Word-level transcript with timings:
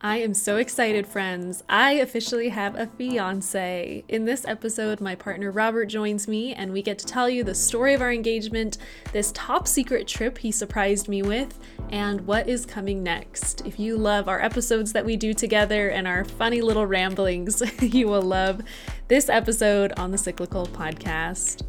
I 0.00 0.18
am 0.18 0.32
so 0.32 0.58
excited, 0.58 1.08
friends. 1.08 1.64
I 1.68 1.94
officially 1.94 2.50
have 2.50 2.76
a 2.76 2.86
fiance. 2.86 4.04
In 4.06 4.26
this 4.26 4.44
episode, 4.46 5.00
my 5.00 5.16
partner 5.16 5.50
Robert 5.50 5.86
joins 5.86 6.28
me, 6.28 6.54
and 6.54 6.72
we 6.72 6.82
get 6.82 7.00
to 7.00 7.04
tell 7.04 7.28
you 7.28 7.42
the 7.42 7.54
story 7.56 7.94
of 7.94 8.00
our 8.00 8.12
engagement, 8.12 8.78
this 9.12 9.32
top 9.32 9.66
secret 9.66 10.06
trip 10.06 10.38
he 10.38 10.52
surprised 10.52 11.08
me 11.08 11.22
with, 11.22 11.58
and 11.90 12.20
what 12.28 12.48
is 12.48 12.64
coming 12.64 13.02
next. 13.02 13.66
If 13.66 13.80
you 13.80 13.96
love 13.96 14.28
our 14.28 14.40
episodes 14.40 14.92
that 14.92 15.04
we 15.04 15.16
do 15.16 15.34
together 15.34 15.88
and 15.88 16.06
our 16.06 16.24
funny 16.24 16.60
little 16.60 16.86
ramblings, 16.86 17.60
you 17.82 18.06
will 18.06 18.22
love 18.22 18.60
this 19.08 19.28
episode 19.28 19.92
on 19.96 20.12
the 20.12 20.18
Cyclical 20.18 20.66
Podcast. 20.66 21.64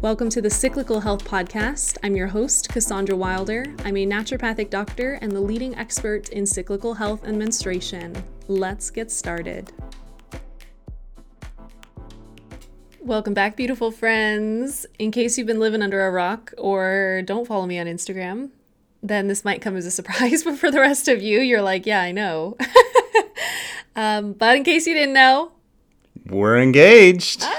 Welcome 0.00 0.30
to 0.30 0.40
the 0.40 0.48
Cyclical 0.48 1.00
Health 1.00 1.24
Podcast. 1.24 1.98
I'm 2.04 2.14
your 2.14 2.28
host, 2.28 2.68
Cassandra 2.68 3.16
Wilder. 3.16 3.64
I'm 3.84 3.96
a 3.96 4.06
naturopathic 4.06 4.70
doctor 4.70 5.14
and 5.14 5.32
the 5.32 5.40
leading 5.40 5.74
expert 5.74 6.28
in 6.28 6.46
cyclical 6.46 6.94
health 6.94 7.24
and 7.24 7.36
menstruation. 7.36 8.14
Let's 8.46 8.90
get 8.90 9.10
started. 9.10 9.72
Welcome 13.00 13.34
back, 13.34 13.56
beautiful 13.56 13.90
friends. 13.90 14.86
In 15.00 15.10
case 15.10 15.36
you've 15.36 15.48
been 15.48 15.58
living 15.58 15.82
under 15.82 16.06
a 16.06 16.12
rock 16.12 16.54
or 16.56 17.22
don't 17.24 17.48
follow 17.48 17.66
me 17.66 17.80
on 17.80 17.86
Instagram, 17.86 18.50
then 19.02 19.26
this 19.26 19.44
might 19.44 19.60
come 19.60 19.76
as 19.76 19.84
a 19.84 19.90
surprise, 20.00 20.44
but 20.44 20.56
for 20.56 20.70
the 20.70 20.78
rest 20.78 21.08
of 21.08 21.20
you, 21.22 21.40
you're 21.40 21.60
like, 21.60 21.86
yeah, 21.86 22.02
I 22.02 22.12
know. 22.12 22.56
um, 23.96 24.32
but 24.34 24.56
in 24.58 24.62
case 24.62 24.86
you 24.86 24.94
didn't 24.94 25.14
know, 25.14 25.50
we're 26.24 26.56
engaged. 26.56 27.44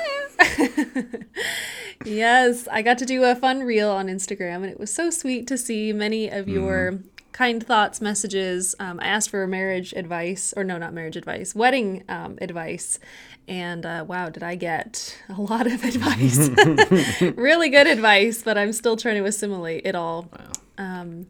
yes, 2.05 2.67
I 2.71 2.81
got 2.81 2.97
to 2.99 3.05
do 3.05 3.23
a 3.23 3.35
fun 3.35 3.61
reel 3.63 3.89
on 3.89 4.07
Instagram, 4.07 4.57
and 4.57 4.67
it 4.67 4.79
was 4.79 4.93
so 4.93 5.09
sweet 5.09 5.47
to 5.47 5.57
see 5.57 5.93
many 5.93 6.29
of 6.29 6.47
your 6.47 6.91
mm-hmm. 6.91 7.07
kind 7.31 7.65
thoughts, 7.65 8.01
messages. 8.01 8.75
Um, 8.79 8.99
I 8.99 9.07
asked 9.07 9.29
for 9.29 9.45
marriage 9.47 9.93
advice, 9.93 10.53
or 10.55 10.63
no, 10.63 10.77
not 10.77 10.93
marriage 10.93 11.15
advice, 11.15 11.55
wedding 11.55 12.03
um, 12.09 12.37
advice. 12.41 12.99
And 13.47 13.85
uh, 13.85 14.05
wow, 14.07 14.29
did 14.29 14.43
I 14.43 14.55
get 14.55 15.17
a 15.27 15.41
lot 15.41 15.65
of 15.67 15.83
advice? 15.83 16.49
really 17.35 17.69
good 17.69 17.87
advice, 17.87 18.43
but 18.43 18.57
I'm 18.57 18.73
still 18.73 18.95
trying 18.95 19.15
to 19.15 19.25
assimilate 19.25 19.85
it 19.85 19.95
all. 19.95 20.29
Wow. 20.31 20.51
Um, 20.77 21.27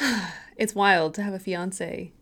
it's 0.56 0.74
wild 0.74 1.14
to 1.14 1.22
have 1.22 1.34
a 1.34 1.38
fiance. 1.38 2.12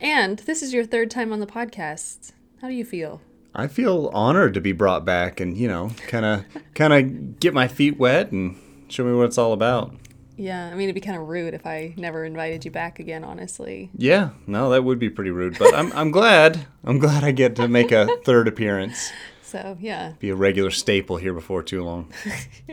And 0.00 0.40
this 0.40 0.62
is 0.62 0.74
your 0.74 0.84
third 0.84 1.10
time 1.10 1.32
on 1.32 1.40
the 1.40 1.46
podcast. 1.46 2.32
How 2.60 2.68
do 2.68 2.74
you 2.74 2.84
feel? 2.84 3.20
I 3.54 3.68
feel 3.68 4.10
honored 4.12 4.54
to 4.54 4.60
be 4.60 4.72
brought 4.72 5.04
back 5.04 5.40
and, 5.40 5.56
you 5.56 5.68
know, 5.68 5.90
kind 6.08 6.24
of 6.24 6.44
kind 6.74 6.92
of 6.92 7.40
get 7.40 7.54
my 7.54 7.68
feet 7.68 7.98
wet 7.98 8.32
and 8.32 8.56
show 8.88 9.04
me 9.04 9.14
what 9.14 9.26
it's 9.26 9.38
all 9.38 9.52
about. 9.52 9.94
Yeah, 10.36 10.66
I 10.66 10.74
mean 10.74 10.84
it'd 10.84 10.94
be 10.96 11.00
kind 11.00 11.16
of 11.16 11.28
rude 11.28 11.54
if 11.54 11.64
I 11.64 11.94
never 11.96 12.24
invited 12.24 12.64
you 12.64 12.72
back 12.72 12.98
again, 12.98 13.22
honestly. 13.22 13.90
Yeah, 13.96 14.30
no, 14.46 14.70
that 14.70 14.82
would 14.82 14.98
be 14.98 15.08
pretty 15.08 15.30
rude, 15.30 15.58
but 15.58 15.72
I'm 15.74 15.92
I'm 15.92 16.10
glad. 16.10 16.66
I'm 16.82 16.98
glad 16.98 17.22
I 17.22 17.30
get 17.30 17.54
to 17.56 17.68
make 17.68 17.92
a 17.92 18.08
third 18.24 18.48
appearance. 18.48 19.12
So, 19.42 19.78
yeah. 19.80 20.14
Be 20.18 20.30
a 20.30 20.34
regular 20.34 20.72
staple 20.72 21.16
here 21.16 21.32
before 21.32 21.62
too 21.62 21.84
long. 21.84 22.12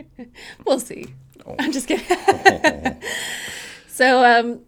we'll 0.66 0.80
see. 0.80 1.14
Oh. 1.46 1.54
I'm 1.60 1.70
just 1.70 1.86
kidding. 1.86 3.00
so, 3.86 4.24
um 4.24 4.60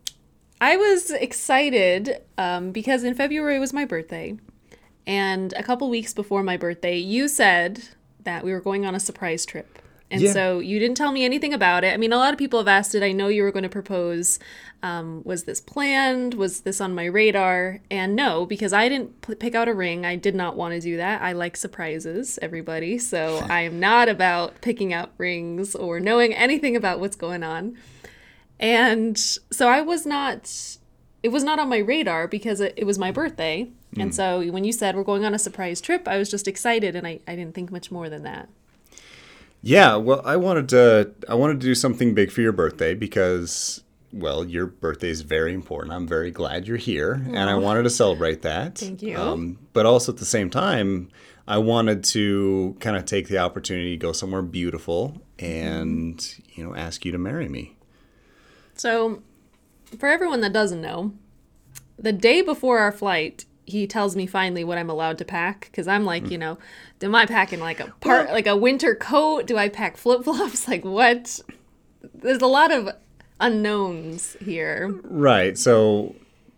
I 0.60 0.76
was 0.76 1.10
excited 1.10 2.22
um, 2.38 2.70
because 2.70 3.04
in 3.04 3.14
February 3.14 3.58
was 3.58 3.72
my 3.72 3.84
birthday. 3.84 4.38
And 5.06 5.52
a 5.55 5.62
couple 5.62 5.88
weeks 5.91 6.14
before 6.14 6.42
my 6.42 6.56
birthday, 6.56 6.97
you 6.97 7.28
said 7.28 7.83
that 8.22 8.44
we 8.44 8.52
were 8.52 8.60
going 8.60 8.86
on 8.86 8.94
a 8.94 9.00
surprise 9.00 9.44
trip. 9.44 9.78
And 10.10 10.22
yeah. 10.22 10.33
so 10.33 10.58
you 10.60 10.78
didn't 10.78 10.97
tell 10.97 11.12
me 11.12 11.24
anything 11.24 11.52
about 11.52 11.83
it. 11.83 11.92
I 11.92 11.97
mean, 11.97 12.12
a 12.12 12.16
lot 12.16 12.33
of 12.33 12.38
people 12.38 12.60
have 12.60 12.69
asked 12.69 12.94
it. 12.94 13.02
I 13.02 13.12
know 13.12 13.28
you 13.28 13.42
were 13.42 13.50
going 13.50 13.64
to 13.64 13.69
propose. 13.69 14.38
Um, 14.82 15.22
was 15.25 15.44
this 15.44 15.60
planned? 15.60 16.34
Was 16.34 16.60
this 16.60 16.80
on 16.80 16.94
my 16.94 17.06
radar? 17.06 17.80
And 17.91 18.14
no, 18.14 18.47
because 18.47 18.72
I 18.72 18.88
didn't 18.88 19.22
p- 19.22 19.34
pick 19.34 19.55
out 19.55 19.66
a 19.66 19.75
ring. 19.75 20.05
I 20.05 20.14
did 20.14 20.34
not 20.34 20.56
want 20.56 20.75
to 20.75 20.81
do 20.81 20.98
that. 20.98 21.22
I 21.22 21.32
like 21.32 21.56
surprises, 21.56 22.38
everybody. 22.42 22.98
So 22.98 23.38
I 23.48 23.62
am 23.62 23.81
not 23.81 24.09
about 24.09 24.60
picking 24.60 24.92
out 24.92 25.10
rings 25.16 25.75
or 25.75 25.98
knowing 26.00 26.34
anything 26.34 26.76
about 26.76 27.00
what's 27.00 27.16
going 27.16 27.42
on. 27.42 27.76
And 28.60 29.19
so 29.19 29.69
I 29.69 29.81
was 29.81 30.06
not, 30.06 30.78
it 31.22 31.31
was 31.31 31.42
not 31.42 31.59
on 31.59 31.69
my 31.69 31.78
radar 31.78 32.28
because 32.28 32.60
it, 32.60 32.75
it 32.76 32.84
was 32.84 32.98
my 32.98 33.10
birthday. 33.10 33.71
And 33.97 34.10
mm. 34.10 34.15
so 34.15 34.44
when 34.50 34.65
you 34.65 34.72
said 34.72 34.97
we're 34.97 35.05
going 35.05 35.25
on 35.25 35.34
a 35.34 35.38
surprise 35.38 35.81
trip, 35.81 36.09
I 36.09 36.19
was 36.19 36.31
just 36.31 36.49
excited 36.49 36.97
and 36.97 37.06
I, 37.06 37.21
I 37.27 37.37
didn't 37.37 37.55
think 37.55 37.71
much 37.71 37.91
more 37.91 38.09
than 38.09 38.22
that. 38.25 38.49
Yeah, 39.62 39.97
well, 39.97 40.21
I 40.25 40.37
wanted 40.37 40.69
to 40.71 41.12
I 41.28 41.34
wanted 41.34 41.60
to 41.60 41.66
do 41.66 41.75
something 41.75 42.12
big 42.15 42.31
for 42.31 42.43
your 42.43 42.53
birthday 42.53 42.94
because 42.94 43.83
well, 44.12 44.44
your 44.44 44.66
birthday 44.66 45.09
is 45.09 45.22
very 45.22 45.53
important. 45.54 45.93
I'm 45.93 46.06
very 46.06 46.31
glad 46.31 46.69
you're 46.69 46.77
here, 46.77 47.16
Aww. 47.16 47.37
and 47.37 47.50
I 47.50 47.54
wanted 47.56 47.83
to 47.84 47.91
celebrate 47.91 48.43
that. 48.43 48.78
Thank 48.78 49.03
you. 49.03 49.19
Um, 49.19 49.59
but 49.72 49.87
also 49.87 50.12
at 50.12 50.19
the 50.19 50.25
same 50.25 50.50
time, 50.50 51.09
I 51.49 51.59
wanted 51.59 52.04
to 52.04 52.77
kind 52.81 52.97
of 52.97 53.06
take 53.06 53.28
the 53.28 53.38
opportunity 53.38 53.91
to 53.91 53.97
go 53.97 54.12
somewhere 54.12 54.43
beautiful 54.43 55.21
and 55.38 56.16
mm. 56.16 56.41
you 56.54 56.65
know 56.65 56.75
ask 56.75 57.04
you 57.04 57.12
to 57.12 57.19
marry 57.19 57.49
me. 57.49 57.77
So, 58.77 59.22
for 59.99 60.09
everyone 60.09 60.41
that 60.43 60.53
doesn't 60.53 60.81
know, 60.81 61.12
the 61.99 62.12
day 62.12 62.43
before 62.43 62.78
our 62.78 62.93
flight, 62.93 63.44
he 63.66 63.86
tells 63.86 64.14
me 64.14 64.26
finally 64.26 64.64
what 64.64 64.78
I'm 64.78 64.91
allowed 64.91 65.19
to 65.19 65.25
pack 65.25 65.69
because 65.70 65.88
I'm 65.88 66.04
like, 66.04 66.30
you 66.30 66.38
know, 66.38 66.58
am 67.02 67.14
I 67.14 67.26
packing 67.26 67.60
like 67.60 67.80
a 67.80 67.92
part 68.00 68.30
like 68.30 68.47
a 68.47 68.56
winter 68.56 68.94
coat? 68.94 69.47
Do 69.47 69.56
I 69.56 69.69
pack 69.69 69.97
flip 69.97 70.25
flops? 70.25 70.69
Like 70.75 70.84
what? 70.84 71.41
There's 72.14 72.42
a 72.42 72.47
lot 72.47 72.72
of 72.72 72.91
unknowns 73.41 74.36
here. 74.41 74.98
Right. 75.04 75.56
So, 75.58 76.14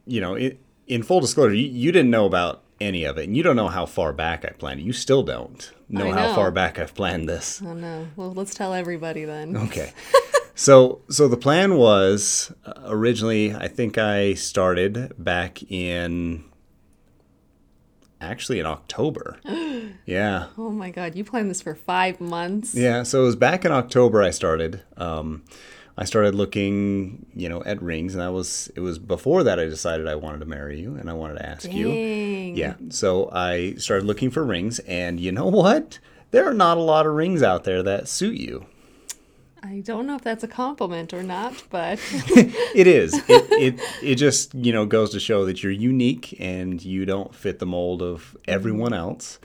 you 0.07 0.21
know, 0.21 0.35
it, 0.35 0.61
in 0.87 1.03
full 1.03 1.21
disclosure, 1.21 1.55
you, 1.55 1.69
you 1.69 1.93
didn't 1.93 2.11
know 2.11 2.27
about 2.27 2.63
any 2.81 3.05
of 3.05 3.19
it, 3.19 3.25
and 3.25 3.37
you 3.37 3.43
don't 3.43 3.57
know 3.57 3.69
how 3.69 3.87
far 3.87 4.13
back 4.13 4.45
I 4.45 4.51
planned 4.51 4.81
it. 4.81 4.85
You 4.85 4.93
still 4.93 5.23
don't 5.23 5.73
know, 5.89 6.05
know. 6.05 6.13
how 6.13 6.35
far 6.35 6.51
back 6.51 6.79
I've 6.79 6.95
planned 6.95 7.29
this. 7.29 7.63
Oh 7.65 7.75
no. 7.75 8.09
Well, 8.17 8.33
let's 8.33 8.55
tell 8.55 8.75
everybody 8.75 9.25
then. 9.25 9.57
Okay. 9.57 9.93
so, 10.55 11.01
so 11.09 11.29
the 11.29 11.37
plan 11.37 11.77
was 11.77 12.53
uh, 12.65 12.75
originally, 12.85 13.55
I 13.55 13.69
think 13.69 13.99
I 13.99 14.35
started 14.35 15.13
back 15.19 15.63
in 15.71 16.45
actually 18.21 18.61
in 18.61 18.67
October. 18.67 19.39
yeah. 20.07 20.47
Oh 20.59 20.71
my 20.71 20.91
God, 20.91 21.15
you 21.15 21.25
planned 21.25 21.51
this 21.51 21.63
for 21.63 21.75
five 21.75 22.21
months. 22.21 22.75
Yeah, 22.75 23.03
so 23.03 23.23
it 23.23 23.27
was 23.27 23.37
back 23.37 23.65
in 23.65 23.73
October 23.73 24.23
I 24.23 24.31
started. 24.31 24.83
Um, 24.97 25.45
I 25.99 26.05
started 26.05 26.35
looking, 26.35 27.25
you 27.35 27.49
know, 27.49 27.63
at 27.65 27.81
rings, 27.81 28.15
and 28.15 28.23
that 28.23 28.33
was 28.33 28.71
it 28.77 28.81
was 28.81 28.99
before 28.99 29.43
that 29.45 29.59
I 29.59 29.65
decided 29.65 30.07
I 30.07 30.15
wanted 30.15 30.41
to 30.41 30.47
marry 30.47 30.79
you, 30.79 30.95
and 30.97 31.09
I 31.09 31.15
wanted 31.15 31.39
to 31.39 31.49
ask 31.49 31.63
Dang. 31.63 31.77
you. 31.77 31.89
Yeah. 31.89 32.75
So 32.91 33.31
I 33.33 33.75
started 33.75 34.05
looking 34.07 34.31
for 34.31 34.45
rings, 34.45 34.79
and 34.81 35.19
you 35.19 35.33
know 35.33 35.47
what? 35.49 35.99
There 36.33 36.47
are 36.47 36.55
not 36.55 36.77
a 36.77 36.81
lot 36.83 37.07
of 37.07 37.15
rings 37.15 37.43
out 37.43 37.65
there 37.65 37.83
that 37.83 38.09
suit 38.09 38.37
you. 38.37 38.67
I 39.67 39.81
don't 39.81 40.07
know 40.07 40.15
if 40.15 40.23
that's 40.23 40.45
a 40.45 40.49
compliment 40.49 41.13
or 41.13 41.23
not, 41.23 41.65
but 41.71 41.99
it 42.13 42.87
is. 42.87 43.15
It, 43.29 43.51
it 43.51 43.81
it 44.03 44.15
just 44.15 44.55
you 44.55 44.73
know 44.73 44.87
goes 44.87 45.11
to 45.11 45.21
show 45.21 45.45
that 45.47 45.63
you're 45.63 45.73
unique 45.73 46.37
and 46.39 46.83
you 46.85 47.05
don't 47.05 47.35
fit 47.35 47.59
the 47.59 47.67
mold 47.67 48.03
of 48.03 48.37
everyone 48.47 48.93
mm-hmm. 48.93 49.01
else. 49.01 49.39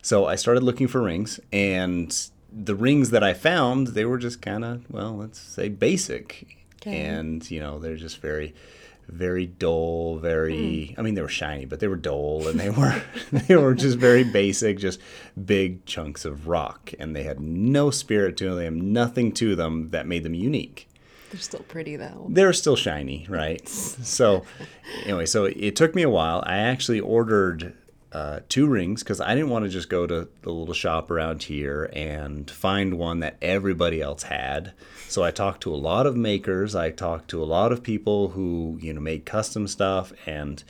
So 0.00 0.26
I 0.26 0.36
started 0.36 0.62
looking 0.62 0.86
for 0.86 1.02
rings, 1.02 1.40
and 1.52 2.16
the 2.52 2.76
rings 2.76 3.10
that 3.10 3.24
I 3.24 3.34
found 3.34 3.88
they 3.88 4.04
were 4.04 4.18
just 4.18 4.40
kind 4.40 4.64
of 4.64 4.88
well, 4.90 5.16
let's 5.16 5.40
say 5.40 5.68
basic, 5.68 6.56
okay. 6.76 7.00
and 7.00 7.50
you 7.50 7.58
know 7.58 7.80
they're 7.80 7.96
just 7.96 8.18
very 8.18 8.54
very 9.08 9.46
dull, 9.46 10.18
very 10.18 10.94
mm. 10.94 10.98
I 10.98 11.02
mean 11.02 11.14
they 11.14 11.22
were 11.22 11.28
shiny, 11.28 11.64
but 11.64 11.80
they 11.80 11.88
were 11.88 11.96
dull 11.96 12.46
and 12.48 12.58
they 12.58 12.70
were 12.70 13.02
they 13.32 13.56
were 13.56 13.74
just 13.74 13.98
very 13.98 14.24
basic, 14.24 14.78
just 14.78 15.00
big 15.44 15.84
chunks 15.86 16.24
of 16.24 16.48
rock 16.48 16.92
and 16.98 17.14
they 17.14 17.22
had 17.22 17.40
no 17.40 17.90
spirit 17.90 18.36
to 18.38 18.54
them, 18.54 18.92
nothing 18.92 19.32
to 19.32 19.56
them 19.56 19.90
that 19.90 20.06
made 20.06 20.22
them 20.22 20.34
unique. 20.34 20.88
They're 21.30 21.40
still 21.40 21.64
pretty 21.66 21.96
though. 21.96 22.26
They're 22.28 22.52
still 22.52 22.76
shiny, 22.76 23.26
right? 23.28 23.68
so 23.68 24.44
anyway, 25.04 25.26
so 25.26 25.44
it 25.44 25.76
took 25.76 25.94
me 25.94 26.02
a 26.02 26.10
while. 26.10 26.42
I 26.46 26.58
actually 26.58 27.00
ordered 27.00 27.74
uh, 28.14 28.38
two 28.48 28.68
rings 28.68 29.02
because 29.02 29.20
I 29.20 29.34
didn't 29.34 29.50
want 29.50 29.64
to 29.64 29.68
just 29.68 29.88
go 29.88 30.06
to 30.06 30.28
the 30.42 30.52
little 30.52 30.72
shop 30.72 31.10
around 31.10 31.42
here 31.42 31.90
and 31.92 32.48
find 32.48 32.96
one 32.96 33.18
that 33.20 33.36
everybody 33.42 34.00
else 34.00 34.22
had. 34.22 34.72
So 35.08 35.24
I 35.24 35.32
talked 35.32 35.64
to 35.64 35.74
a 35.74 35.76
lot 35.76 36.06
of 36.06 36.16
makers. 36.16 36.76
I 36.76 36.90
talked 36.90 37.28
to 37.30 37.42
a 37.42 37.44
lot 37.44 37.72
of 37.72 37.82
people 37.82 38.28
who 38.28 38.78
you 38.80 38.94
know 38.94 39.00
made 39.00 39.26
custom 39.26 39.66
stuff, 39.66 40.12
and 40.26 40.62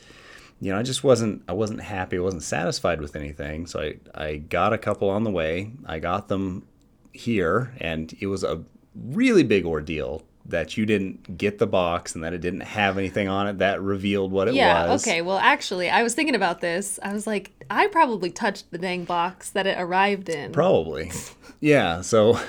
you 0.59 0.71
know 0.71 0.79
I 0.79 0.83
just 0.83 1.03
wasn't 1.03 1.43
I 1.47 1.53
wasn't 1.53 1.81
happy. 1.81 2.17
I 2.17 2.21
wasn't 2.21 2.43
satisfied 2.43 2.99
with 2.99 3.15
anything. 3.15 3.67
So 3.67 3.79
I 3.79 3.97
I 4.15 4.37
got 4.37 4.73
a 4.73 4.79
couple 4.79 5.11
on 5.11 5.23
the 5.23 5.31
way. 5.31 5.71
I 5.85 5.99
got 5.99 6.29
them 6.29 6.65
here, 7.13 7.73
and 7.79 8.11
it 8.19 8.25
was 8.25 8.43
a 8.43 8.63
really 8.95 9.43
big 9.43 9.65
ordeal 9.65 10.23
that 10.47 10.77
you 10.77 10.85
didn't 10.85 11.37
get 11.37 11.57
the 11.57 11.65
box 11.65 12.13
and 12.13 12.23
that 12.23 12.33
it 12.33 12.39
didn't 12.39 12.61
have 12.61 12.97
anything 12.97 13.27
on 13.27 13.47
it 13.47 13.57
that 13.57 13.81
revealed 13.81 14.31
what 14.31 14.47
it 14.47 14.53
yeah, 14.53 14.87
was. 14.87 15.05
Yeah, 15.05 15.13
okay. 15.13 15.21
Well, 15.21 15.39
actually, 15.39 15.89
I 15.89 16.03
was 16.03 16.13
thinking 16.13 16.35
about 16.35 16.61
this. 16.61 16.99
I 17.01 17.13
was 17.13 17.25
like, 17.25 17.51
I 17.69 17.87
probably 17.87 18.29
touched 18.29 18.69
the 18.71 18.77
dang 18.77 19.05
box 19.05 19.49
that 19.51 19.65
it 19.65 19.77
arrived 19.79 20.29
in. 20.29 20.51
Probably. 20.51 21.11
yeah, 21.59 22.01
so 22.01 22.39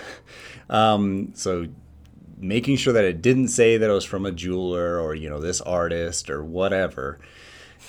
um 0.69 1.33
so 1.35 1.67
making 2.39 2.77
sure 2.77 2.93
that 2.93 3.05
it 3.05 3.23
didn't 3.23 3.49
say 3.49 3.79
that 3.79 3.89
it 3.89 3.93
was 3.93 4.05
from 4.05 4.27
a 4.27 4.33
jeweler 4.33 5.01
or 5.01 5.15
you 5.15 5.31
know 5.31 5.41
this 5.41 5.61
artist 5.63 6.29
or 6.29 6.45
whatever. 6.45 7.19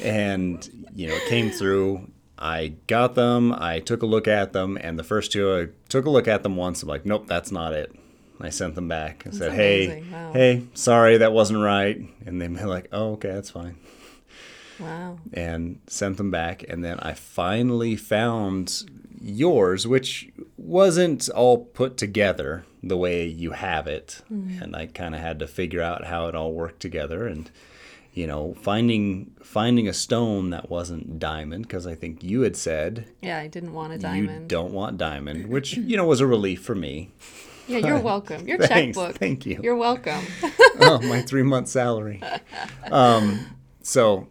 And 0.02 0.88
you 0.96 1.08
know, 1.08 1.16
it 1.16 1.28
came 1.28 1.50
through. 1.52 2.12
I 2.40 2.76
got 2.86 3.16
them. 3.16 3.52
I 3.52 3.80
took 3.80 4.04
a 4.04 4.06
look 4.06 4.28
at 4.28 4.54
them, 4.54 4.78
and 4.80 5.00
the 5.00 5.04
first 5.04 5.32
two, 5.32 5.56
I 5.56 5.68
took 5.90 6.06
a 6.06 6.10
look 6.12 6.28
at 6.28 6.44
them 6.44 6.56
once. 6.56 6.84
I'm 6.84 6.90
like, 6.90 7.04
nope, 7.04 7.26
that's 7.26 7.52
not 7.52 7.74
it. 7.74 7.92
I 8.40 8.50
sent 8.50 8.76
them 8.76 8.88
back 8.88 9.26
and 9.26 9.34
said, 9.34 9.54
"Hey. 9.54 10.04
Wow. 10.12 10.32
hey, 10.34 10.64
sorry, 10.74 11.18
that 11.18 11.34
wasn't 11.34 11.60
right." 11.64 12.00
And 12.26 12.42
they 12.42 12.48
were 12.48 12.66
like, 12.68 12.88
"Oh, 12.92 13.14
okay, 13.14 13.30
that's 13.30 13.50
fine." 13.52 13.76
Wow. 14.80 15.18
and 15.34 15.80
sent 15.88 16.18
them 16.18 16.30
back. 16.30 16.64
And 16.70 16.84
then 16.86 17.00
I 17.00 17.14
finally 17.14 17.96
found 17.96 18.84
yours, 19.20 19.88
which 19.88 20.30
wasn't 20.56 21.30
all 21.30 21.66
put 21.66 21.98
together 21.98 22.64
the 22.84 22.96
way 22.96 23.26
you 23.26 23.52
have 23.54 23.88
it. 23.88 24.22
Mm-hmm. 24.32 24.62
And 24.62 24.76
I 24.76 24.86
kind 24.86 25.16
of 25.16 25.22
had 25.22 25.40
to 25.40 25.48
figure 25.48 25.82
out 25.82 26.06
how 26.06 26.28
it 26.28 26.36
all 26.36 26.54
worked 26.54 26.80
together. 26.80 27.26
And 27.26 27.50
you 28.14 28.26
know, 28.28 28.56
finding 28.62 29.32
finding 29.42 29.88
a 29.88 29.94
stone 29.94 30.50
that 30.52 30.70
wasn't 30.70 31.20
diamond, 31.20 31.64
because 31.68 31.86
I 31.88 31.94
think 31.96 32.24
you 32.24 32.42
had 32.42 32.56
said 32.56 33.06
Yeah, 33.22 33.40
I 33.40 33.48
didn't 33.48 33.74
want 33.74 33.94
a 33.94 33.98
diamond. 33.98 34.42
you 34.44 34.48
don't 34.48 34.74
want 34.74 34.98
diamond, 34.98 35.48
which 35.48 35.76
you 35.78 35.98
know 35.98 36.06
was 36.06 36.20
a 36.22 36.28
relief 36.28 36.62
for 36.62 36.76
me. 36.76 37.12
Yeah, 37.68 37.80
you're 37.80 38.00
welcome. 38.00 38.48
Your 38.48 38.58
Thanks, 38.60 38.98
checkbook. 38.98 39.18
thank 39.18 39.46
you. 39.46 39.60
You're 39.62 39.76
welcome. 39.76 40.22
oh, 40.80 41.00
my 41.04 41.22
three 41.22 41.44
month 41.44 41.68
salary. 41.68 42.22
Um, 42.92 43.46
so 43.82 44.28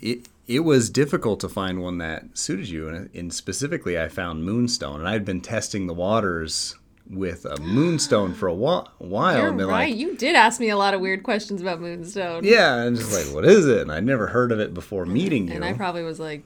it 0.00 0.28
it 0.46 0.60
was 0.60 0.90
difficult 0.90 1.40
to 1.40 1.48
find 1.48 1.80
one 1.80 1.98
that 1.98 2.36
suited 2.36 2.68
you, 2.68 2.88
and, 2.88 3.08
and 3.14 3.32
specifically, 3.32 3.98
I 3.98 4.08
found 4.08 4.44
moonstone, 4.44 5.00
and 5.00 5.08
I'd 5.08 5.24
been 5.24 5.40
testing 5.40 5.86
the 5.86 5.94
waters 5.94 6.76
with 7.08 7.44
a 7.46 7.58
moonstone 7.60 8.32
for 8.34 8.48
a 8.48 8.54
whi- 8.54 8.86
while, 8.98 9.36
You're 9.38 9.48
and 9.48 9.58
right. 9.60 9.90
like, 9.90 9.96
you 9.96 10.16
did 10.16 10.34
ask 10.36 10.58
me 10.60 10.70
a 10.70 10.76
lot 10.76 10.94
of 10.94 11.00
weird 11.02 11.22
questions 11.22 11.60
about 11.60 11.78
Moonstone. 11.80 12.44
yeah, 12.44 12.76
and 12.82 12.96
just 12.96 13.12
like, 13.12 13.34
what 13.34 13.44
is 13.44 13.66
it? 13.66 13.82
And 13.82 13.92
I'd 13.92 14.04
never 14.06 14.26
heard 14.28 14.52
of 14.52 14.58
it 14.60 14.72
before 14.72 15.04
meeting 15.04 15.48
you. 15.48 15.54
And 15.54 15.64
I 15.64 15.74
probably 15.74 16.02
was 16.02 16.18
like, 16.18 16.42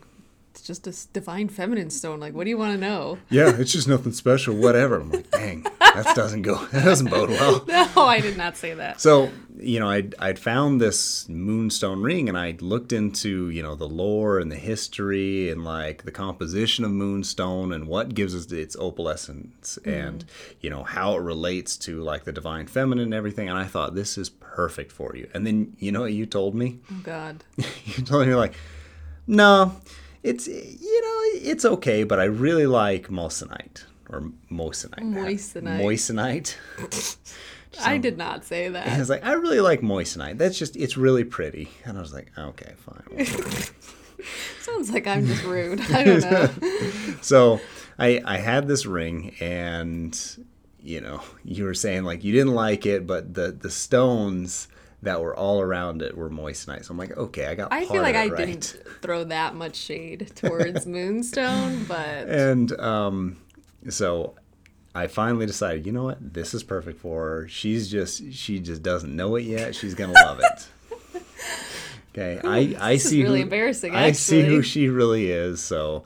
it's 0.58 0.66
just 0.66 0.86
a 0.86 1.12
divine 1.12 1.48
feminine 1.48 1.90
stone. 1.90 2.20
Like, 2.20 2.34
what 2.34 2.44
do 2.44 2.50
you 2.50 2.58
want 2.58 2.74
to 2.74 2.80
know? 2.80 3.18
yeah, 3.30 3.54
it's 3.58 3.72
just 3.72 3.88
nothing 3.88 4.12
special, 4.12 4.56
whatever. 4.56 5.00
I'm 5.00 5.10
like, 5.10 5.30
dang, 5.30 5.62
that 5.80 6.14
doesn't 6.16 6.42
go, 6.42 6.56
that 6.66 6.84
doesn't 6.84 7.10
bode 7.10 7.30
well. 7.30 7.64
No, 7.68 8.04
I 8.04 8.20
did 8.20 8.36
not 8.36 8.56
say 8.56 8.74
that. 8.74 9.00
So, 9.00 9.30
you 9.56 9.78
know, 9.78 9.88
I'd, 9.88 10.14
I'd 10.18 10.38
found 10.38 10.80
this 10.80 11.28
moonstone 11.28 12.02
ring 12.02 12.28
and 12.28 12.36
I'd 12.36 12.62
looked 12.62 12.92
into, 12.92 13.50
you 13.50 13.62
know, 13.62 13.74
the 13.74 13.88
lore 13.88 14.38
and 14.38 14.50
the 14.50 14.56
history 14.56 15.50
and 15.50 15.64
like 15.64 16.04
the 16.04 16.12
composition 16.12 16.84
of 16.84 16.90
moonstone 16.90 17.72
and 17.72 17.86
what 17.86 18.14
gives 18.14 18.34
us 18.34 18.50
its 18.52 18.76
opalescence 18.76 19.78
mm-hmm. 19.80 19.90
and, 19.90 20.24
you 20.60 20.70
know, 20.70 20.82
how 20.82 21.14
it 21.14 21.20
relates 21.20 21.76
to 21.78 22.00
like 22.02 22.24
the 22.24 22.32
divine 22.32 22.66
feminine 22.66 23.04
and 23.04 23.14
everything. 23.14 23.48
And 23.48 23.58
I 23.58 23.64
thought, 23.64 23.94
this 23.94 24.18
is 24.18 24.28
perfect 24.28 24.92
for 24.92 25.14
you. 25.14 25.28
And 25.34 25.46
then, 25.46 25.76
you 25.78 25.92
know 25.92 26.02
what 26.02 26.12
you 26.12 26.26
told 26.26 26.54
me? 26.54 26.80
Oh, 26.90 27.00
God. 27.02 27.44
you 27.56 28.04
told 28.04 28.26
me, 28.26 28.34
like, 28.34 28.54
no, 29.26 29.72
it's, 30.22 30.46
you 30.48 31.02
know, 31.02 31.50
it's 31.50 31.64
okay, 31.64 32.04
but 32.04 32.18
I 32.18 32.24
really 32.24 32.66
like 32.66 33.08
moissanite 33.08 33.84
or 34.08 34.30
moissanite. 34.50 35.02
Moissanite. 35.02 35.80
Moissanite. 35.80 37.18
I 37.80 37.98
did 37.98 38.16
not 38.16 38.44
say 38.44 38.68
that. 38.68 38.98
it's 38.98 39.10
like, 39.10 39.24
I 39.24 39.32
really 39.32 39.60
like 39.60 39.80
moissanite. 39.82 40.38
That's 40.38 40.58
just, 40.58 40.76
it's 40.76 40.96
really 40.96 41.24
pretty. 41.24 41.68
And 41.84 41.98
I 41.98 42.00
was 42.00 42.12
like, 42.12 42.32
okay, 42.36 42.74
fine. 42.76 43.26
Sounds 44.60 44.90
like 44.90 45.06
I'm 45.06 45.26
just 45.26 45.44
rude. 45.44 45.80
I 45.92 46.04
don't 46.04 46.22
know. 46.22 46.50
so 47.20 47.60
I, 47.98 48.20
I 48.24 48.38
had 48.38 48.66
this 48.68 48.86
ring, 48.86 49.34
and 49.40 50.18
you 50.82 51.00
know, 51.00 51.22
you 51.44 51.64
were 51.64 51.74
saying 51.74 52.04
like 52.04 52.24
you 52.24 52.32
didn't 52.32 52.54
like 52.54 52.86
it, 52.86 53.06
but 53.06 53.34
the 53.34 53.52
the 53.52 53.70
stones 53.70 54.68
that 55.02 55.20
were 55.20 55.36
all 55.36 55.60
around 55.60 56.02
it 56.02 56.16
were 56.16 56.28
moissanite. 56.30 56.84
So 56.84 56.92
I'm 56.92 56.98
like, 56.98 57.16
okay, 57.16 57.46
I 57.46 57.54
got. 57.54 57.72
I 57.72 57.80
part 57.80 57.92
feel 57.92 58.02
like 58.02 58.14
of 58.16 58.20
I 58.20 58.26
right. 58.28 58.46
didn't 58.46 58.76
throw 59.00 59.24
that 59.24 59.54
much 59.54 59.76
shade 59.76 60.30
towards 60.34 60.86
Moonstone, 60.86 61.84
but 61.84 62.28
And 62.28 62.72
um, 62.80 63.36
so 63.88 64.34
I 64.94 65.06
finally 65.06 65.46
decided, 65.46 65.86
you 65.86 65.92
know 65.92 66.04
what, 66.04 66.18
this 66.34 66.54
is 66.54 66.62
perfect 66.62 67.00
for 67.00 67.28
her. 67.28 67.48
She's 67.48 67.88
just, 67.90 68.32
she 68.32 68.58
just 68.58 68.82
doesn't 68.82 69.14
know 69.14 69.36
it 69.36 69.42
yet. 69.44 69.74
She's 69.74 69.94
gonna 69.94 70.14
love 70.14 70.40
it. 70.40 70.68
Okay, 72.16 72.40
I 72.42 72.56
I 72.80 72.92
This 72.94 73.04
is 73.04 73.10
see 73.10 73.22
really 73.22 73.38
who, 73.38 73.42
embarrassing, 73.44 73.94
I 73.94 74.10
see 74.12 74.42
who 74.42 74.62
she 74.62 74.88
really 74.88 75.30
is. 75.30 75.62
So, 75.62 76.04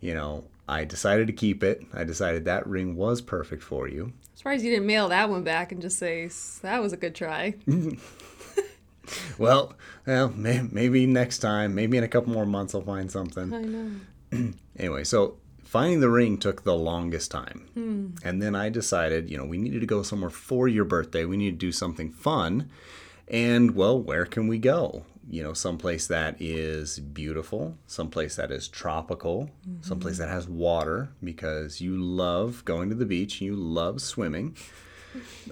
you 0.00 0.12
know, 0.12 0.44
I 0.68 0.84
decided 0.84 1.28
to 1.28 1.32
keep 1.32 1.62
it. 1.62 1.82
I 1.94 2.04
decided 2.04 2.44
that 2.44 2.66
ring 2.66 2.96
was 2.96 3.22
perfect 3.22 3.62
for 3.62 3.88
you. 3.88 4.12
surprised 4.34 4.62
you 4.62 4.70
didn't 4.70 4.86
mail 4.86 5.08
that 5.08 5.30
one 5.30 5.42
back 5.42 5.72
and 5.72 5.80
just 5.80 5.98
say 5.98 6.28
that 6.62 6.82
was 6.82 6.92
a 6.92 6.98
good 6.98 7.14
try. 7.14 7.54
Well, 9.38 9.74
well, 10.06 10.30
may, 10.30 10.62
maybe 10.70 11.06
next 11.06 11.38
time, 11.38 11.74
maybe 11.74 11.96
in 11.96 12.04
a 12.04 12.08
couple 12.08 12.32
more 12.32 12.46
months, 12.46 12.74
I'll 12.74 12.82
find 12.82 13.10
something. 13.10 13.52
I 13.52 13.62
know. 13.62 13.90
Anyway, 14.78 15.04
so 15.04 15.36
finding 15.62 16.00
the 16.00 16.10
ring 16.10 16.36
took 16.38 16.64
the 16.64 16.74
longest 16.74 17.30
time. 17.30 17.66
Hmm. 17.74 18.06
And 18.24 18.42
then 18.42 18.54
I 18.56 18.68
decided, 18.70 19.30
you 19.30 19.38
know, 19.38 19.44
we 19.44 19.56
needed 19.58 19.80
to 19.80 19.86
go 19.86 20.02
somewhere 20.02 20.30
for 20.30 20.66
your 20.66 20.84
birthday. 20.84 21.24
We 21.24 21.36
need 21.36 21.52
to 21.52 21.66
do 21.66 21.70
something 21.72 22.10
fun. 22.10 22.68
And, 23.28 23.74
well, 23.76 24.00
where 24.00 24.26
can 24.26 24.48
we 24.48 24.58
go? 24.58 25.04
You 25.30 25.42
know, 25.44 25.52
someplace 25.54 26.06
that 26.08 26.36
is 26.40 26.98
beautiful, 26.98 27.78
someplace 27.86 28.36
that 28.36 28.50
is 28.50 28.66
tropical, 28.68 29.48
Mm-hmm. 29.68 29.82
someplace 29.82 30.18
that 30.18 30.28
has 30.28 30.46
water 30.48 31.08
because 31.22 31.80
you 31.80 31.96
love 31.96 32.64
going 32.64 32.88
to 32.90 32.94
the 32.96 33.06
beach, 33.06 33.40
you 33.40 33.54
love 33.56 34.02
swimming. 34.02 34.56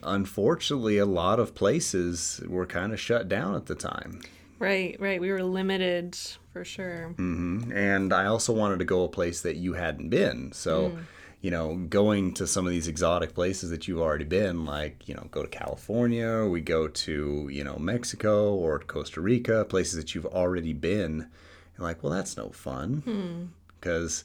Unfortunately, 0.02 0.98
a 0.98 1.06
lot 1.06 1.38
of 1.38 1.54
places 1.54 2.42
were 2.46 2.66
kind 2.66 2.92
of 2.92 3.00
shut 3.00 3.28
down 3.28 3.54
at 3.54 3.66
the 3.66 3.74
time. 3.74 4.20
Right, 4.58 4.96
right. 5.00 5.20
We 5.20 5.32
were 5.32 5.42
limited 5.42 6.16
for 6.52 6.64
sure. 6.64 7.14
Mm-hmm. 7.18 7.72
and 7.72 8.12
I 8.12 8.26
also 8.26 8.52
wanted 8.52 8.78
to 8.78 8.84
go 8.84 9.02
a 9.02 9.08
place 9.08 9.40
that 9.42 9.56
you 9.56 9.72
hadn't 9.72 10.10
been. 10.10 10.52
So, 10.52 10.90
mm. 10.90 10.98
you 11.40 11.50
know, 11.50 11.74
going 11.74 12.34
to 12.34 12.46
some 12.46 12.64
of 12.64 12.70
these 12.70 12.86
exotic 12.86 13.34
places 13.34 13.70
that 13.70 13.88
you've 13.88 14.00
already 14.00 14.24
been, 14.24 14.64
like 14.64 15.08
you 15.08 15.14
know, 15.14 15.26
go 15.32 15.42
to 15.42 15.48
California, 15.48 16.28
or 16.28 16.48
we 16.48 16.60
go 16.60 16.86
to 16.86 17.48
you 17.50 17.64
know 17.64 17.76
Mexico 17.76 18.54
or 18.54 18.78
Costa 18.78 19.20
Rica, 19.20 19.64
places 19.64 19.96
that 19.96 20.14
you've 20.14 20.26
already 20.26 20.72
been. 20.72 21.28
And 21.74 21.84
like, 21.84 22.02
well, 22.04 22.12
that's 22.12 22.36
no 22.36 22.50
fun 22.50 23.02
hmm. 23.04 23.44
because 23.80 24.24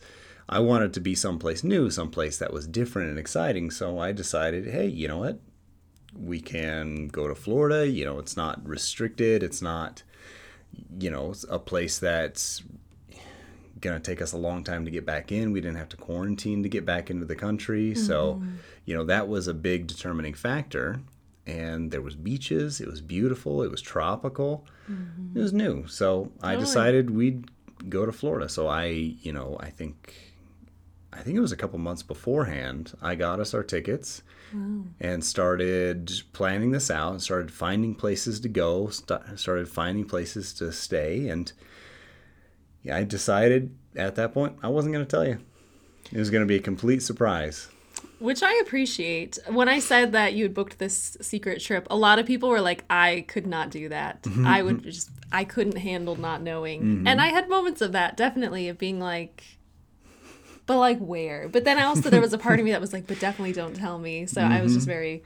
I 0.50 0.60
wanted 0.60 0.94
to 0.94 1.00
be 1.00 1.16
someplace 1.16 1.64
new, 1.64 1.90
someplace 1.90 2.38
that 2.38 2.54
was 2.54 2.68
different 2.68 3.10
and 3.10 3.20
exciting. 3.20 3.72
So 3.72 4.00
I 4.00 4.12
decided, 4.12 4.68
hey, 4.68 4.88
you 4.88 5.08
know 5.08 5.20
what? 5.20 5.40
We 6.18 6.40
can 6.40 7.08
go 7.08 7.28
to 7.28 7.36
Florida. 7.36 7.88
You 7.88 8.06
know, 8.06 8.20
it's 8.20 8.38
not 8.38 8.66
restricted. 8.68 9.44
It's 9.44 9.62
not 9.62 10.04
you 11.00 11.10
know, 11.10 11.34
a 11.50 11.60
place 11.60 12.00
that's 12.00 12.64
going 13.80 14.00
to 14.00 14.12
take 14.12 14.22
us 14.22 14.34
a 14.34 14.38
long 14.38 14.64
time 14.64 14.86
to 14.86 14.92
get 14.92 15.06
back 15.06 15.32
in. 15.32 15.52
We 15.52 15.62
didn't 15.62 15.78
have 15.78 15.90
to 15.90 15.98
quarantine 15.98 16.64
to 16.64 16.70
get 16.70 16.86
back 16.86 17.10
into 17.10 17.26
the 17.26 17.36
country. 17.36 17.94
So, 17.96 18.36
mm-hmm. 18.36 18.56
you 18.86 18.96
know, 18.96 19.04
that 19.06 19.28
was 19.28 19.48
a 19.48 19.54
big 19.54 19.88
determining 19.88 20.34
factor. 20.34 21.00
And 21.46 21.92
there 21.92 22.02
was 22.02 22.16
beaches. 22.16 22.82
It 22.82 22.88
was 22.88 23.02
beautiful. 23.02 23.62
It 23.62 23.72
was 23.72 23.82
tropical. 23.82 24.66
Mm-hmm. 24.92 25.38
It 25.38 25.42
was 25.42 25.54
new. 25.54 25.88
So 25.88 26.32
I 26.42 26.54
oh, 26.54 26.56
Totally. 26.56 26.66
decided 26.66 27.10
we'd 27.12 27.50
go 27.88 28.06
to 28.06 28.12
Florida. 28.12 28.50
So 28.50 28.68
I, 28.68 28.86
you 28.86 29.32
know, 29.32 29.58
I 29.60 29.70
think 29.70 30.27
I 31.14 31.22
think 31.22 31.38
it 31.38 31.42
was 31.42 31.52
a 31.52 31.58
couple 31.58 31.80
months 31.80 32.04
beforehand. 32.04 32.94
I 33.02 33.16
got 33.16 33.40
us 33.40 33.54
our 33.54 33.64
tickets 33.64 34.22
and 35.00 35.24
started 35.24 36.12
planning 36.32 36.72
this 36.72 36.90
out 36.90 37.12
and 37.12 37.22
started 37.22 37.52
finding 37.52 37.96
places 37.96 38.40
to 38.42 38.50
go, 38.50 38.88
st- 38.90 39.22
started 39.40 39.68
finding 39.68 40.06
places 40.06 40.54
to 40.54 40.72
stay. 40.72 41.28
And 41.28 41.52
yeah, 42.84 42.98
I 42.98 43.04
decided 43.04 43.76
at 43.96 44.16
that 44.16 44.34
point 44.34 44.58
I 44.64 44.70
wasn't 44.70 44.94
going 44.94 45.06
to 45.06 45.10
tell 45.10 45.28
you. 45.28 45.40
It 46.12 46.18
was 46.18 46.30
going 46.30 46.44
to 46.44 46.48
be 46.48 46.56
a 46.56 46.62
complete 46.62 47.02
surprise. 47.02 47.68
Which 48.20 48.42
I 48.42 48.58
appreciate. 48.60 49.38
When 49.50 49.68
I 49.68 49.80
said 49.80 50.14
that 50.14 50.34
you 50.34 50.46
had 50.46 50.54
booked 50.54 50.80
this 50.80 51.18
secret 51.22 51.62
trip, 51.62 51.86
a 51.90 51.98
lot 51.98 52.18
of 52.18 52.26
people 52.26 52.50
were 52.50 52.62
like, 52.62 52.84
I 52.90 53.26
could 53.28 53.46
not 53.46 53.70
do 53.70 53.90
that. 53.90 54.24
Mm-hmm, 54.24 54.48
I 54.48 54.60
mm-hmm. 54.60 54.68
would 54.68 54.84
just, 54.84 55.10
I 55.32 55.44
couldn't 55.44 55.78
handle 55.78 56.16
not 56.16 56.42
knowing. 56.42 56.82
Mm-hmm. 56.82 57.08
And 57.08 57.20
I 57.20 57.28
had 57.28 57.50
moments 57.50 57.82
of 57.82 57.92
that, 57.92 58.16
definitely, 58.16 58.70
of 58.70 58.78
being 58.78 59.00
like, 59.00 59.57
but 60.68 60.78
like 60.78 61.00
where? 61.00 61.50
But 61.50 61.64
then 61.64 61.80
also 61.80 62.10
there 62.10 62.22
was 62.22 62.34
a 62.34 62.38
part 62.38 62.60
of 62.60 62.66
me 62.66 62.72
that 62.72 62.82
was 62.82 62.94
like, 62.94 63.08
but 63.08 63.20
definitely 63.20 63.54
don't 63.54 63.76
tell 63.76 63.98
me. 63.98 64.28
So 64.28 64.42
I 64.42 64.62
was 64.62 64.74
just 64.74 64.86
mm-hmm. 64.86 64.92
very, 64.92 65.24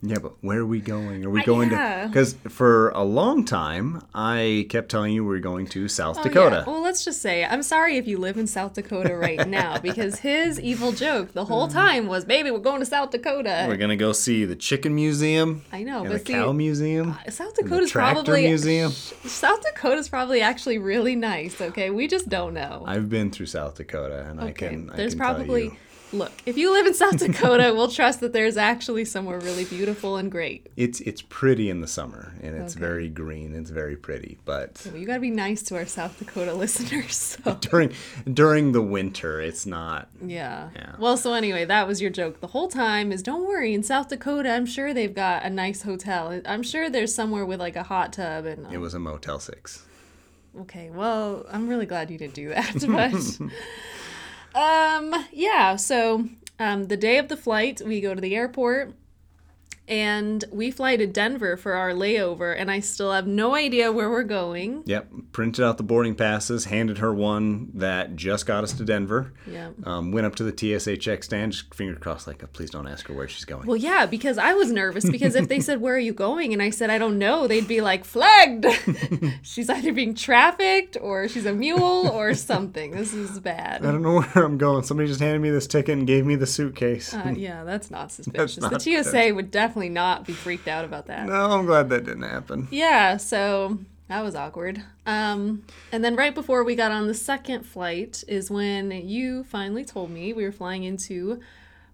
Yeah, 0.00 0.18
but 0.18 0.32
where 0.42 0.60
are 0.60 0.66
we 0.66 0.80
going? 0.80 1.24
Are 1.24 1.30
we 1.30 1.40
I- 1.40 1.44
going 1.44 1.70
yeah. 1.70 2.02
to? 2.02 2.08
Because 2.08 2.34
for 2.48 2.90
a 2.90 3.02
long 3.02 3.44
time, 3.44 4.02
I 4.14 4.66
kept 4.68 4.90
telling 4.90 5.12
you 5.12 5.24
we 5.24 5.28
were 5.30 5.40
going 5.40 5.66
to 5.68 5.88
South 5.88 6.18
Oh, 6.18 6.22
Dakota. 6.22 6.64
yeah. 6.66 6.72
Well, 6.72 6.82
let's 6.82 7.04
just 7.04 7.20
say, 7.20 7.44
I'm 7.44 7.62
sorry 7.62 7.96
if 7.96 8.06
you 8.06 8.18
live 8.18 8.36
in 8.38 8.46
South 8.46 8.74
Dakota 8.74 9.16
right 9.16 9.46
now, 9.48 9.78
because 9.82 10.20
his 10.20 10.60
evil 10.60 10.92
joke 10.92 11.32
the 11.32 11.46
whole 11.46 11.68
mm. 11.68 11.72
time 11.72 12.06
was, 12.06 12.24
baby, 12.24 12.50
we're 12.50 12.58
going 12.58 12.80
to 12.80 12.86
South 12.86 13.10
Dakota. 13.10 13.64
We're 13.68 13.76
gonna 13.76 13.96
go 13.96 14.12
see 14.12 14.44
the 14.44 14.56
chicken 14.56 14.94
museum 14.94 15.62
I 15.72 15.82
know, 15.82 16.02
and 16.04 16.12
the 16.12 16.18
see, 16.20 16.32
cow 16.32 16.52
museum, 16.52 17.16
uh, 17.26 17.30
South 17.30 17.48
and 17.48 17.56
the 17.56 17.62
Dakota's 17.70 17.92
probably 17.92 18.42
museum. 18.46 18.90
South 19.24 19.62
Dakota's 19.62 20.08
probably 20.08 20.40
actually 20.40 20.78
really 20.78 21.16
nice. 21.16 21.60
Okay, 21.60 21.90
we 21.90 22.06
just 22.06 22.28
don't 22.28 22.54
know. 22.54 22.84
I've 22.86 23.08
been 23.08 23.30
through 23.30 23.46
South 23.46 23.74
Dakota, 23.76 24.26
and 24.28 24.40
I 24.40 24.50
Okay, 24.50 24.68
can. 24.68 24.90
I 24.90 24.96
there's 24.96 25.14
can 25.14 25.18
tell 25.18 25.34
probably. 25.34 25.78
Look, 26.12 26.32
if 26.46 26.56
you 26.56 26.72
live 26.72 26.86
in 26.86 26.94
South 26.94 27.18
Dakota, 27.26 27.72
we'll 27.74 27.88
trust 27.90 28.20
that 28.20 28.32
there's 28.32 28.56
actually 28.56 29.04
somewhere 29.04 29.38
really 29.40 29.64
beautiful 29.64 30.16
and 30.16 30.30
great. 30.30 30.66
It's 30.76 31.00
it's 31.00 31.22
pretty 31.22 31.68
in 31.70 31.80
the 31.80 31.86
summer 31.86 32.34
and 32.42 32.56
it's 32.56 32.74
Okay. 32.74 32.80
very 32.80 33.08
green. 33.08 33.54
It's 33.54 33.70
very 33.70 33.96
pretty, 33.96 34.38
but 34.44 34.82
Well, 34.86 34.96
you 34.96 35.06
got 35.06 35.14
to 35.14 35.20
be 35.20 35.30
nice 35.30 35.62
to 35.64 35.76
our 35.76 35.86
South 35.86 36.18
Dakota 36.18 36.54
listeners. 36.64 37.14
So. 37.16 37.54
during 37.60 37.92
during 38.32 38.72
the 38.72 38.82
winter, 38.82 39.40
it's 39.40 39.66
not. 39.66 40.08
Yeah. 40.24 40.70
Yeah. 40.74 40.96
Well, 40.98 41.16
so 41.16 41.32
anyway, 41.34 41.64
that 41.64 41.86
was 41.86 42.00
your 42.00 42.10
joke 42.10 42.40
the 42.40 42.48
whole 42.48 42.68
time 42.68 43.12
is 43.12 43.22
don't 43.22 43.46
worry, 43.46 43.74
in 43.74 43.82
South 43.82 44.08
Dakota, 44.08 44.50
I'm 44.50 44.66
sure 44.66 44.94
they've 44.94 45.14
got 45.14 45.44
a 45.44 45.50
nice 45.50 45.82
hotel. 45.82 46.40
I'm 46.46 46.62
sure 46.62 46.88
there's 46.90 47.14
somewhere 47.14 47.44
with 47.46 47.60
like 47.60 47.76
a 47.76 47.82
hot 47.84 48.12
tub 48.14 48.46
and 48.46 48.66
It 48.72 48.76
um, 48.76 48.82
was 48.82 48.94
a 48.94 48.98
Motel 48.98 49.38
Six. 49.40 49.84
Okay, 50.60 50.90
well, 50.90 51.44
I'm 51.52 51.68
really 51.68 51.86
glad 51.86 52.10
you 52.10 52.18
didn't 52.18 52.34
do 52.34 52.48
that, 52.48 52.74
but 52.88 53.48
um 54.54 55.26
yeah, 55.32 55.76
so 55.76 56.28
um 56.58 56.86
the 56.88 56.96
day 56.96 57.18
of 57.18 57.28
the 57.28 57.36
flight, 57.36 57.80
we 57.84 58.00
go 58.00 58.14
to 58.14 58.20
the 58.20 58.34
airport 58.34 58.94
and 59.88 60.44
we 60.52 60.70
fly 60.70 60.96
to 60.96 61.06
Denver 61.06 61.56
for 61.56 61.72
our 61.74 61.92
layover 61.92 62.54
and 62.56 62.70
I 62.70 62.80
still 62.80 63.12
have 63.12 63.26
no 63.26 63.54
idea 63.54 63.90
where 63.90 64.10
we're 64.10 64.22
going. 64.22 64.82
Yep, 64.86 65.10
printed 65.32 65.64
out 65.64 65.76
the 65.76 65.82
boarding 65.82 66.14
passes, 66.14 66.66
handed 66.66 66.98
her 66.98 67.12
one 67.12 67.70
that 67.74 68.16
just 68.16 68.46
got 68.46 68.64
us 68.64 68.72
to 68.74 68.84
Denver. 68.84 69.32
Yeah. 69.46 69.70
Um, 69.84 70.12
went 70.12 70.26
up 70.26 70.34
to 70.36 70.44
the 70.44 70.78
TSA 70.78 70.98
check 70.98 71.24
stand, 71.24 71.52
just 71.52 71.74
fingers 71.74 71.98
crossed, 72.00 72.26
like, 72.26 72.52
please 72.52 72.70
don't 72.70 72.86
ask 72.86 73.06
her 73.08 73.14
where 73.14 73.28
she's 73.28 73.44
going. 73.44 73.66
Well, 73.66 73.76
yeah, 73.76 74.06
because 74.06 74.38
I 74.38 74.54
was 74.54 74.70
nervous 74.70 75.08
because 75.08 75.34
if 75.34 75.48
they 75.48 75.60
said, 75.60 75.80
Where 75.80 75.94
are 75.94 75.98
you 75.98 76.12
going? 76.12 76.52
And 76.52 76.62
I 76.62 76.70
said, 76.70 76.90
I 76.90 76.98
don't 76.98 77.18
know, 77.18 77.46
they'd 77.46 77.68
be 77.68 77.80
like, 77.80 78.04
Flagged! 78.04 78.66
she's 79.42 79.70
either 79.70 79.92
being 79.92 80.14
trafficked 80.14 80.96
or 81.00 81.28
she's 81.28 81.46
a 81.46 81.52
mule 81.52 82.08
or 82.08 82.34
something. 82.34 82.92
This 82.92 83.14
is 83.14 83.40
bad. 83.40 83.84
I 83.84 83.92
don't 83.92 84.02
know 84.02 84.20
where 84.20 84.44
I'm 84.44 84.58
going. 84.58 84.84
Somebody 84.84 85.08
just 85.08 85.20
handed 85.20 85.40
me 85.40 85.50
this 85.50 85.66
ticket 85.66 85.96
and 85.96 86.06
gave 86.06 86.26
me 86.26 86.36
the 86.36 86.46
suitcase. 86.46 87.14
Uh, 87.14 87.34
yeah, 87.36 87.64
that's 87.64 87.90
not 87.90 88.12
suspicious. 88.18 88.58
not 88.58 88.72
the 88.72 88.80
TSA 88.80 89.34
would 89.34 89.50
definitely 89.50 89.77
not 89.86 90.26
be 90.26 90.32
freaked 90.32 90.66
out 90.66 90.84
about 90.84 91.06
that. 91.06 91.26
no, 91.26 91.52
I'm 91.52 91.66
glad 91.66 91.88
that 91.90 92.04
didn't 92.04 92.22
happen. 92.22 92.66
Yeah, 92.72 93.16
so 93.18 93.78
that 94.08 94.24
was 94.24 94.34
awkward. 94.34 94.82
Um, 95.06 95.64
and 95.92 96.02
then 96.02 96.16
right 96.16 96.34
before 96.34 96.64
we 96.64 96.74
got 96.74 96.90
on 96.90 97.06
the 97.06 97.14
second 97.14 97.64
flight 97.64 98.24
is 98.26 98.50
when 98.50 98.90
you 98.90 99.44
finally 99.44 99.84
told 99.84 100.10
me 100.10 100.32
we 100.32 100.44
were 100.44 100.52
flying 100.52 100.84
into 100.84 101.40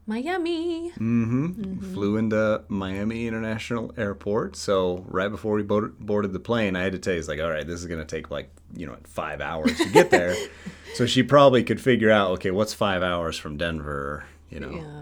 Miami. 0.06 0.90
Mm-hmm. 0.92 1.92
Flew 1.92 2.16
into 2.16 2.62
Miami 2.68 3.26
International 3.26 3.92
Airport. 3.96 4.54
So 4.54 5.04
right 5.08 5.28
before 5.28 5.54
we 5.54 5.62
boarded, 5.62 5.98
boarded 5.98 6.32
the 6.32 6.40
plane, 6.40 6.76
I 6.76 6.82
had 6.82 6.92
to 6.92 6.98
tell 6.98 7.14
you, 7.14 7.18
it's 7.18 7.28
like, 7.28 7.40
all 7.40 7.50
right, 7.50 7.66
this 7.66 7.80
is 7.80 7.86
going 7.86 8.00
to 8.00 8.06
take 8.06 8.30
like, 8.30 8.50
you 8.76 8.86
know, 8.86 8.96
five 9.04 9.40
hours 9.40 9.76
to 9.78 9.88
get 9.88 10.10
there. 10.10 10.36
so 10.94 11.06
she 11.06 11.22
probably 11.22 11.64
could 11.64 11.80
figure 11.80 12.10
out, 12.10 12.30
okay, 12.32 12.50
what's 12.50 12.74
five 12.74 13.02
hours 13.02 13.38
from 13.38 13.56
Denver, 13.56 14.24
you 14.50 14.60
know? 14.60 14.70
Yeah. 14.70 15.00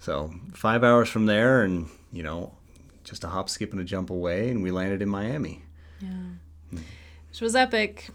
So 0.00 0.34
five 0.52 0.84
hours 0.84 1.08
from 1.08 1.26
there 1.26 1.62
and, 1.62 1.88
you 2.12 2.22
know, 2.22 2.52
just 3.04 3.24
a 3.24 3.28
hop, 3.28 3.48
skip, 3.48 3.72
and 3.72 3.80
a 3.80 3.84
jump 3.84 4.10
away, 4.10 4.50
and 4.50 4.62
we 4.62 4.70
landed 4.70 5.02
in 5.02 5.08
Miami. 5.08 5.62
Yeah. 6.00 6.78
Which 7.30 7.40
was 7.40 7.56
epic. 7.56 8.10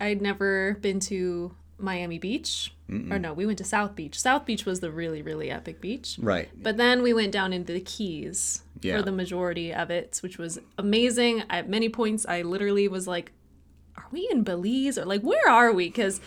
I'd 0.00 0.22
never 0.22 0.78
been 0.80 1.00
to 1.00 1.54
Miami 1.78 2.18
Beach. 2.18 2.72
Or 3.08 3.20
no, 3.20 3.32
we 3.32 3.46
went 3.46 3.58
to 3.58 3.64
South 3.64 3.94
Beach. 3.94 4.18
South 4.18 4.44
Beach 4.44 4.66
was 4.66 4.80
the 4.80 4.90
really, 4.90 5.22
really 5.22 5.48
epic 5.48 5.80
beach. 5.80 6.16
Right. 6.20 6.48
But 6.60 6.76
then 6.76 7.02
we 7.04 7.12
went 7.14 7.30
down 7.30 7.52
into 7.52 7.72
the 7.72 7.80
Keys 7.80 8.62
Yeah. 8.82 8.96
for 8.96 9.04
the 9.04 9.12
majority 9.12 9.72
of 9.72 9.90
it, 9.92 10.18
which 10.24 10.38
was 10.38 10.58
amazing. 10.76 11.44
At 11.48 11.68
many 11.68 11.88
points, 11.88 12.26
I 12.26 12.42
literally 12.42 12.88
was 12.88 13.06
like, 13.06 13.30
"Are 13.96 14.08
we 14.10 14.28
in 14.32 14.42
Belize 14.42 14.98
or 14.98 15.04
like 15.04 15.22
where 15.22 15.48
are 15.48 15.72
we?" 15.72 15.86
Because 15.86 16.20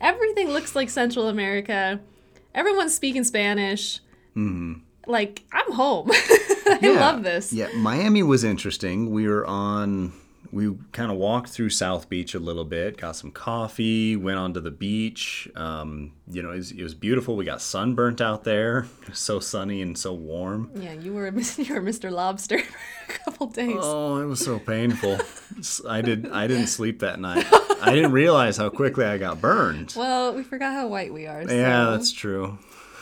everything 0.00 0.48
looks 0.48 0.74
like 0.74 0.90
Central 0.90 1.28
America. 1.28 2.00
Everyone's 2.52 2.94
speaking 2.94 3.22
Spanish. 3.22 4.00
Mm-hmm. 4.36 4.80
Like 5.08 5.42
I'm 5.52 5.72
home. 5.72 6.10
I 6.12 6.78
Yeah. 6.82 6.90
love 7.00 7.22
this. 7.24 7.52
Yeah, 7.52 7.68
Miami 7.74 8.22
was 8.22 8.44
interesting. 8.44 9.10
We 9.10 9.26
were 9.26 9.46
on. 9.46 10.12
We 10.50 10.74
kind 10.92 11.10
of 11.12 11.18
walked 11.18 11.50
through 11.50 11.68
South 11.70 12.08
Beach 12.08 12.34
a 12.34 12.38
little 12.38 12.64
bit, 12.64 12.96
got 12.96 13.16
some 13.16 13.30
coffee, 13.30 14.16
went 14.16 14.38
onto 14.38 14.60
the 14.60 14.70
beach. 14.70 15.46
Um, 15.54 16.12
you 16.30 16.42
know, 16.42 16.52
it 16.52 16.56
was, 16.56 16.70
it 16.72 16.82
was 16.82 16.94
beautiful. 16.94 17.36
We 17.36 17.44
got 17.44 17.60
sunburnt 17.60 18.22
out 18.22 18.44
there. 18.44 18.86
So 19.12 19.40
sunny 19.40 19.82
and 19.82 19.96
so 19.98 20.12
warm. 20.14 20.70
Yeah, 20.74 20.92
you 20.92 21.12
were 21.14 21.26
you 21.56 21.74
were 21.74 21.82
Mr. 21.82 22.10
Lobster 22.10 22.58
for 22.60 23.12
a 23.12 23.18
couple 23.24 23.46
days. 23.48 23.76
Oh, 23.78 24.22
it 24.22 24.26
was 24.26 24.40
so 24.44 24.58
painful. 24.58 25.18
I 25.88 26.00
did. 26.02 26.30
I 26.30 26.46
didn't 26.46 26.66
sleep 26.68 27.00
that 27.00 27.18
night. 27.20 27.46
I 27.82 27.92
didn't 27.94 28.12
realize 28.12 28.56
how 28.58 28.68
quickly 28.70 29.04
I 29.06 29.16
got 29.18 29.40
burned. 29.40 29.94
Well, 29.96 30.34
we 30.34 30.42
forgot 30.42 30.72
how 30.74 30.88
white 30.88 31.12
we 31.12 31.26
are. 31.26 31.46
So 31.48 31.54
Yeah, 31.54 31.90
that's 31.90 32.12
true. 32.12 32.58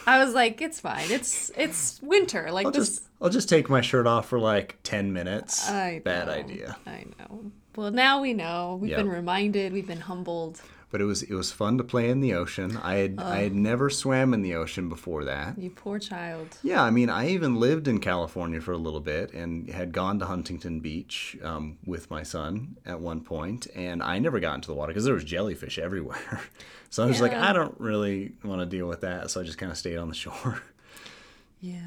I 0.06 0.25
was 0.25 0.34
like, 0.34 0.60
it's 0.62 0.78
fine. 0.80 1.10
It's 1.10 1.50
it's 1.56 2.00
winter. 2.02 2.50
Like 2.52 2.66
I'll 2.66 2.72
this. 2.72 2.88
just 2.96 3.02
I'll 3.20 3.30
just 3.30 3.48
take 3.48 3.68
my 3.68 3.80
shirt 3.80 4.06
off 4.06 4.28
for 4.28 4.38
like 4.38 4.78
ten 4.82 5.12
minutes. 5.12 5.68
I 5.68 6.00
Bad 6.04 6.26
know. 6.28 6.32
idea. 6.32 6.76
I 6.86 7.04
know. 7.18 7.50
Well, 7.75 7.90
now 7.90 8.20
we 8.22 8.32
know. 8.32 8.78
We've 8.80 8.90
Yep. 8.90 8.98
been 8.98 9.08
reminded. 9.10 9.72
We've 9.72 9.86
been 9.86 10.00
humbled. 10.00 10.60
But 10.96 11.02
it 11.02 11.04
was 11.04 11.22
it 11.22 11.34
was 11.34 11.52
fun 11.52 11.76
to 11.76 11.84
play 11.84 12.08
in 12.08 12.20
the 12.22 12.32
ocean. 12.32 12.78
I 12.82 12.94
had 12.94 13.20
I 13.20 13.40
had 13.40 13.54
never 13.54 13.90
swam 13.90 14.32
in 14.32 14.40
the 14.40 14.54
ocean 14.54 14.88
before 14.88 15.24
that. 15.24 15.58
You 15.58 15.68
poor 15.68 15.98
child. 15.98 16.56
Yeah, 16.62 16.82
I 16.82 16.88
mean, 16.88 17.10
I 17.10 17.28
even 17.28 17.60
lived 17.60 17.86
in 17.86 18.00
California 18.00 18.62
for 18.62 18.72
a 18.72 18.78
little 18.78 19.00
bit 19.00 19.34
and 19.34 19.68
had 19.68 19.92
gone 19.92 20.18
to 20.20 20.24
Huntington 20.24 20.80
Beach 20.80 21.36
um, 21.42 21.76
with 21.84 22.10
my 22.10 22.22
son 22.22 22.78
at 22.86 22.98
one 22.98 23.20
point, 23.20 23.66
and 23.74 24.02
I 24.02 24.18
never 24.18 24.40
got 24.40 24.54
into 24.54 24.68
the 24.68 24.74
water 24.74 24.88
because 24.88 25.04
there 25.04 25.12
was 25.12 25.24
jellyfish 25.24 25.78
everywhere. 25.78 26.40
So 26.88 27.02
I 27.02 27.06
was 27.08 27.20
like, 27.20 27.34
I 27.34 27.52
don't 27.52 27.78
really 27.78 28.32
want 28.42 28.60
to 28.62 28.66
deal 28.66 28.86
with 28.86 29.02
that, 29.02 29.30
so 29.30 29.40
I 29.40 29.44
just 29.44 29.58
kind 29.58 29.70
of 29.70 29.76
stayed 29.76 29.98
on 29.98 30.08
the 30.08 30.14
shore. 30.14 30.62
Yeah. 31.60 31.80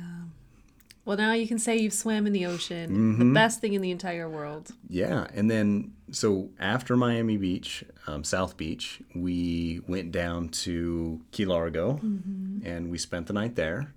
Well, 1.10 1.18
now 1.18 1.34
you 1.34 1.48
can 1.48 1.58
say 1.58 1.76
you've 1.76 1.94
swam 1.94 2.28
in 2.28 2.34
the 2.34 2.46
ocean. 2.46 2.92
Mm-hmm. 2.92 3.30
The 3.30 3.34
best 3.34 3.62
thing 3.62 3.74
in 3.74 3.82
the 3.82 3.90
entire 3.90 4.30
world. 4.30 4.74
Yeah, 4.88 5.26
and 5.34 5.50
then 5.50 5.94
so 6.12 6.52
after 6.60 6.96
Miami 6.96 7.36
Beach, 7.36 7.84
um, 8.06 8.24
South 8.24 8.58
Beach, 8.58 9.02
we 9.16 9.82
went 9.88 10.12
down 10.12 10.50
to 10.50 11.20
Key 11.32 11.46
Largo, 11.46 12.00
and 12.64 12.92
we 12.92 13.00
spent 13.00 13.26
the 13.26 13.34
night 13.34 13.56
there. 13.56 13.92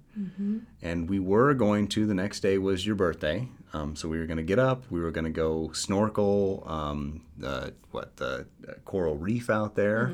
And 0.80 1.10
we 1.10 1.18
were 1.18 1.52
going 1.52 1.88
to 1.88 2.06
the 2.06 2.14
next 2.14 2.40
day 2.40 2.56
was 2.56 2.86
your 2.86 2.96
birthday, 2.96 3.46
um, 3.74 3.94
so 3.94 4.08
we 4.08 4.18
were 4.18 4.24
going 4.24 4.38
to 4.38 4.42
get 4.42 4.58
up. 4.58 4.90
We 4.90 5.00
were 5.00 5.10
going 5.10 5.26
to 5.26 5.30
go 5.30 5.70
snorkel, 5.72 6.64
um, 6.66 7.26
the 7.36 7.74
what 7.90 8.16
the 8.16 8.46
uh, 8.66 8.72
coral 8.86 9.18
reef 9.18 9.50
out 9.50 9.74
there. 9.74 10.12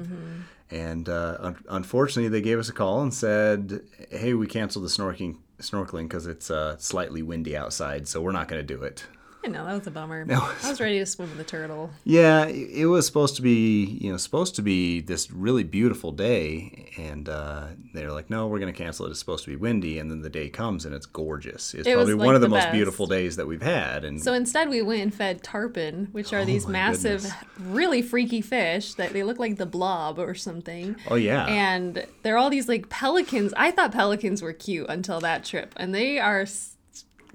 And 0.69 1.09
uh, 1.09 1.37
un- 1.39 1.65
unfortunately, 1.69 2.29
they 2.29 2.41
gave 2.41 2.59
us 2.59 2.69
a 2.69 2.73
call 2.73 3.03
and 3.03 3.15
said, 3.15 3.83
"Hey, 4.11 4.35
we 4.35 4.49
canceled 4.49 4.85
the 4.85 4.89
snorkeling 4.89 5.37
snorkeling 5.61 6.05
because 6.05 6.27
it's 6.27 6.51
uh, 6.51 6.77
slightly 6.79 7.23
windy 7.23 7.57
outside, 7.57 8.09
so 8.09 8.21
we're 8.21 8.33
not 8.33 8.49
going 8.49 8.65
to 8.65 8.75
do 8.75 8.83
it." 8.83 9.05
I 9.49 9.51
know 9.51 9.65
that 9.65 9.75
was 9.79 9.87
a 9.87 9.91
bummer. 9.91 10.25
No. 10.25 10.41
I 10.63 10.69
was 10.69 10.81
ready 10.81 10.99
to 10.99 11.07
swim 11.07 11.29
with 11.31 11.39
the 11.39 11.45
turtle. 11.45 11.91
Yeah, 12.05 12.45
it 12.47 12.69
it 12.83 12.87
was 12.87 13.07
supposed 13.07 13.37
to 13.37 13.43
be, 13.43 13.85
you 14.01 14.11
know, 14.11 14.17
supposed 14.17 14.55
to 14.57 14.63
be 14.63 15.01
this 15.01 15.31
really 15.31 15.65
beautiful 15.65 16.13
day, 16.13 16.91
and 16.99 17.29
uh, 17.29 17.69
they're 17.95 18.13
like, 18.13 18.29
"No, 18.31 18.47
we're 18.47 18.59
going 18.59 18.73
to 18.73 18.77
cancel 18.79 19.07
it. 19.07 19.11
It's 19.11 19.19
supposed 19.19 19.45
to 19.45 19.51
be 19.51 19.57
windy." 19.57 19.99
And 19.99 20.11
then 20.11 20.21
the 20.23 20.31
day 20.31 20.49
comes, 20.49 20.85
and 20.85 20.95
it's 20.95 21.07
gorgeous. 21.07 21.75
It's 21.75 21.87
It 21.89 21.97
was, 21.97 22.05
probably 22.05 22.15
like, 22.15 22.27
one 22.27 22.35
of 22.35 22.41
the, 22.41 22.47
the 22.47 22.51
most 22.55 22.65
best. 22.65 22.73
beautiful 22.75 23.07
days 23.07 23.37
that 23.37 23.47
we've 23.47 23.63
had. 23.63 24.05
And 24.05 24.23
So 24.23 24.33
instead, 24.35 24.69
we 24.69 24.83
went 24.83 25.01
and 25.03 25.15
fed 25.15 25.43
tarpon, 25.43 26.09
which 26.13 26.33
are 26.33 26.45
these 26.45 26.65
Oh 26.65 26.69
my 26.69 26.73
massive, 26.73 27.23
goodness. 27.23 27.45
really 27.61 28.03
freaky 28.03 28.41
fish 28.41 28.95
that 28.95 29.13
they 29.13 29.23
look 29.23 29.39
like 29.39 29.57
the 29.57 29.67
blob 29.67 30.19
or 30.19 30.35
something. 30.35 30.97
oh 31.11 31.15
yeah, 31.17 31.47
And 31.47 32.07
they're 32.23 32.37
all 32.39 32.51
these 32.51 32.69
like 32.69 32.89
pelicans. 32.91 33.55
I 33.57 33.71
thought 33.71 33.93
pelicans 33.93 34.43
were 34.43 34.53
cute 34.53 34.87
until 34.89 35.21
that 35.21 35.45
trip, 35.45 35.73
and 35.77 35.95
they 35.95 36.19
are 36.19 36.45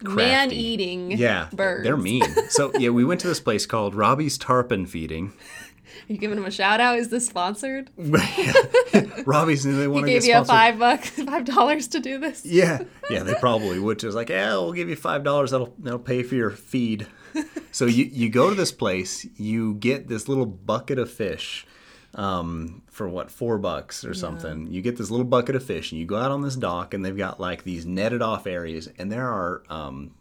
man 0.04 0.52
eating 0.52 1.12
yeah, 1.12 1.50
birds. 1.54 1.84
they're 1.84 1.98
mean. 1.98 2.24
so 2.50 2.72
yeah, 2.78 2.90
we 2.90 3.04
went 3.06 3.22
to 3.22 3.28
this 3.28 3.40
place 3.40 3.66
called 3.66 3.96
Robbie's 3.96 4.38
Tarpon 4.38 4.86
Feeding. 4.86 5.28
Are 5.30 5.34
you 6.14 6.18
giving 6.18 6.36
them 6.38 6.46
a 6.46 6.52
shout 6.52 6.80
out? 6.80 6.98
Is 6.98 7.10
this 7.10 7.26
sponsored? 7.28 7.90
Robbie's, 9.26 9.66
and 9.66 9.78
they 9.78 9.82
He 9.84 9.88
want 9.88 10.06
to 10.06 10.12
gave 10.12 10.22
get 10.24 10.28
you 10.30 10.34
a 10.42 10.46
sponsored. 10.46 10.48
five 10.48 10.80
bucks, 10.80 11.10
five 11.12 11.46
dollars 11.46 11.88
to 11.90 12.00
do 12.00 12.20
this. 12.20 12.46
Yeah, 12.46 12.84
yeah, 13.10 13.24
they 13.24 13.36
probably 13.36 13.80
would. 13.80 14.00
Just 14.00 14.16
like, 14.16 14.30
yeah, 14.30 14.54
we'll 14.54 14.74
give 14.74 14.90
you 14.90 14.96
five 14.96 15.24
dollars. 15.24 15.52
That'll 15.52 15.74
that'll 15.80 16.00
pay 16.00 16.24
for 16.24 16.36
your 16.36 16.50
feed. 16.52 17.08
so 17.72 17.86
you 17.86 18.06
you 18.06 18.30
go 18.30 18.50
to 18.50 18.56
this 18.56 18.72
place, 18.72 19.26
you 19.38 19.76
get 19.76 20.08
this 20.08 20.28
little 20.28 20.46
bucket 20.46 21.00
of 21.00 21.10
fish, 21.12 21.66
um, 22.16 22.82
for 22.90 23.08
what 23.10 23.32
four 23.32 23.58
bucks 23.58 24.06
or 24.06 24.14
something. 24.14 24.68
You 24.68 24.82
get 24.82 24.98
this 24.98 25.10
little 25.12 25.26
bucket 25.26 25.56
of 25.56 25.64
fish, 25.64 25.92
and 25.92 26.00
you 26.00 26.06
go 26.06 26.18
out 26.18 26.32
on 26.32 26.42
this 26.42 26.56
dock, 26.56 26.94
and 26.94 27.04
they've 27.04 27.18
got 27.18 27.40
like 27.40 27.64
these 27.64 27.86
netted 27.86 28.22
off 28.22 28.48
areas, 28.48 28.90
and 28.98 29.12
there 29.12 29.28
are 29.28 29.64
um, 29.70 30.12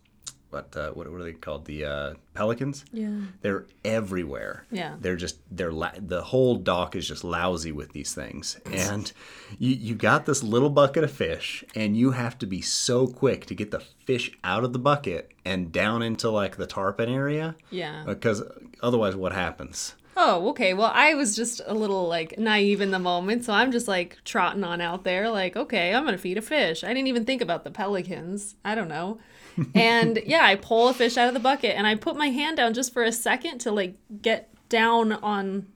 what 0.51 0.75
uh, 0.77 0.91
what 0.91 1.11
what 1.11 1.21
are 1.21 1.25
they 1.25 1.33
called? 1.33 1.65
The 1.65 1.85
uh, 1.85 2.15
pelicans. 2.35 2.85
Yeah. 2.93 3.21
They're 3.41 3.65
everywhere. 3.85 4.65
Yeah. 4.71 4.97
They're 5.01 5.17
just 5.17 5.39
they're 5.51 5.73
la- 5.73 5.93
the 5.99 6.23
whole 6.23 6.57
dock 6.57 6.95
is 6.97 7.09
just 7.09 7.25
lousy 7.25 7.73
with 7.73 7.93
these 7.93 8.15
things. 8.15 8.59
And 8.67 9.11
you 9.59 9.71
you 9.75 9.95
got 9.95 10.27
this 10.27 10.43
little 10.43 10.69
bucket 10.71 11.05
of 11.05 11.11
fish 11.11 11.65
and 11.75 11.97
you 11.97 12.11
have 12.11 12.37
to 12.39 12.47
be 12.47 12.61
so 12.61 13.07
quick 13.07 13.47
to 13.47 13.55
get 13.55 13.71
the 13.71 13.81
fish 13.81 14.31
out 14.45 14.63
of 14.65 14.73
the 14.75 14.79
bucket 14.79 15.31
and 15.45 15.73
down 15.73 16.03
into 16.03 16.31
like 16.31 16.57
the 16.57 16.67
tarpon 16.67 17.09
area 17.09 17.57
Yeah. 17.71 18.03
because 18.07 18.43
otherwise 18.83 19.17
what 19.17 19.33
happens? 19.33 19.95
Oh, 20.17 20.51
okay. 20.51 20.75
Well, 20.75 20.91
I 20.95 21.15
was 21.15 21.35
just 21.35 21.61
a 21.67 21.75
little 21.75 22.07
like 22.07 22.39
naive 22.39 22.81
in 22.81 22.91
the 22.91 22.99
moment, 22.99 23.45
so 23.45 23.53
I'm 23.53 23.73
just 23.73 23.89
like 23.89 24.19
trotting 24.25 24.65
on 24.65 24.81
out 24.81 25.05
there, 25.05 25.31
like, 25.31 25.57
okay, 25.57 25.95
I'm 25.95 26.05
gonna 26.05 26.19
feed 26.19 26.39
a 26.39 26.43
fish. 26.43 26.85
I 26.85 26.89
didn't 26.89 27.07
even 27.09 27.25
think 27.25 27.41
about 27.41 27.65
the 27.65 27.71
pelicans. 27.71 28.55
I 28.65 28.75
don't 28.75 28.89
know. 28.89 29.19
And 29.75 30.19
yeah, 30.25 30.47
I 30.47 30.57
pull 30.57 30.89
a 30.89 30.95
fish 30.95 31.19
out 31.19 31.29
of 31.29 31.35
the 31.35 31.41
bucket 31.41 31.77
and 31.77 31.87
I 31.87 31.95
put 31.95 32.17
my 32.17 32.29
hand 32.29 32.57
down 32.57 32.73
just 32.73 32.91
for 32.91 33.03
a 33.03 33.13
second 33.13 33.59
to 33.59 33.71
like 33.71 33.97
get 34.23 34.49
down 34.71 35.13
on 35.13 35.67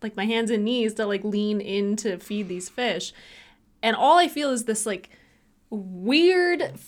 like 0.00 0.16
my 0.16 0.24
hands 0.24 0.50
and 0.50 0.64
knees 0.64 0.94
to 0.94 1.04
like 1.04 1.22
lean 1.22 1.60
in 1.60 1.96
to 1.96 2.16
feed 2.16 2.48
these 2.48 2.70
fish. 2.70 3.12
And 3.82 3.94
all 3.94 4.18
I 4.18 4.26
feel 4.28 4.52
is 4.52 4.64
this 4.64 4.86
like 4.86 5.10
weird 5.68 6.78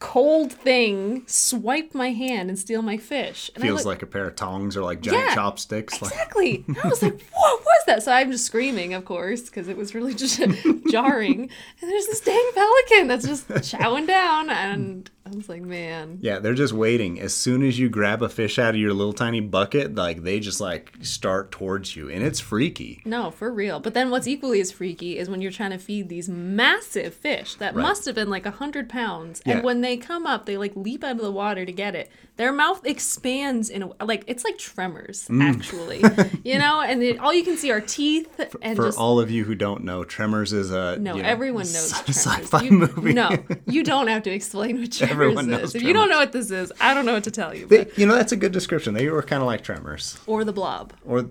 cold 0.00 0.50
thing 0.50 1.22
swipe 1.26 1.94
my 1.94 2.10
hand 2.10 2.48
and 2.48 2.58
steal 2.58 2.82
my 2.82 2.96
fish. 2.96 3.50
And 3.54 3.62
Feels 3.62 3.84
like 3.84 4.02
a 4.02 4.06
pair 4.06 4.26
of 4.26 4.34
tongs 4.34 4.76
or 4.76 4.82
like 4.82 5.02
giant 5.02 5.28
Yeah, 5.28 5.34
chopsticks. 5.34 6.00
Like, 6.02 6.10
Exactly. 6.10 6.64
I 6.82 6.88
was 6.88 7.02
like, 7.02 7.20
what 7.32 7.60
was 7.60 7.84
that? 7.86 8.02
So 8.02 8.10
I'm 8.10 8.32
just 8.32 8.46
screaming, 8.46 8.94
of 8.94 9.04
course, 9.04 9.42
because 9.42 9.68
it 9.68 9.76
was 9.76 9.94
really 9.94 10.14
just 10.14 10.40
jarring. 10.90 11.50
And 11.80 11.90
there's 11.90 12.06
this 12.06 12.20
dang 12.22 12.50
pelican 12.54 13.08
that's 13.08 13.26
just 13.26 13.48
chowing 13.48 14.06
down. 14.06 14.48
And 14.50 15.10
I 15.26 15.36
was 15.36 15.48
like, 15.48 15.62
man. 15.62 16.18
yeah, 16.22 16.38
they're 16.38 16.54
just 16.54 16.72
waiting. 16.72 17.20
As 17.20 17.34
soon 17.34 17.62
as 17.62 17.78
you 17.78 17.88
grab 17.88 18.22
a 18.22 18.28
fish 18.28 18.58
out 18.58 18.74
of 18.74 18.80
your 18.80 18.92
little 18.94 19.12
tiny 19.12 19.40
bucket, 19.40 19.94
like 19.94 20.22
they 20.22 20.40
just 20.40 20.60
like 20.60 20.92
start 21.02 21.52
towards 21.52 21.94
you, 21.94 22.08
and 22.08 22.24
it's 22.24 22.40
freaky. 22.40 23.00
No, 23.04 23.30
for 23.30 23.52
real. 23.52 23.78
But 23.80 23.94
then 23.94 24.10
what's 24.10 24.26
equally 24.26 24.60
as 24.60 24.72
freaky 24.72 25.18
is 25.18 25.28
when 25.28 25.40
you're 25.40 25.52
trying 25.52 25.70
to 25.70 25.78
feed 25.78 26.08
these 26.08 26.28
massive 26.28 27.14
fish 27.14 27.54
that 27.56 27.74
Right. 27.74 27.82
must 27.82 28.06
have 28.06 28.14
been 28.14 28.30
like 28.30 28.46
a 28.46 28.50
hundred 28.50 28.88
pounds. 28.88 29.40
Yeah. 29.46 29.56
And 29.56 29.64
when 29.64 29.82
they 29.82 29.96
come 29.96 30.26
up, 30.26 30.46
they 30.46 30.56
like 30.56 30.72
leap 30.74 31.04
out 31.04 31.12
of 31.16 31.18
the 31.22 31.30
water 31.30 31.64
to 31.64 31.72
get 31.72 31.94
it. 31.94 32.10
Their 32.40 32.52
mouth 32.52 32.80
expands 32.86 33.68
in 33.68 33.82
a 34.00 34.04
like 34.04 34.24
it's 34.26 34.44
like 34.44 34.56
tremors, 34.56 35.26
Mm. 35.28 35.42
actually. 35.42 35.98
you 36.42 36.58
know, 36.58 36.80
and 36.80 37.02
it, 37.02 37.18
all 37.18 37.34
you 37.34 37.44
can 37.44 37.58
see 37.58 37.70
are 37.70 37.82
teeth 37.82 38.28
and 38.62 38.76
For 38.76 38.86
just 38.86 38.98
all 38.98 39.20
of 39.20 39.30
you 39.30 39.44
who 39.44 39.54
don't 39.54 39.84
know, 39.84 40.04
Tremors 40.04 40.54
is 40.54 40.70
a 40.70 40.96
No, 40.98 41.16
you 41.16 41.22
know, 41.22 41.28
everyone 41.28 41.64
knows 41.64 41.92
sci- 42.08 42.12
Tremors. 42.12 42.16
sci-fi 42.50 42.62
You- 42.62 42.70
movie. 42.72 43.12
No, 43.12 43.28
you 43.66 43.82
don't 43.84 44.06
have 44.06 44.22
to 44.22 44.30
explain 44.30 44.80
what 44.80 44.90
Tremors 44.92 45.10
Everyone 45.12 45.44
is. 45.52 45.60
knows 45.60 45.74
If 45.74 45.82
you 45.82 45.92
don't 45.92 46.08
know 46.08 46.18
what 46.18 46.32
this 46.32 46.50
is, 46.50 46.72
I 46.80 46.94
don't 46.94 47.04
know 47.04 47.12
what 47.12 47.24
to 47.24 47.30
tell 47.30 47.54
you. 47.54 47.66
They, 47.66 47.84
But, 47.84 47.98
you 47.98 48.06
know, 48.06 48.14
that's 48.14 48.32
a 48.32 48.36
good 48.36 48.52
description. 48.52 48.94
They 48.94 49.08
were 49.10 49.22
kind 49.22 49.42
of 49.42 49.46
like 49.46 49.62
Tremors, 49.62 50.18
or 50.26 50.42
the 50.44 50.52
Blob. 50.54 50.94
or 51.04 51.26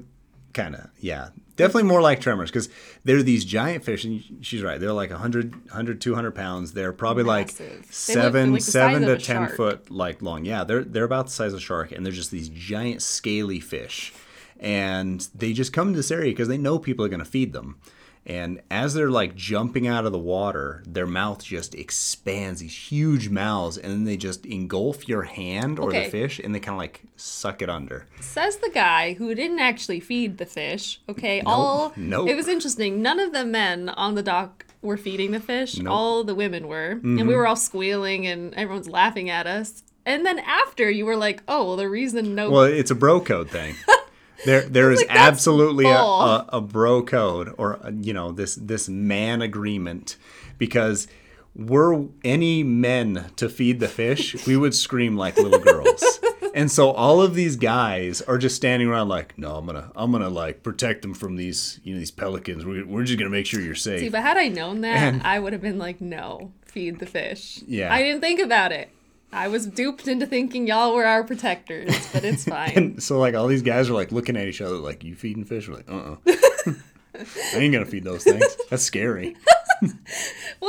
kind 0.61 0.75
of, 0.75 0.89
yeah, 0.99 1.29
definitely 1.55 1.83
more 1.83 2.01
like 2.01 2.19
Tremors 2.21 2.49
because 2.49 2.69
they're 3.03 3.23
these 3.23 3.45
giant 3.45 3.83
fish, 3.83 4.03
and 4.03 4.23
she's 4.41 4.61
right. 4.61 4.79
They're 4.79 4.93
like 4.93 5.09
100, 5.11 5.53
100 5.65 6.01
200 6.01 6.31
pounds. 6.31 6.73
They're 6.73 6.93
probably 6.93 7.23
Massive. 7.23 7.69
like 7.77 7.85
seven, 7.91 8.53
like 8.53 8.61
seven 8.61 9.01
to 9.03 9.17
ten 9.17 9.45
shark. 9.47 9.55
foot 9.55 9.91
like 9.91 10.21
long. 10.21 10.45
Yeah, 10.45 10.63
they're 10.63 10.83
they're 10.83 11.03
about 11.03 11.27
the 11.27 11.31
size 11.31 11.53
of 11.53 11.59
a 11.59 11.61
shark, 11.61 11.91
and 11.91 12.05
they're 12.05 12.13
just 12.13 12.31
these 12.31 12.49
giant 12.49 13.01
scaly 13.01 13.59
fish, 13.59 14.13
and 14.59 15.27
they 15.35 15.53
just 15.53 15.73
come 15.73 15.91
to 15.93 15.97
this 15.97 16.11
area 16.11 16.31
because 16.31 16.47
they 16.47 16.57
know 16.57 16.79
people 16.79 17.05
are 17.05 17.09
going 17.09 17.19
to 17.19 17.25
feed 17.25 17.53
them. 17.53 17.77
And 18.25 18.61
as 18.69 18.93
they're 18.93 19.09
like 19.09 19.35
jumping 19.35 19.87
out 19.87 20.05
of 20.05 20.11
the 20.11 20.19
water, 20.19 20.83
their 20.85 21.07
mouth 21.07 21.43
just 21.43 21.73
expands, 21.73 22.61
these 22.61 22.75
huge 22.91 23.29
mouths, 23.29 23.77
and 23.77 23.91
then 23.91 24.03
they 24.03 24.17
just 24.17 24.45
engulf 24.45 25.07
your 25.07 25.23
hand 25.23 25.79
or 25.79 25.89
Okay. 25.89 26.05
the 26.05 26.11
fish 26.11 26.39
and 26.39 26.53
they 26.53 26.59
kind 26.59 26.75
of 26.75 26.79
like 26.79 27.01
suck 27.15 27.61
it 27.61 27.69
under. 27.69 28.05
Says 28.19 28.57
the 28.57 28.69
guy 28.71 29.13
who 29.13 29.33
didn't 29.33 29.59
actually 29.59 29.99
feed 29.99 30.37
the 30.37 30.45
fish. 30.45 31.01
Okay, 31.09 31.41
all 31.45 31.91
nope. 31.95 32.29
it 32.29 32.35
was 32.35 32.47
interesting. 32.47 33.01
None 33.01 33.19
of 33.19 33.33
the 33.33 33.45
men 33.45 33.89
on 33.89 34.13
the 34.15 34.23
dock 34.23 34.65
were 34.81 34.97
feeding 34.97 35.31
the 35.31 35.39
fish. 35.39 35.77
Nope. 35.77 35.85
Mm-hmm. 35.85 35.91
All 35.93 36.23
the 36.23 36.35
women 36.35 36.67
were, 36.67 36.91
and 37.03 37.27
we 37.27 37.35
were 37.35 37.47
all 37.47 37.55
squealing, 37.55 38.27
and 38.27 38.53
everyone's 38.53 38.87
laughing 38.89 39.29
at 39.29 39.47
us. 39.47 39.83
And 40.05 40.25
then 40.25 40.39
after, 40.39 40.89
you 40.89 41.05
were 41.05 41.17
like, 41.17 41.43
"Oh, 41.47 41.65
well, 41.65 41.75
the 41.75 41.89
reason 41.89 42.33
no 42.35 42.49
Well, 42.49 42.63
it's 42.63 42.89
a 42.91 42.95
bro 42.95 43.19
code 43.21 43.49
thing. 43.49 43.75
There, 44.45 44.61
there 44.61 44.91
is 44.91 44.99
like, 44.99 45.07
absolutely 45.15 45.85
a, 45.85 45.97
a, 45.97 46.45
a 46.53 46.61
bro 46.61 47.03
code, 47.03 47.53
or 47.57 47.85
uh, 47.85 47.91
you 48.01 48.13
know, 48.13 48.31
this 48.31 48.55
this 48.55 48.87
man 48.87 49.41
agreement, 49.41 50.15
because 50.57 51.07
were 51.55 52.05
any 52.23 52.63
men 52.63 53.25
to 53.35 53.49
feed 53.49 53.79
the 53.79 53.87
fish, 53.87 54.45
we 54.47 54.55
would 54.55 54.73
scream 54.73 55.17
like 55.17 55.37
little 55.37 55.59
girls. 55.59 56.19
And 56.55 56.71
so 56.71 56.89
all 56.91 57.21
of 57.21 57.35
these 57.35 57.55
guys 57.55 58.21
are 58.23 58.37
just 58.39 58.55
standing 58.55 58.87
around 58.87 59.07
like, 59.07 59.37
no, 59.37 59.55
I'm 59.55 59.67
gonna, 59.67 59.91
I'm 59.95 60.11
gonna 60.11 60.29
like 60.29 60.63
protect 60.63 61.03
them 61.03 61.13
from 61.13 61.35
these, 61.35 61.79
you 61.83 61.93
know, 61.93 61.99
these 61.99 62.09
pelicans. 62.11 62.65
We're, 62.65 62.85
we're 62.85 63.03
just 63.03 63.19
gonna 63.19 63.29
make 63.29 63.45
sure 63.45 63.61
you're 63.61 63.75
safe. 63.75 63.99
See, 63.99 64.09
but 64.09 64.23
had 64.23 64.35
I 64.35 64.47
known 64.47 64.81
that, 64.81 64.97
And- 64.97 65.21
I 65.21 65.39
would 65.39 65.53
have 65.53 65.61
been 65.61 65.77
like, 65.77 66.01
no, 66.01 66.51
feed 66.65 66.99
the 66.99 67.05
fish. 67.05 67.61
Yeah. 67.67 67.93
I 67.93 68.01
didn't 68.01 68.21
think 68.21 68.39
about 68.39 68.71
it. 68.71 68.89
I 69.31 69.47
was 69.47 69.67
duped 69.67 70.07
into 70.07 70.25
thinking 70.25 70.67
y'all 70.67 70.93
were 70.95 71.05
our 71.05 71.23
protectors, 71.23 71.95
but 72.11 72.23
it's 72.23 72.45
fine. 72.55 72.73
And 72.75 73.03
so 73.03 73.19
like 73.19 73.35
all 73.35 73.47
these 73.47 73.61
guys 73.61 73.89
are 73.89 73.93
like 73.93 74.11
looking 74.11 74.35
at 74.37 74.47
each 74.47 74.61
other 74.61 74.75
like, 74.75 75.03
you 75.03 75.15
feeding 75.15 75.43
fish? 75.45 75.67
We're 75.67 75.75
like, 75.75 75.89
uh, 75.89 76.15
uh 76.25 76.73
I 77.53 77.57
ain't 77.57 77.73
gonna 77.73 77.85
feed 77.85 78.03
those 78.03 78.23
things. 78.23 78.43
That's 78.69 78.83
scary. 78.83 79.35
well, 79.81 79.91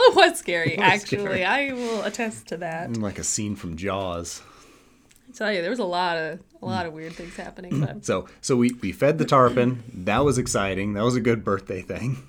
it 0.02 0.16
was 0.16 0.38
scary, 0.38 0.74
was 0.76 0.84
actually. 0.86 1.18
scary. 1.18 1.44
I 1.44 1.72
will 1.72 2.02
attest 2.02 2.48
to 2.48 2.56
that. 2.58 2.96
like 2.96 3.18
a 3.18 3.24
scene 3.24 3.56
from 3.56 3.76
Jaws. 3.76 4.42
I 5.28 5.32
tell 5.32 5.52
you, 5.52 5.60
there 5.62 5.70
was 5.70 5.78
a 5.78 5.84
lot 5.84 6.16
of 6.16 6.40
a 6.60 6.66
lot 6.66 6.86
of 6.86 6.92
weird 6.92 7.12
things 7.12 7.36
happening. 7.36 7.80
But 7.86 8.04
So 8.04 8.28
so 8.40 8.56
we, 8.56 8.72
we 8.82 8.92
fed 8.92 9.18
the 9.18 9.24
tarpon. 9.24 9.82
That 9.94 10.24
was 10.24 10.38
exciting. 10.38 10.94
That 10.94 11.04
was 11.04 11.14
a 11.14 11.20
good 11.20 11.44
birthday 11.44 11.82
thing. 11.82 12.22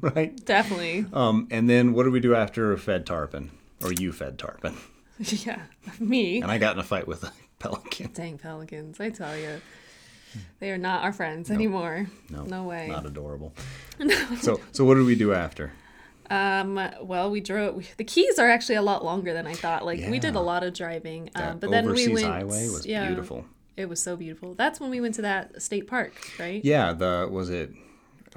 right? 0.00 0.36
definitely, 0.44 1.06
Um, 1.12 1.48
and 1.50 1.68
then 1.70 1.92
what 1.92 2.04
did 2.04 2.12
we 2.12 2.20
do 2.20 2.34
after 2.34 2.70
we 2.70 2.76
fed 2.76 3.06
tarpon? 3.06 3.50
Or 3.82 3.92
you 3.92 4.12
fed 4.12 4.38
tarpon. 4.38 4.76
yeah, 5.46 5.60
me. 5.98 6.40
And 6.42 6.50
I 6.50 6.58
got 6.58 6.74
in 6.74 6.80
a 6.80 6.84
fight 6.84 7.06
with 7.06 7.24
a 7.24 7.32
pelican. 7.58 8.10
Dang 8.12 8.38
pelicans! 8.38 9.00
I 9.00 9.10
tell 9.10 9.36
you, 9.36 9.60
they 10.60 10.70
are 10.70 10.78
not 10.78 11.04
our 11.04 11.12
friends 11.12 11.50
anymore. 11.50 12.06
No, 12.30 12.42
no 12.44 12.64
way. 12.64 12.88
Not 12.88 13.06
adorable. 13.06 13.52
So 14.40 14.60
so 14.72 14.84
what 14.84 14.94
did 14.94 15.06
we 15.06 15.14
do 15.14 15.32
after? 15.32 15.72
Um, 16.28 16.78
well, 17.00 17.30
we 17.30 17.40
drove. 17.40 17.76
We, 17.76 17.86
the 17.96 18.04
Keys 18.04 18.38
are 18.38 18.48
actually 18.50 18.74
a 18.74 18.82
lot 18.82 19.04
longer 19.04 19.32
than 19.32 19.46
I 19.46 19.54
thought. 19.54 19.86
Like 19.86 20.00
we 20.10 20.18
did 20.18 20.34
a 20.34 20.40
lot 20.40 20.64
of 20.64 20.74
driving. 20.74 21.30
That 21.34 21.52
Um, 21.52 21.58
but 21.60 21.70
then 21.70 21.90
we 21.92 22.08
went. 22.08 22.26
highway 22.26 22.68
was 22.68 22.84
yeah, 22.84 23.06
beautiful. 23.06 23.46
It 23.76 23.88
was 23.88 24.02
so 24.02 24.16
beautiful. 24.16 24.54
That's 24.54 24.80
when 24.80 24.90
we 24.90 25.00
went 25.00 25.14
to 25.16 25.22
that 25.22 25.62
state 25.62 25.86
park, 25.86 26.12
right? 26.38 26.64
Yeah, 26.64 26.92
the 26.92 27.28
was 27.30 27.48
it 27.50 27.70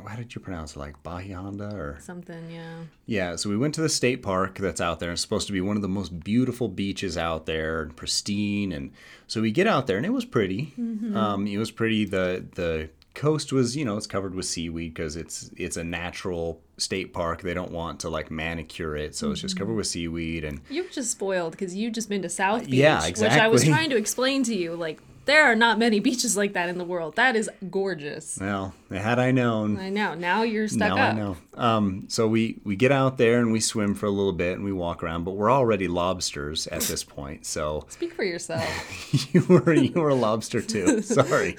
how 0.07 0.15
did 0.15 0.33
you 0.35 0.41
pronounce 0.41 0.75
it? 0.75 0.79
Like 0.79 1.01
Bahia 1.03 1.39
or 1.39 1.97
Something, 2.01 2.51
yeah. 2.51 2.83
Yeah, 3.05 3.35
so 3.35 3.49
we 3.49 3.57
went 3.57 3.73
to 3.75 3.81
the 3.81 3.89
state 3.89 4.21
park 4.23 4.57
that's 4.57 4.81
out 4.81 4.99
there. 4.99 5.11
It's 5.11 5.21
supposed 5.21 5.47
to 5.47 5.53
be 5.53 5.61
one 5.61 5.75
of 5.75 5.81
the 5.81 5.87
most 5.89 6.19
beautiful 6.23 6.67
beaches 6.67 7.17
out 7.17 7.45
there, 7.45 7.81
and 7.81 7.95
pristine. 7.95 8.71
And 8.71 8.91
so 9.27 9.41
we 9.41 9.51
get 9.51 9.67
out 9.67 9.87
there, 9.87 9.97
and 9.97 10.05
it 10.05 10.13
was 10.13 10.25
pretty. 10.25 10.73
Um, 10.77 11.47
it 11.47 11.57
was 11.57 11.71
pretty. 11.71 12.05
the 12.05 12.45
The 12.55 12.89
coast 13.15 13.51
was, 13.51 13.75
you 13.75 13.83
know, 13.83 13.97
it's 13.97 14.07
covered 14.07 14.33
with 14.35 14.45
seaweed 14.45 14.93
because 14.93 15.15
it's 15.17 15.49
it's 15.57 15.75
a 15.77 15.83
natural 15.83 16.61
state 16.77 17.11
park. 17.13 17.41
They 17.41 17.53
don't 17.53 17.71
want 17.71 17.99
to 18.01 18.09
like 18.09 18.31
manicure 18.31 18.95
it, 18.95 19.15
so 19.15 19.31
it's 19.31 19.41
just 19.41 19.57
covered 19.57 19.73
with 19.75 19.87
seaweed. 19.87 20.43
And 20.43 20.61
You've 20.69 20.91
just 20.91 21.11
spoiled 21.11 21.51
because 21.51 21.75
you've 21.75 21.93
just 21.93 22.07
been 22.09 22.21
to 22.21 22.29
South 22.29 22.65
Beach, 22.65 22.75
Yeah, 22.75 23.05
exactly. 23.05 23.35
which 23.35 23.43
I 23.43 23.47
was 23.47 23.63
trying 23.65 23.89
to 23.89 23.97
explain 23.97 24.43
to 24.43 24.55
you. 24.55 24.75
Like, 24.75 24.99
there 25.29 25.45
are 25.45 25.55
not 25.55 25.77
many 25.77 25.99
beaches 25.99 26.35
like 26.35 26.53
that 26.53 26.69
in 26.69 26.77
the 26.77 26.83
world. 26.83 27.15
That 27.15 27.35
is 27.35 27.49
gorgeous. 27.69 28.37
well, 28.41 28.73
had 28.89 29.19
I 29.19 29.31
known, 29.31 29.77
I 29.77 29.89
know. 29.89 30.15
Now 30.15 30.41
you're 30.41 30.67
stuck 30.67 30.95
now 30.95 30.97
up. 30.97 31.13
I 31.13 31.17
know. 31.17 31.37
Um, 31.53 32.05
so 32.07 32.27
we 32.27 32.59
we 32.63 32.75
get 32.75 32.91
out 32.91 33.17
there 33.17 33.39
and 33.39 33.51
we 33.51 33.59
swim 33.59 33.93
for 33.93 34.07
a 34.07 34.09
little 34.09 34.33
bit 34.33 34.55
and 34.55 34.65
we 34.65 34.73
walk 34.73 35.03
around, 35.03 35.25
but 35.25 35.31
we're 35.31 35.51
already 35.51 35.87
lobsters 35.87 36.65
at 36.67 36.81
this 36.81 37.03
point. 37.03 37.45
So 37.45 37.85
Speak 37.89 38.13
for 38.13 38.23
yourself. 38.23 38.67
you 39.33 39.45
were 39.45 39.73
you 39.73 39.93
were 39.93 40.09
a 40.09 40.15
lobster 40.15 40.61
too. 40.61 41.01
Sorry, 41.03 41.57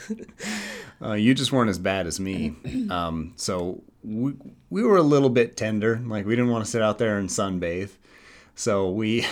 uh, 1.01 1.13
you 1.13 1.35
just 1.35 1.53
weren't 1.53 1.71
as 1.71 1.79
bad 1.79 2.07
as 2.07 2.19
me. 2.19 2.57
Um, 2.91 3.35
so 3.37 3.83
we 4.03 4.35
we 4.69 4.83
were 4.83 4.97
a 4.97 5.03
little 5.03 5.31
bit 5.31 5.57
tender. 5.57 6.01
Like 6.05 6.27
we 6.27 6.35
didn't 6.35 6.51
want 6.51 6.65
to 6.65 6.71
sit 6.71 6.83
out 6.83 6.99
there 6.99 7.19
and 7.19 7.29
sunbathe. 7.29 7.91
So 8.57 8.91
we 8.91 9.25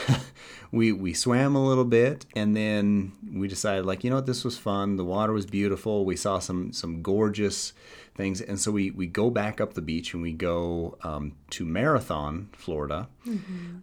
we 0.71 0.93
we 0.93 1.15
swam 1.15 1.57
a 1.57 1.65
little 1.67 1.85
bit 1.85 2.27
and 2.37 2.57
then 2.57 3.13
we 3.33 3.49
decided 3.49 3.87
like 3.87 4.05
you 4.05 4.11
know 4.11 4.17
what 4.17 4.27
this 4.27 4.45
was 4.45 4.59
fun. 4.59 4.97
The 4.97 5.05
water 5.05 5.33
was 5.33 5.47
beautiful. 5.47 6.05
We 6.05 6.17
saw 6.17 6.39
some 6.39 6.73
some 6.73 7.03
gorgeous 7.03 7.73
things 8.15 8.41
and 8.41 8.59
so 8.61 8.71
we 8.73 8.91
we 8.91 9.07
go 9.07 9.31
back 9.31 9.61
up 9.61 9.75
the 9.75 9.83
beach 9.83 10.13
and 10.13 10.23
we 10.23 10.33
go 10.33 10.99
um, 11.03 11.33
to 11.51 11.65
Marathon, 11.65 12.49
Florida, 12.53 13.09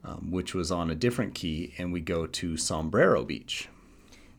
um, 0.03 0.27
which 0.31 0.53
was 0.53 0.71
on 0.71 0.89
a 0.89 0.95
different 0.95 1.33
key, 1.35 1.73
and 1.77 1.91
we 1.93 2.01
go 2.01 2.25
to 2.27 2.57
Sombrero 2.57 3.23
Beach. 3.23 3.67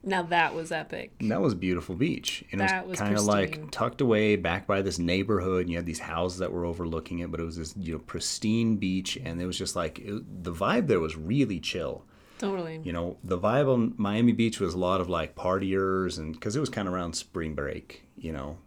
now 0.05 0.23
that 0.23 0.55
was 0.55 0.71
epic. 0.71 1.11
And 1.19 1.31
that 1.33 1.41
was 1.41 1.55
a 1.55 1.57
beautiful 1.57 1.97
beach. 1.97 2.45
And 2.53 2.61
That 2.61 2.85
it 2.85 2.89
was 2.89 3.01
was 3.01 3.01
kind 3.01 3.17
of 3.17 3.25
like 3.25 3.71
tucked 3.73 4.01
away 4.01 4.37
back 4.37 4.67
by 4.67 4.83
this 4.83 4.99
neighborhood. 5.01 5.63
And 5.63 5.71
you 5.71 5.79
had 5.79 5.87
these 5.87 5.99
houses 5.99 6.39
that 6.39 6.53
were 6.53 6.65
overlooking 6.65 7.19
it, 7.21 7.31
but 7.31 7.41
it 7.41 7.45
was 7.45 7.57
this 7.57 7.75
you 7.77 7.95
know 7.95 7.99
pristine 7.99 8.77
beach, 8.77 9.17
and 9.25 9.41
it 9.43 9.47
was 9.47 9.59
just 9.59 9.75
like 9.75 9.99
it, 9.99 10.45
the 10.45 10.53
vibe 10.53 10.87
there 10.87 11.01
was 11.01 11.17
really 11.17 11.59
chill. 11.59 12.05
Totally. 12.39 12.81
You 12.85 12.93
know, 12.93 13.17
the 13.25 13.39
vibe 13.39 13.73
on 13.73 13.95
Miami 13.97 14.33
Beach 14.33 14.61
was 14.61 14.75
a 14.75 14.79
lot 14.79 15.01
of 15.01 15.09
like 15.09 15.35
partiers, 15.35 16.19
and 16.19 16.33
because 16.35 16.55
it 16.57 16.61
was 16.61 16.69
kind 16.69 16.87
of 16.89 16.95
around 16.95 17.15
spring 17.15 17.55
break, 17.55 18.03
you 18.17 18.33
know. 18.33 18.59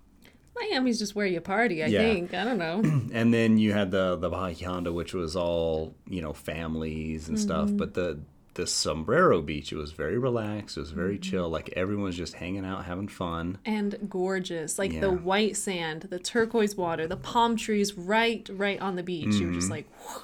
Miami's 0.60 1.00
just 1.00 1.16
where 1.16 1.26
you 1.26 1.40
party, 1.40 1.84
I 1.84 1.88
Yeah. 1.88 2.00
think. 2.00 2.34
I 2.34 2.44
don't 2.44 2.58
know. 2.58 2.82
And 3.14 3.34
then 3.34 3.58
you 3.58 3.72
had 3.74 3.92
the 3.92 4.16
the 4.18 4.30
Bahia 4.30 4.68
Honda, 4.68 4.92
which 4.92 5.14
was 5.14 5.36
all 5.36 5.96
you 6.08 6.22
know 6.22 6.34
families 6.34 7.28
and 7.30 7.38
Mm-hmm. 7.38 7.44
stuff. 7.44 7.70
But 7.76 7.94
the 7.94 8.20
the 8.56 8.68
Sombrero 8.68 9.42
Beach, 9.42 9.72
it 9.72 9.78
was 9.78 9.94
very 9.94 10.18
relaxed. 10.18 10.76
It 10.76 10.82
was 10.82 10.92
very 10.92 11.18
chill. 11.18 11.48
Like 11.50 11.72
everyone 11.78 12.04
was 12.06 12.18
just 12.18 12.34
hanging 12.34 12.66
out, 12.66 12.84
having 12.86 13.08
fun. 13.08 13.58
And 13.64 13.98
gorgeous. 14.10 14.78
Like 14.78 14.92
Yeah. 14.92 15.00
the 15.02 15.12
white 15.12 15.56
sand, 15.56 16.08
the 16.10 16.20
turquoise 16.20 16.76
water, 16.76 17.08
the 17.08 17.16
palm 17.16 17.56
trees 17.56 17.98
right 17.98 18.50
right 18.52 18.82
on 18.82 18.96
the 18.98 19.04
beach. 19.04 19.36
You 19.36 19.48
were 19.48 19.54
just 19.54 19.70
like, 19.70 19.88
"Whew, 20.02 20.24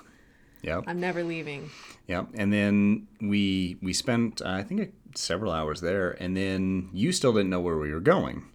Yep. 0.65 0.85
I'm 0.87 0.99
never 0.99 1.23
leaving. 1.23 1.69
Yep. 2.07 2.29
And 2.33 2.51
then 2.51 3.07
we 3.21 3.77
we 3.81 3.93
spent 3.93 4.41
uh, 4.41 4.49
I 4.49 4.63
think 4.63 4.93
several 5.15 5.51
hours 5.51 5.79
there, 5.81 6.11
and 6.19 6.35
then 6.35 6.89
you 6.91 7.11
still 7.11 7.33
didn't 7.33 7.49
know 7.51 7.61
where 7.61 7.77
we 7.77 7.93
were 7.93 7.99
going. 7.99 8.45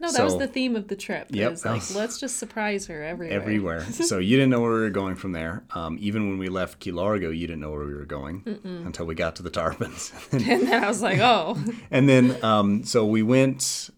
No, 0.00 0.12
that 0.12 0.22
was 0.22 0.38
the 0.38 0.46
theme 0.46 0.76
of 0.76 0.86
the 0.86 0.94
trip. 0.94 1.26
Yep, 1.30 1.56
that 1.56 1.64
like 1.64 1.74
was- 1.80 1.96
let's 2.02 2.20
just 2.20 2.36
surprise 2.36 2.86
her 2.86 3.02
everywhere. 3.02 3.40
everywhere. 3.40 3.80
so 3.90 4.18
you 4.18 4.36
didn't 4.36 4.50
know 4.50 4.60
where 4.60 4.70
we 4.72 4.80
were 4.80 4.90
going 4.90 5.16
from 5.16 5.32
there. 5.32 5.64
Um, 5.74 5.96
even 6.00 6.28
when 6.28 6.38
we 6.38 6.48
left 6.48 6.78
Key 6.78 6.92
Largo, 6.92 7.30
you 7.30 7.48
didn't 7.48 7.60
know 7.60 7.72
where 7.72 7.84
we 7.84 7.94
were 7.94 8.04
going 8.06 8.44
until 8.86 9.06
we 9.06 9.16
got 9.16 9.34
to 9.36 9.42
the 9.42 9.50
Tarpons. 9.50 10.12
And 10.32 10.68
then 10.68 10.84
I 10.84 10.86
was 10.86 11.02
like, 11.02 11.18
oh, 11.18 11.58
and 11.90 12.08
then, 12.08 12.42
um, 12.44 12.84
so 12.84 13.04
we 13.04 13.24
went 13.24 13.90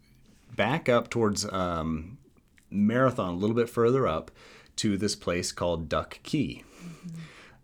back 0.57 0.89
up 0.89 1.11
towards 1.11 1.45
um, 1.53 2.17
Marathon, 2.71 3.35
a 3.35 3.37
little 3.37 3.57
bit 3.57 3.69
further 3.69 4.07
up, 4.09 4.31
to 4.77 4.97
this 4.97 5.15
place 5.15 5.53
called 5.53 5.91
Duck 5.91 6.21
Key. 6.23 6.65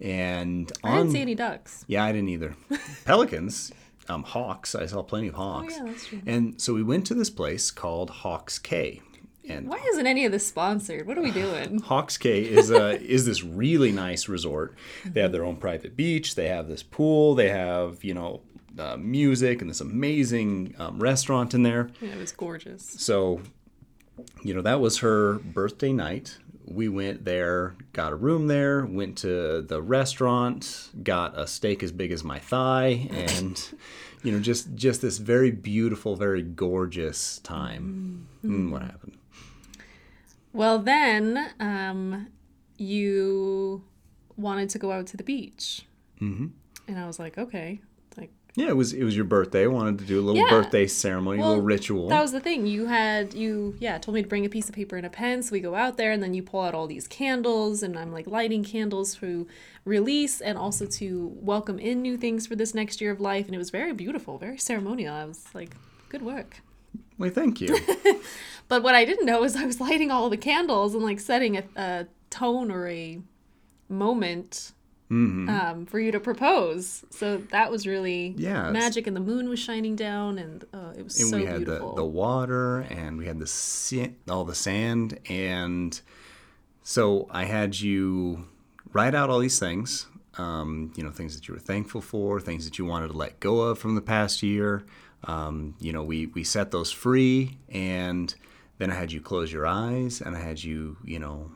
And 0.01 0.71
I 0.85 0.97
didn't 0.99 1.13
see 1.13 1.21
any 1.23 1.35
ducks. 1.35 1.85
yeah, 1.89 2.05
I 2.05 2.13
didn't 2.13 2.29
either. 2.29 2.55
Pelicans, 3.05 3.73
um, 4.09 4.23
hawks. 4.23 4.75
I 4.75 4.87
saw 4.87 5.03
plenty 5.03 5.29
of 5.29 5.35
hawks. 5.35 5.75
Oh, 5.79 5.85
yeah, 5.85 5.91
that's 5.93 6.07
true. 6.07 6.23
And 6.27 6.61
so 6.61 6.75
we 6.75 6.83
went 6.83 7.07
to 7.07 7.15
this 7.15 7.31
place 7.31 7.71
called 7.71 8.11
Hawks 8.11 8.59
Cay. 8.59 9.01
And 9.49 9.69
Why 9.69 9.81
isn't 9.93 10.07
any 10.07 10.25
of 10.25 10.33
this 10.33 10.47
sponsored? 10.47 11.07
What 11.07 11.17
are 11.17 11.23
we 11.23 11.31
doing? 11.31 11.79
Hawks 11.85 12.19
Cay 12.19 12.43
is 12.43 12.71
a 12.71 13.01
is 13.01 13.27
this 13.27 13.45
really 13.45 13.93
nice 13.93 14.29
resort. 14.29 14.75
They 15.05 15.21
have 15.21 15.31
their 15.31 15.45
own 15.45 15.57
private 15.57 15.97
beach. 15.97 16.35
They 16.35 16.49
have 16.49 16.67
this 16.67 16.83
pool. 16.83 17.37
They 17.37 17.49
have 17.49 18.03
you 18.03 18.13
know 18.13 18.41
uh, 18.77 18.97
music 18.97 19.61
and 19.61 19.71
this 19.71 19.81
amazing 19.81 20.75
um, 20.79 20.99
restaurant 20.99 21.55
in 21.55 21.63
there. 21.63 21.91
Yeah, 22.01 22.11
it 22.11 22.19
was 22.19 22.33
gorgeous. 22.33 22.83
So, 22.99 23.41
you 24.43 24.53
know 24.53 24.63
that 24.63 24.81
was 24.81 24.99
her 24.99 25.35
birthday 25.35 25.93
night. 25.93 26.39
We 26.67 26.89
went 26.89 27.25
there, 27.25 27.77
got 27.93 28.13
a 28.13 28.17
room 28.17 28.49
there, 28.49 28.85
went 28.85 29.19
to 29.19 29.63
the 29.63 29.81
restaurant, 29.81 30.91
got 31.03 31.39
a 31.39 31.47
steak 31.47 31.83
as 31.83 31.93
big 31.93 32.11
as 32.11 32.25
my 32.25 32.39
thigh, 32.39 33.09
and 33.11 33.63
you 34.23 34.33
know 34.33 34.41
just 34.41 34.75
just 34.75 35.01
this 35.01 35.19
very 35.19 35.51
beautiful, 35.51 36.17
very 36.17 36.43
gorgeous 36.43 37.39
time. 37.39 38.27
Mm, 38.45 38.71
what 38.71 38.83
happened? 38.83 39.17
Well, 40.53 40.79
then 40.79 41.51
um, 41.61 42.29
you 42.79 43.85
wanted 44.37 44.71
to 44.71 44.79
go 44.79 44.93
out 44.93 45.07
to 45.09 45.17
the 45.17 45.23
beach. 45.23 45.83
Mm-hmm. 46.21 46.47
And 46.89 46.99
I 46.99 47.07
was 47.07 47.19
like, 47.19 47.37
okay. 47.39 47.81
Yeah, 48.57 48.69
it 48.69 48.77
was 48.77 48.95
it 48.95 49.05
was 49.05 49.15
your 49.15 49.27
birthday. 49.27 49.65
I 49.65 49.67
wanted 49.67 49.99
to 49.99 50.05
do 50.07 50.19
a 50.19 50.23
little 50.23 50.41
Yeah. 50.43 50.49
birthday 50.49 50.87
ceremony, 50.87 51.43
a 51.43 51.47
little 51.47 51.63
ritual. 51.63 52.09
that 52.09 52.23
was 52.23 52.33
the 52.33 52.41
thing. 52.41 52.67
You 52.67 52.87
had, 52.87 53.35
you, 53.35 53.77
yeah, 53.79 53.99
told 53.99 54.15
me 54.15 54.23
to 54.23 54.29
bring 54.29 54.47
a 54.47 54.49
piece 54.49 54.69
of 54.71 54.75
paper 54.75 54.97
and 54.97 55.05
a 55.05 55.11
pen. 55.11 55.43
So 55.43 55.53
we 55.53 55.61
go 55.61 55.75
out 55.75 55.99
there 55.99 56.11
and 56.11 56.23
then 56.23 56.33
you 56.33 56.43
pull 56.43 56.63
out 56.63 56.75
all 56.75 56.87
these 56.87 57.07
candles. 57.07 57.83
And 57.83 57.99
I'm 57.99 58.13
like 58.13 58.27
lighting 58.27 58.65
candles 58.65 59.15
to 59.17 59.47
release 59.85 60.41
and 60.41 60.57
also 60.57 60.87
to 60.87 61.33
welcome 61.37 61.79
in 61.79 62.01
new 62.01 62.17
things 62.17 62.47
for 62.47 62.57
this 62.57 62.75
next 62.75 63.01
year 63.03 63.11
of 63.11 63.21
life. 63.21 63.45
And 63.45 63.55
it 63.55 63.59
was 63.59 63.69
very 63.71 63.93
beautiful, 63.93 64.39
very 64.39 64.57
ceremonial. 64.59 65.15
I 65.15 65.27
was 65.27 65.45
like, 65.55 65.77
good 66.09 66.23
work. 66.23 66.63
Well, 67.19 67.31
thank 67.31 67.61
you. 67.61 67.77
But 68.69 68.83
what 68.83 68.97
I 68.97 69.05
didn't 69.05 69.27
know 69.27 69.45
is 69.45 69.55
I 69.55 69.65
was 69.65 69.81
lighting 69.87 70.11
all 70.11 70.29
the 70.29 70.37
candles 70.37 70.95
and 70.95 71.05
like 71.05 71.21
setting 71.21 71.57
a, 71.59 71.63
a 71.77 72.07
tone 72.31 72.71
or 72.73 72.89
a 72.89 73.21
moment 73.89 74.73
um, 75.11 75.87
for 75.87 76.01
you 76.01 76.11
to 76.13 76.21
propose. 76.21 77.05
So 77.11 77.39
that 77.51 77.71
was 77.71 77.87
really 77.87 78.35
Yeah, 78.37 78.71
magic, 78.71 79.07
and 79.07 79.17
the 79.17 79.21
moon 79.21 79.49
was 79.49 79.59
shining 79.59 79.95
down, 79.97 80.39
and 80.39 80.65
uh, 80.75 80.93
it 80.99 81.05
was 81.05 81.19
and 81.21 81.31
so 81.31 81.37
we 81.37 81.45
had 81.45 81.65
the, 81.67 81.79
the 81.95 82.05
water 82.05 82.81
and 82.81 83.17
we 83.19 83.27
had 83.27 83.39
the 83.39 83.47
sa- 83.47 84.13
all 84.29 84.45
the 84.45 84.55
sand 84.55 85.19
and 85.29 86.01
so 86.83 87.27
I 87.31 87.45
had 87.45 87.81
you 87.81 88.47
write 88.93 89.15
out 89.15 89.31
all 89.31 89.39
these 89.41 89.59
things 89.59 90.07
um, 90.39 90.93
you 90.97 91.03
know 91.03 91.11
things 91.11 91.35
that 91.37 91.49
you 91.49 91.55
were 91.55 91.61
thankful 91.61 92.01
for 92.01 92.41
things 92.41 92.65
that 92.65 92.79
you 92.79 92.85
wanted 92.85 93.09
to 93.09 93.17
let 93.17 93.41
go 93.41 93.61
of 93.61 93.79
from 93.79 93.95
the 93.95 94.03
past 94.03 94.43
year. 94.43 94.85
Um, 95.25 95.75
you 95.81 95.93
know 95.93 96.03
we 96.03 96.27
we 96.27 96.45
set 96.45 96.71
those 96.71 96.93
free 96.93 97.59
and 97.71 98.35
then 98.79 98.91
I 98.91 98.95
had 98.95 99.13
you 99.13 99.21
close 99.21 99.53
your 99.53 99.67
eyes 99.67 100.21
and 100.21 100.37
I 100.37 100.41
had 100.41 100.63
you 100.63 100.97
you 101.05 101.19
know 101.19 101.51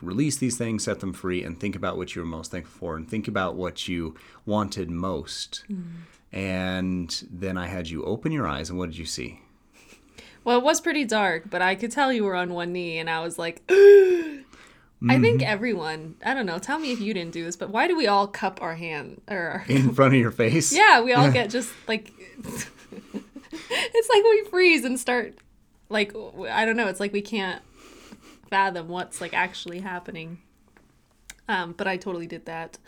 release 0.00 0.36
these 0.36 0.56
things, 0.58 0.84
set 0.84 1.00
them 1.00 1.12
free, 1.12 1.42
and 1.42 1.58
think 1.58 1.76
about 1.76 1.96
what 1.96 2.14
you 2.14 2.22
were 2.22 2.26
most 2.26 2.50
thankful 2.50 2.78
for, 2.78 2.96
and 2.96 3.08
think 3.08 3.28
about 3.28 3.54
what 3.56 3.88
you 3.88 4.14
wanted 4.46 4.90
most. 4.90 5.64
And 6.32 7.22
then 7.30 7.58
I 7.58 7.66
had 7.66 7.88
you 7.88 8.04
open 8.04 8.32
your 8.32 8.46
eyes, 8.46 8.70
and 8.70 8.78
what 8.78 8.90
did 8.90 8.98
you 8.98 9.06
see? 9.06 9.40
Well, 10.44 10.58
it 10.58 10.64
was 10.64 10.80
pretty 10.80 11.04
dark, 11.04 11.50
but 11.50 11.60
I 11.60 11.74
could 11.74 11.90
tell 11.90 12.12
you 12.12 12.24
were 12.24 12.34
on 12.34 12.54
one 12.54 12.72
knee, 12.72 12.98
and 12.98 13.10
I 13.10 13.20
was 13.20 13.38
like, 13.38 13.62
I 13.70 14.42
Mm-hmm. 15.02 15.22
think 15.22 15.42
everyone, 15.42 16.16
I 16.24 16.34
don't 16.34 16.44
know, 16.44 16.58
tell 16.58 16.78
me 16.78 16.92
if 16.92 17.00
you 17.00 17.14
didn't 17.14 17.32
do 17.32 17.42
this, 17.42 17.56
but 17.56 17.70
why 17.70 17.88
do 17.88 17.96
we 17.96 18.06
all 18.06 18.26
cup 18.26 18.60
our 18.60 18.74
hand? 18.74 19.22
Or 19.28 19.38
our, 19.38 19.64
In 19.66 19.94
front 19.94 20.12
of 20.12 20.20
your 20.20 20.30
face? 20.30 20.72
yeah, 20.72 21.00
we 21.00 21.14
all 21.14 21.30
get 21.32 21.48
just 21.56 21.72
like, 21.88 22.12
it's 22.44 24.08
like 24.08 24.24
we 24.24 24.44
freeze 24.50 24.84
and 24.84 25.00
start, 25.00 25.34
like, 25.88 26.14
I 26.50 26.66
don't 26.66 26.76
know, 26.76 26.86
it's 26.88 27.00
like 27.00 27.14
we 27.14 27.22
can't 27.22 27.62
fathom 28.50 28.88
what's 28.88 29.20
like 29.20 29.32
actually 29.32 29.80
happening. 29.80 30.38
Um, 31.48 31.72
but 31.76 31.86
I 31.86 31.96
totally 31.96 32.26
did 32.26 32.46
that. 32.46 32.78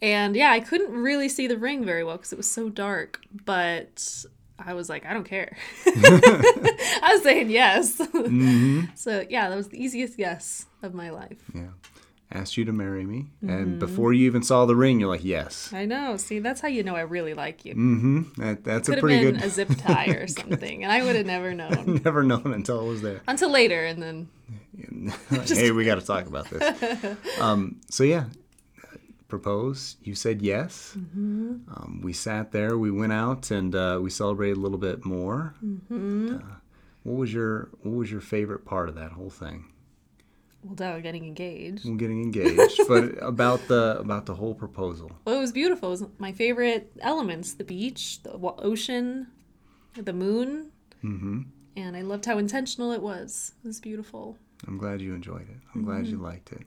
And 0.00 0.34
yeah, 0.34 0.50
I 0.50 0.60
couldn't 0.60 0.90
really 0.90 1.28
see 1.28 1.46
the 1.46 1.56
ring 1.56 1.84
very 1.84 2.02
well 2.02 2.16
because 2.16 2.32
it 2.32 2.36
was 2.36 2.50
so 2.50 2.68
dark, 2.68 3.20
but 3.44 4.24
I 4.58 4.74
was 4.74 4.88
like, 4.88 5.06
I 5.06 5.12
don't 5.12 5.24
care. 5.24 5.56
I 5.86 7.10
was 7.12 7.22
saying 7.22 7.50
yes. 7.50 8.00
So 8.96 9.24
yeah, 9.28 9.48
that 9.48 9.56
was 9.56 9.68
the 9.68 9.82
easiest 9.82 10.18
yes 10.18 10.66
of 10.82 10.94
my 10.94 11.10
life. 11.10 11.38
Yeah. 11.54 11.68
Asked 12.34 12.56
you 12.56 12.64
to 12.64 12.72
marry 12.72 13.04
me, 13.04 13.26
and 13.42 13.78
before 13.78 14.14
you 14.14 14.24
even 14.24 14.42
saw 14.42 14.64
the 14.64 14.74
ring, 14.74 14.98
you're 14.98 15.10
like, 15.10 15.22
yes. 15.22 15.70
I 15.72 15.84
know. 15.84 16.16
See, 16.16 16.38
that's 16.38 16.62
how 16.62 16.68
you 16.68 16.82
know 16.82 16.96
I 16.96 17.02
really 17.02 17.34
like 17.34 17.66
you. 17.66 17.74
Mm-hmm. 17.74 18.40
That, 18.42 18.64
that's 18.64 18.88
Could 18.88 18.94
a 18.94 18.96
have 18.96 19.02
pretty 19.02 19.24
been 19.24 19.34
good. 19.36 19.44
a 19.44 19.50
zip 19.50 19.68
tie 19.78 20.06
or 20.06 20.26
something, 20.26 20.82
and 20.82 20.90
I 20.90 21.02
would 21.04 21.14
have 21.14 21.26
never 21.26 21.52
known 21.52 22.00
Never 22.04 22.22
known 22.22 22.54
until 22.54 22.80
it 22.80 22.88
was 22.88 23.02
there. 23.02 23.20
until 23.28 23.50
later. 23.50 23.84
And 23.84 24.02
then 24.02 24.28
Like, 25.30 25.46
hey, 25.48 25.72
we 25.72 25.84
got 25.84 25.96
to 26.00 26.06
talk 26.06 26.26
about 26.26 26.48
this. 26.48 27.16
um, 27.38 27.80
so 27.90 28.02
yeah, 28.02 28.24
proposed. 29.28 29.98
You 30.02 30.14
said 30.14 30.42
yes. 30.42 30.94
Mm-hmm. 30.98 31.70
Um, 31.70 32.00
we 32.02 32.12
sat 32.12 32.52
there. 32.52 32.78
We 32.78 32.90
went 32.90 33.12
out 33.12 33.50
and 33.50 33.74
uh, 33.74 33.98
we 34.02 34.10
celebrated 34.10 34.56
a 34.56 34.60
little 34.60 34.78
bit 34.78 35.04
more. 35.04 35.54
Mm-hmm. 35.64 36.36
Uh, 36.36 36.38
what 37.02 37.16
was 37.16 37.32
your 37.32 37.68
What 37.82 37.94
was 37.94 38.10
your 38.10 38.20
favorite 38.20 38.64
part 38.64 38.88
of 38.88 38.94
that 38.94 39.12
whole 39.12 39.30
thing? 39.30 39.66
Well, 40.64 40.92
we're 40.92 41.00
getting 41.00 41.24
engaged. 41.24 41.84
Well, 41.84 41.94
getting 41.94 42.22
engaged, 42.22 42.80
but 42.88 43.16
about 43.22 43.66
the 43.68 43.98
about 43.98 44.26
the 44.26 44.34
whole 44.34 44.54
proposal. 44.54 45.12
Well, 45.24 45.36
it 45.36 45.40
was 45.40 45.52
beautiful. 45.52 45.88
It 45.88 46.00
was 46.00 46.04
my 46.18 46.32
favorite 46.32 46.92
elements: 47.00 47.54
the 47.54 47.64
beach, 47.64 48.22
the 48.22 48.32
ocean, 48.32 49.28
the 49.96 50.12
moon, 50.12 50.70
mm-hmm. 51.02 51.42
and 51.76 51.96
I 51.96 52.02
loved 52.02 52.26
how 52.26 52.38
intentional 52.38 52.92
it 52.92 53.02
was. 53.02 53.54
It 53.64 53.66
was 53.66 53.80
beautiful. 53.80 54.38
I'm 54.66 54.78
glad 54.78 55.00
you 55.00 55.14
enjoyed 55.14 55.48
it. 55.48 55.58
I'm 55.74 55.84
glad 55.84 56.06
you 56.06 56.18
liked 56.18 56.52
it. 56.52 56.62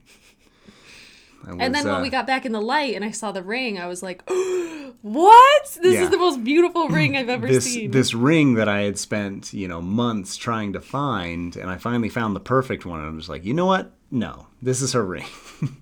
Mm-hmm. 1.46 1.60
And 1.60 1.74
was, 1.74 1.82
then 1.82 1.92
when 1.92 2.00
uh, 2.00 2.02
we 2.02 2.10
got 2.10 2.26
back 2.26 2.44
in 2.44 2.52
the 2.52 2.60
light 2.60 2.94
and 2.94 3.04
I 3.04 3.10
saw 3.12 3.32
the 3.32 3.42
ring, 3.42 3.78
I 3.78 3.86
was 3.86 4.02
like, 4.02 4.22
"What? 5.02 5.78
This 5.80 5.94
Yeah. 5.94 6.02
is 6.04 6.10
the 6.10 6.18
most 6.18 6.42
beautiful 6.42 6.88
ring 6.98 7.16
I've 7.16 7.28
ever 7.28 7.46
this 7.46 7.64
seen." 7.64 7.90
this 7.90 8.14
ring 8.14 8.54
that 8.54 8.68
I 8.68 8.80
had 8.82 8.98
spent 8.98 9.52
you 9.52 9.68
know 9.68 9.80
months 9.80 10.36
trying 10.36 10.72
to 10.74 10.80
find, 10.80 11.56
and 11.56 11.70
I 11.70 11.76
finally 11.78 12.08
found 12.08 12.34
the 12.34 12.40
perfect 12.40 12.84
one. 12.86 13.00
And 13.00 13.08
I'm 13.08 13.18
just 13.18 13.28
like, 13.28 13.44
you 13.44 13.54
know 13.54 13.66
what? 13.66 13.92
No, 14.10 14.46
this 14.62 14.82
is 14.82 14.92
her 14.92 15.04
ring, 15.04 15.26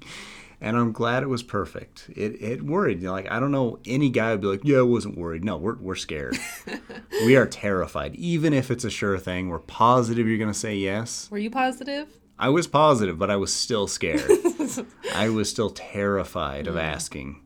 and 0.60 0.76
I'm 0.76 0.92
glad 0.92 1.22
it 1.22 1.28
was 1.28 1.42
perfect. 1.42 2.10
It 2.14 2.40
it 2.42 2.62
worried 2.62 3.00
you 3.00 3.06
know, 3.06 3.12
like 3.12 3.30
I 3.30 3.38
don't 3.40 3.52
know 3.52 3.78
any 3.86 4.10
guy 4.10 4.30
would 4.32 4.40
be 4.40 4.46
like, 4.48 4.64
yeah, 4.64 4.78
I 4.78 4.82
wasn't 4.82 5.16
worried. 5.18 5.44
No, 5.44 5.56
we're 5.56 5.76
we're 5.76 5.94
scared. 5.94 6.38
we 7.26 7.36
are 7.36 7.46
terrified. 7.46 8.14
Even 8.16 8.52
if 8.52 8.70
it's 8.70 8.84
a 8.84 8.90
sure 8.90 9.18
thing, 9.18 9.48
we're 9.48 9.58
positive 9.58 10.26
you're 10.28 10.38
gonna 10.38 10.54
say 10.54 10.74
yes. 10.74 11.28
Were 11.30 11.38
you 11.38 11.50
positive? 11.50 12.08
I 12.38 12.48
was 12.48 12.66
positive, 12.66 13.18
but 13.18 13.30
I 13.30 13.36
was 13.36 13.52
still 13.52 13.86
scared. 13.86 14.28
I 15.14 15.28
was 15.28 15.48
still 15.48 15.70
terrified 15.70 16.66
of 16.66 16.76
asking. 16.76 17.40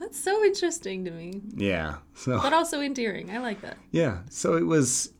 That's 0.00 0.18
so 0.18 0.44
interesting 0.44 1.04
to 1.04 1.10
me, 1.10 1.40
Yeah. 1.54 1.96
So 2.14 2.40
but 2.40 2.52
also 2.52 2.80
endearing. 2.80 3.30
I 3.30 3.38
like 3.38 3.60
that. 3.62 3.76
Yeah, 3.90 4.18
so 4.30 4.56
it 4.56 4.64
was 4.64 5.10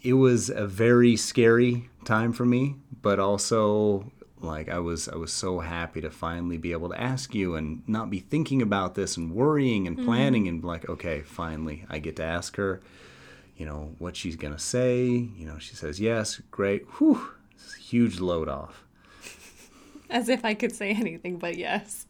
it 0.00 0.14
was 0.14 0.50
a 0.50 0.66
very 0.66 1.16
scary 1.16 1.88
time 2.04 2.32
for 2.32 2.46
me, 2.46 2.76
but 3.02 3.18
also 3.18 4.12
like 4.40 4.68
I 4.68 4.78
was 4.78 5.08
I 5.08 5.16
was 5.16 5.32
so 5.32 5.60
happy 5.60 6.00
to 6.00 6.10
finally 6.10 6.58
be 6.58 6.72
able 6.72 6.90
to 6.90 7.00
ask 7.00 7.34
you 7.34 7.56
and 7.56 7.82
not 7.88 8.10
be 8.10 8.20
thinking 8.20 8.62
about 8.62 8.94
this 8.94 9.16
and 9.16 9.32
worrying 9.32 9.86
and 9.86 9.96
mm-hmm. 9.96 10.06
planning 10.06 10.48
and 10.48 10.62
like 10.64 10.88
okay, 10.88 11.22
finally 11.22 11.84
I 11.90 11.98
get 11.98 12.16
to 12.16 12.24
ask 12.24 12.56
her, 12.56 12.80
you 13.56 13.66
know, 13.66 13.94
what 13.98 14.16
she's 14.16 14.36
going 14.36 14.54
to 14.54 14.60
say, 14.60 15.06
you 15.06 15.46
know, 15.46 15.58
she 15.58 15.74
says 15.74 15.98
yes, 15.98 16.40
great. 16.50 16.84
Whew. 16.98 17.30
Huge 17.80 18.20
load 18.20 18.48
off. 18.48 18.84
As 20.10 20.28
if 20.28 20.44
I 20.44 20.54
could 20.54 20.74
say 20.74 20.90
anything 20.90 21.38
but 21.38 21.56
yes. 21.56 22.06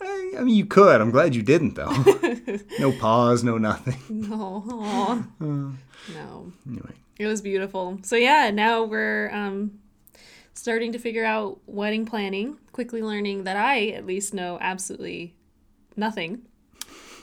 I 0.00 0.34
I 0.38 0.40
mean, 0.42 0.54
you 0.54 0.66
could. 0.66 1.00
I'm 1.00 1.10
glad 1.10 1.34
you 1.34 1.42
didn't, 1.42 1.74
though. 1.74 1.90
no 2.78 2.92
pause, 2.92 3.42
no 3.42 3.58
nothing. 3.58 3.96
No, 4.28 4.62
aw. 4.70 5.22
no. 5.40 6.52
Anyway, 6.68 6.92
It 7.18 7.26
was 7.26 7.40
beautiful. 7.42 7.98
So 8.02 8.14
yeah, 8.16 8.50
now 8.50 8.84
we're 8.84 9.30
um, 9.32 9.80
starting 10.54 10.92
to 10.92 10.98
figure 10.98 11.24
out 11.24 11.58
wedding 11.66 12.06
planning. 12.06 12.58
Quickly 12.72 13.02
learning 13.02 13.42
that 13.44 13.56
I 13.56 13.88
at 13.88 14.06
least 14.06 14.32
know 14.34 14.56
absolutely 14.60 15.34
nothing 15.96 16.42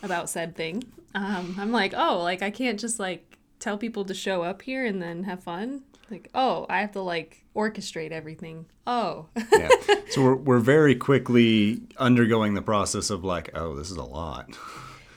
about 0.04 0.30
said 0.30 0.56
thing. 0.56 0.84
Um, 1.14 1.56
I'm 1.58 1.72
like, 1.72 1.94
oh, 1.96 2.20
like 2.22 2.42
I 2.42 2.50
can't 2.52 2.78
just 2.80 3.00
like 3.00 3.38
tell 3.60 3.78
people 3.78 4.04
to 4.06 4.14
show 4.14 4.44
up 4.44 4.62
here 4.64 4.86
and 4.86 5.02
then 5.02 5.24
have 5.24 5.42
fun. 5.44 5.84
Like, 6.10 6.30
oh, 6.36 6.66
I 6.70 6.82
have 6.82 6.92
to 6.94 7.02
like 7.02 7.44
orchestrate 7.56 8.12
everything. 8.12 8.66
Oh, 8.86 9.28
yeah. 9.36 9.70
So 10.10 10.22
we're, 10.22 10.36
we're 10.36 10.60
very 10.60 10.96
quickly 10.96 11.82
undergoing 11.98 12.54
the 12.54 12.62
process 12.62 13.10
of 13.10 13.24
like, 13.24 13.50
oh, 13.56 13.76
this 13.76 13.90
is 13.90 13.98
a 13.98 14.04
lot. 14.04 14.50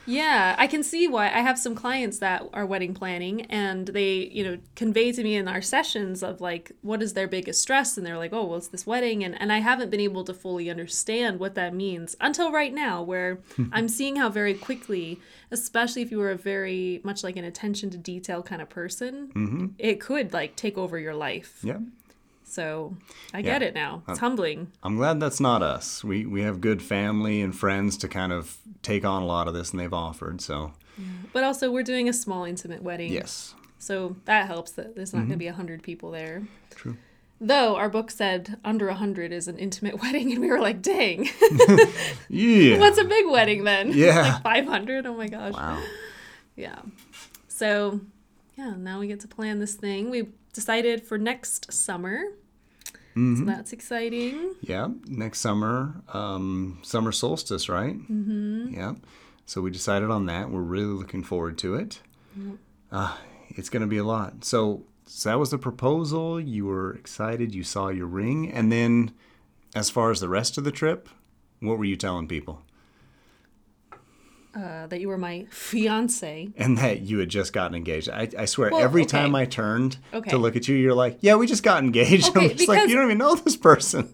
Yeah, 0.09 0.55
I 0.57 0.67
can 0.67 0.83
see 0.83 1.07
why. 1.07 1.27
I 1.27 1.41
have 1.41 1.59
some 1.59 1.75
clients 1.75 2.19
that 2.21 2.43
are 2.55 2.65
wedding 2.65 2.95
planning 2.95 3.43
and 3.43 3.87
they, 3.89 4.31
you 4.33 4.43
know, 4.43 4.59
convey 4.75 5.13
to 5.13 5.23
me 5.23 5.37
in 5.37 5.47
our 5.47 5.61
sessions 5.61 6.23
of 6.23 6.41
like, 6.41 6.73
what 6.81 7.03
is 7.03 7.13
their 7.13 7.29
biggest 7.29 7.61
stress? 7.61 7.99
And 7.99 8.07
they're 8.07 8.17
like, 8.17 8.33
oh, 8.33 8.47
well, 8.47 8.57
it's 8.57 8.69
this 8.69 8.87
wedding. 8.87 9.23
And, 9.23 9.39
and 9.41 9.53
I 9.53 9.59
haven't 9.59 9.91
been 9.91 10.01
able 10.01 10.25
to 10.25 10.33
fully 10.33 10.71
understand 10.71 11.39
what 11.39 11.55
that 11.57 11.75
means 11.75 12.17
until 12.21 12.51
right 12.51 12.73
now, 12.73 13.03
where 13.03 13.41
I'm 13.73 13.89
seeing 13.89 14.17
how 14.17 14.31
very 14.31 14.55
quickly, 14.55 15.21
especially 15.51 16.01
if 16.01 16.11
you 16.11 16.19
were 16.19 16.31
a 16.31 16.37
very 16.37 17.03
much 17.05 17.23
like 17.23 17.37
an 17.37 17.45
attention 17.45 17.91
to 17.91 17.99
detail 17.99 18.43
kind 18.43 18.63
of 18.63 18.71
person, 18.71 19.29
mm-hmm. 19.29 19.67
it 19.79 20.01
could 20.01 20.33
like 20.33 20.57
take 20.57 20.79
over 20.79 20.99
your 20.99 21.15
life. 21.15 21.61
Yeah. 21.63 21.81
So 22.49 22.97
I 23.35 23.43
get 23.43 23.63
it 23.63 23.75
now. 23.75 24.03
It's 24.09 24.19
humbling. 24.19 24.73
I'm 24.83 24.97
glad 24.97 25.21
that's 25.21 25.41
not 25.41 25.63
us. 25.63 26.03
We 26.03 26.27
we 26.27 26.43
have 26.43 26.61
good 26.61 26.83
family 26.83 27.41
and 27.43 27.55
friends 27.55 27.97
to 27.99 28.09
kind 28.09 28.33
of 28.33 28.57
take 28.83 29.05
on 29.05 29.23
a 29.23 29.27
lot 29.27 29.49
of 29.49 29.55
this, 29.55 29.71
and 29.71 29.79
they've 29.81 29.93
offered. 29.93 30.41
So 30.41 30.73
But 31.33 31.45
also, 31.45 31.71
we're 31.71 31.83
doing 31.83 32.09
a 32.09 32.13
small, 32.13 32.45
intimate 32.45 32.83
wedding. 32.83 33.13
yes, 33.13 33.55
So 33.79 34.17
that 34.25 34.47
helps 34.47 34.73
that 34.73 34.97
there's 34.97 35.13
not 35.13 35.21
going 35.21 35.29
to 35.29 35.35
mm-hmm. 35.35 35.39
be 35.41 35.47
a 35.49 35.53
hundred 35.53 35.83
people 35.83 36.11
there. 36.11 36.43
True. 36.71 36.97
Though 37.41 37.77
our 37.77 37.89
book 37.89 38.11
said 38.11 38.59
under 38.65 38.89
a 38.89 38.95
hundred 38.95 39.31
is 39.33 39.47
an 39.47 39.59
intimate 39.59 40.01
wedding, 40.03 40.33
and 40.33 40.41
we 40.41 40.49
were 40.51 40.61
like, 40.61 40.83
"Dang, 40.83 41.29
yeah. 42.29 42.79
what's 42.81 42.99
a 42.99 43.05
big 43.05 43.27
wedding 43.29 43.65
then? 43.65 43.93
Yeah. 43.93 44.23
like 44.23 44.43
five 44.43 44.67
hundred? 44.67 45.07
Oh 45.07 45.15
my 45.15 45.29
gosh, 45.29 45.53
wow. 45.55 45.81
yeah." 46.57 46.81
So, 47.49 48.01
yeah, 48.59 48.75
now 48.77 48.99
we 48.99 49.07
get 49.07 49.21
to 49.21 49.29
plan 49.29 49.61
this 49.61 49.75
thing. 49.75 50.11
We 50.11 50.29
decided 50.53 51.05
for 51.05 51.17
next 51.17 51.73
summer, 51.73 52.25
so 53.15 53.45
that's 53.45 53.73
exciting. 53.73 54.55
Yeah, 54.61 54.89
next 55.07 55.41
summer, 55.41 56.03
um, 56.13 56.79
summer 56.83 57.11
solstice, 57.11 57.69
right? 57.69 57.97
Mm-hmm. 57.97 58.75
Yeah. 58.75 58.95
So 59.47 59.61
we 59.61 59.71
decided 59.71 60.11
on 60.11 60.27
that. 60.27 60.51
We're 60.51 60.61
really 60.61 60.85
looking 60.85 61.25
forward 61.25 61.59
to 61.59 61.75
it. 61.75 62.01
Uh, 62.93 63.17
it's 63.49 63.69
going 63.69 63.81
to 63.81 63.89
be 63.89 63.97
a 63.97 64.05
lot. 64.05 64.45
So, 64.45 64.85
so 65.07 65.31
that 65.31 65.39
was 65.39 65.51
the 65.51 65.59
proposal. 65.59 66.41
You 66.41 66.67
were 66.67 66.93
excited. 66.93 67.55
You 67.55 67.65
saw 67.65 67.89
your 67.89 68.07
ring, 68.07 68.53
and 68.53 68.71
then, 68.71 69.13
as 69.75 69.91
far 69.91 70.11
as 70.11 70.21
the 70.21 70.29
rest 70.29 70.59
of 70.59 70.65
the 70.65 70.73
trip, 70.73 71.09
what 71.61 71.79
were 71.79 71.85
you 71.85 71.97
telling 71.97 72.29
people? 72.29 72.63
Uh, 74.59 74.87
that 74.89 75.01
you 75.01 75.07
were 75.09 75.19
my 75.19 75.47
fiance. 75.51 76.49
And 76.57 76.79
that 76.79 77.03
you 77.03 77.19
had 77.21 77.29
just 77.29 77.53
gotten 77.53 77.77
engaged. 77.77 78.09
I, 78.11 78.29
I 78.37 78.45
swear, 78.47 78.71
Well, 78.73 78.81
every 78.81 79.03
okay. 79.03 79.11
time 79.11 79.35
I 79.37 79.45
turned 79.45 79.99
Okay. 80.13 80.31
to 80.31 80.39
look 80.39 80.57
at 80.57 80.67
you, 80.67 80.75
you're 80.75 80.95
like, 80.95 81.19
"Yeah, 81.21 81.37
we 81.37 81.47
just 81.47 81.63
got 81.63 81.85
engaged." 81.85 82.29
Okay, 82.37 82.51
I'm 82.51 82.57
just 82.57 82.69
like, 82.69 82.89
"You 82.89 82.97
don't 82.97 83.05
even 83.05 83.19
know 83.19 83.37
this 83.37 83.57
person." 83.57 84.13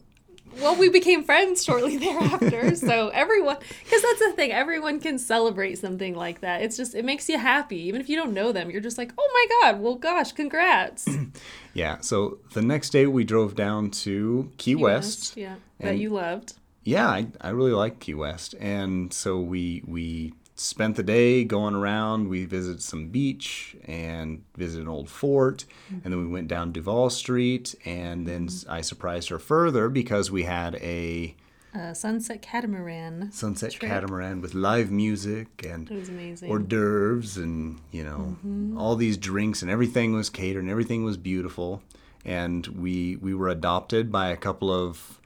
Well, 0.60 0.76
we 0.76 0.88
became 0.88 1.24
friends 1.24 1.64
shortly 1.64 1.96
thereafter. 2.06 2.76
so 2.76 3.08
everyone, 3.08 3.56
because 3.82 4.02
that's 4.02 4.20
the 4.20 4.32
thing, 4.36 4.52
everyone 4.52 5.00
can 5.00 5.18
celebrate 5.18 5.78
something 5.78 6.14
like 6.14 6.42
that. 6.42 6.62
It's 6.62 6.76
just, 6.76 6.94
it 6.94 7.04
makes 7.04 7.28
you 7.28 7.38
happy. 7.38 7.78
Even 7.88 8.00
if 8.00 8.08
you 8.08 8.14
don't 8.16 8.32
know 8.32 8.52
them, 8.52 8.70
you're 8.70 8.80
just 8.80 8.96
like, 8.96 9.12
oh 9.18 9.30
my 9.32 9.46
God, 9.72 9.80
well, 9.80 9.96
gosh, 9.96 10.32
congrats. 10.32 11.08
Yeah. 11.76 11.98
So 12.02 12.38
the 12.52 12.62
next 12.62 12.90
day 12.90 13.06
we 13.08 13.24
drove 13.24 13.56
down 13.56 13.90
to 14.06 14.48
Key, 14.58 14.76
West. 14.76 15.36
Yeah. 15.36 15.56
That 15.80 15.98
you 15.98 16.10
loved. 16.10 16.54
Yeah, 16.84 17.08
I, 17.08 17.26
I 17.40 17.48
really 17.50 17.72
like 17.72 17.98
Key 18.00 18.14
West, 18.14 18.54
and 18.60 19.12
so 19.12 19.40
we 19.40 19.82
we 19.86 20.34
spent 20.56 20.94
the 20.96 21.02
day 21.02 21.42
going 21.44 21.74
around. 21.74 22.28
We 22.28 22.44
visited 22.44 22.82
some 22.82 23.08
beach 23.08 23.74
and 23.86 24.44
visited 24.56 24.82
an 24.82 24.88
old 24.88 25.08
fort, 25.08 25.64
and 25.90 26.02
then 26.12 26.18
we 26.20 26.26
went 26.26 26.48
down 26.48 26.72
Duval 26.72 27.10
Street, 27.10 27.74
and 27.86 28.26
then 28.26 28.48
I 28.68 28.82
surprised 28.82 29.30
her 29.30 29.38
further 29.38 29.88
because 29.88 30.30
we 30.30 30.42
had 30.44 30.74
a 30.76 31.34
Uh, 31.74 31.92
Sunset 31.94 32.40
Catamaran. 32.42 33.32
sunset 33.32 33.72
Trip. 33.72 33.90
catamaran 33.90 34.40
with 34.40 34.54
live 34.54 34.90
music 34.92 35.48
and 35.68 35.90
It 35.90 35.98
was 35.98 36.08
amazing. 36.08 36.48
hors 36.50 36.60
d'oeuvres 36.68 37.36
and 37.36 37.80
you 37.90 38.04
know 38.04 38.36
all 38.78 38.94
these 38.94 39.16
drinks 39.16 39.60
and 39.62 39.68
everything 39.70 40.12
was 40.12 40.30
catered 40.30 40.62
and 40.62 40.70
everything 40.70 41.02
was 41.02 41.16
beautiful 41.16 41.82
and 42.24 42.66
we 42.68 43.16
we 43.16 43.34
were 43.34 43.48
adopted 43.48 44.12
by 44.12 44.28
a 44.28 44.36
couple 44.36 44.70
of 44.70 45.18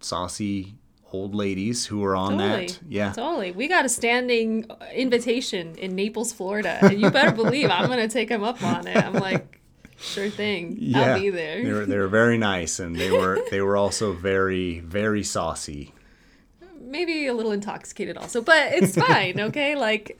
saucy 0.00 0.74
old 1.12 1.34
ladies 1.34 1.86
who 1.86 2.00
were 2.00 2.16
on 2.16 2.38
Totally. 2.38 2.66
that 2.68 2.78
yeah 2.88 3.12
Totally. 3.12 3.52
We 3.52 3.68
got 3.68 3.84
a 3.84 3.88
standing 3.88 4.66
invitation 4.94 5.74
in 5.76 5.94
Naples, 5.94 6.32
Florida. 6.32 6.78
And 6.82 7.00
you 7.00 7.10
better 7.10 7.32
believe 7.32 7.70
I'm 7.70 7.86
going 7.86 7.98
to 7.98 8.08
take 8.12 8.28
them 8.28 8.42
up 8.42 8.62
on 8.62 8.86
it. 8.86 8.96
I'm 8.96 9.12
like, 9.14 9.60
sure 10.00 10.30
thing. 10.30 10.76
yeah 10.80 11.14
I'll 11.14 11.20
be 11.20 11.30
there. 11.30 11.62
they 11.62 11.72
were 11.72 11.86
they 11.86 11.98
were 11.98 12.08
very 12.08 12.38
nice 12.38 12.80
and 12.80 12.96
they 12.96 13.10
were 13.10 13.38
they 13.50 13.60
were 13.60 13.76
also 13.76 14.12
very 14.12 14.80
very 14.80 15.22
saucy 15.22 15.92
Maybe 16.80 17.26
a 17.26 17.32
little 17.32 17.52
intoxicated 17.52 18.18
also, 18.18 18.42
but 18.42 18.72
it's 18.74 18.94
fine, 19.06 19.40
okay? 19.40 19.76
Like, 19.76 20.18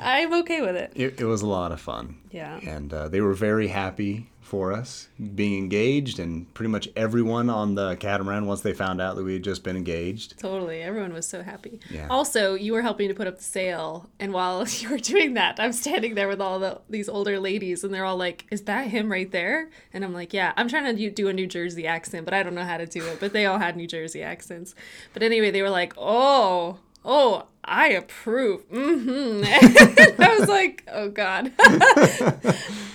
I'm 0.00 0.32
okay 0.40 0.60
with 0.60 0.74
it. 0.74 0.90
it, 0.96 1.20
it 1.20 1.24
was 1.24 1.42
a 1.42 1.46
lot 1.46 1.70
of 1.70 1.80
fun 1.80 2.16
Yeah. 2.32 2.58
and 2.58 2.92
uh, 2.92 3.06
they 3.08 3.20
were 3.20 3.34
very 3.34 3.68
happy 3.68 4.26
for 4.42 4.72
us 4.72 5.08
being 5.34 5.56
engaged 5.56 6.18
and 6.18 6.52
pretty 6.52 6.68
much 6.68 6.86
everyone 6.96 7.48
on 7.48 7.74
the 7.74 7.96
catamaran 7.96 8.44
once 8.44 8.60
they 8.60 8.74
found 8.74 9.00
out 9.00 9.16
that 9.16 9.22
we 9.24 9.32
had 9.32 9.42
just 9.42 9.64
been 9.64 9.76
engaged 9.76 10.38
Totally. 10.38 10.82
Everyone 10.82 11.12
was 11.14 11.26
so 11.26 11.42
happy. 11.42 11.80
Yeah. 11.90 12.08
Also, 12.10 12.54
you 12.54 12.72
were 12.72 12.82
helping 12.82 13.08
to 13.08 13.14
put 13.14 13.26
up 13.26 13.38
the 13.38 13.42
sail, 13.44 14.10
and 14.20 14.32
while 14.32 14.66
you 14.80 14.90
were 14.90 14.98
doing 14.98 15.34
that, 15.34 15.58
I'm 15.58 15.72
standing 15.72 16.14
there 16.14 16.28
with 16.28 16.40
all 16.40 16.58
the 16.58 16.80
these 16.90 17.08
older 17.08 17.38
ladies, 17.40 17.82
and 17.84 17.94
they're 17.94 18.04
all 18.04 18.16
like, 18.16 18.44
"Is 18.50 18.62
that 18.62 18.88
him 18.88 19.10
right 19.10 19.30
there?" 19.30 19.70
And 19.92 20.04
I'm 20.04 20.12
like, 20.12 20.32
"Yeah." 20.34 20.52
I'm 20.56 20.68
trying 20.68 20.94
to 20.96 21.10
do- 21.10 21.28
a 21.28 21.32
New 21.32 21.46
Jersey 21.46 21.86
accent, 21.86 22.24
but 22.24 22.34
I 22.34 22.42
don't 22.42 22.54
know 22.54 22.64
how 22.64 22.76
to 22.78 22.86
do 22.86 23.04
it. 23.06 23.20
But 23.20 23.32
they 23.32 23.46
all 23.46 23.58
had 23.58 23.76
New 23.76 23.86
Jersey 23.86 24.22
accents. 24.22 24.74
But 25.14 25.22
anyway, 25.22 25.50
they 25.50 25.62
were 25.62 25.70
like, 25.70 25.94
"Oh, 25.96 26.78
oh, 27.04 27.46
I 27.64 27.88
approve." 27.90 28.68
Mm-hmm. 28.70 30.20
I 30.22 30.36
was 30.38 30.48
like, 30.48 30.84
"Oh 30.90 31.08
God." 31.08 31.52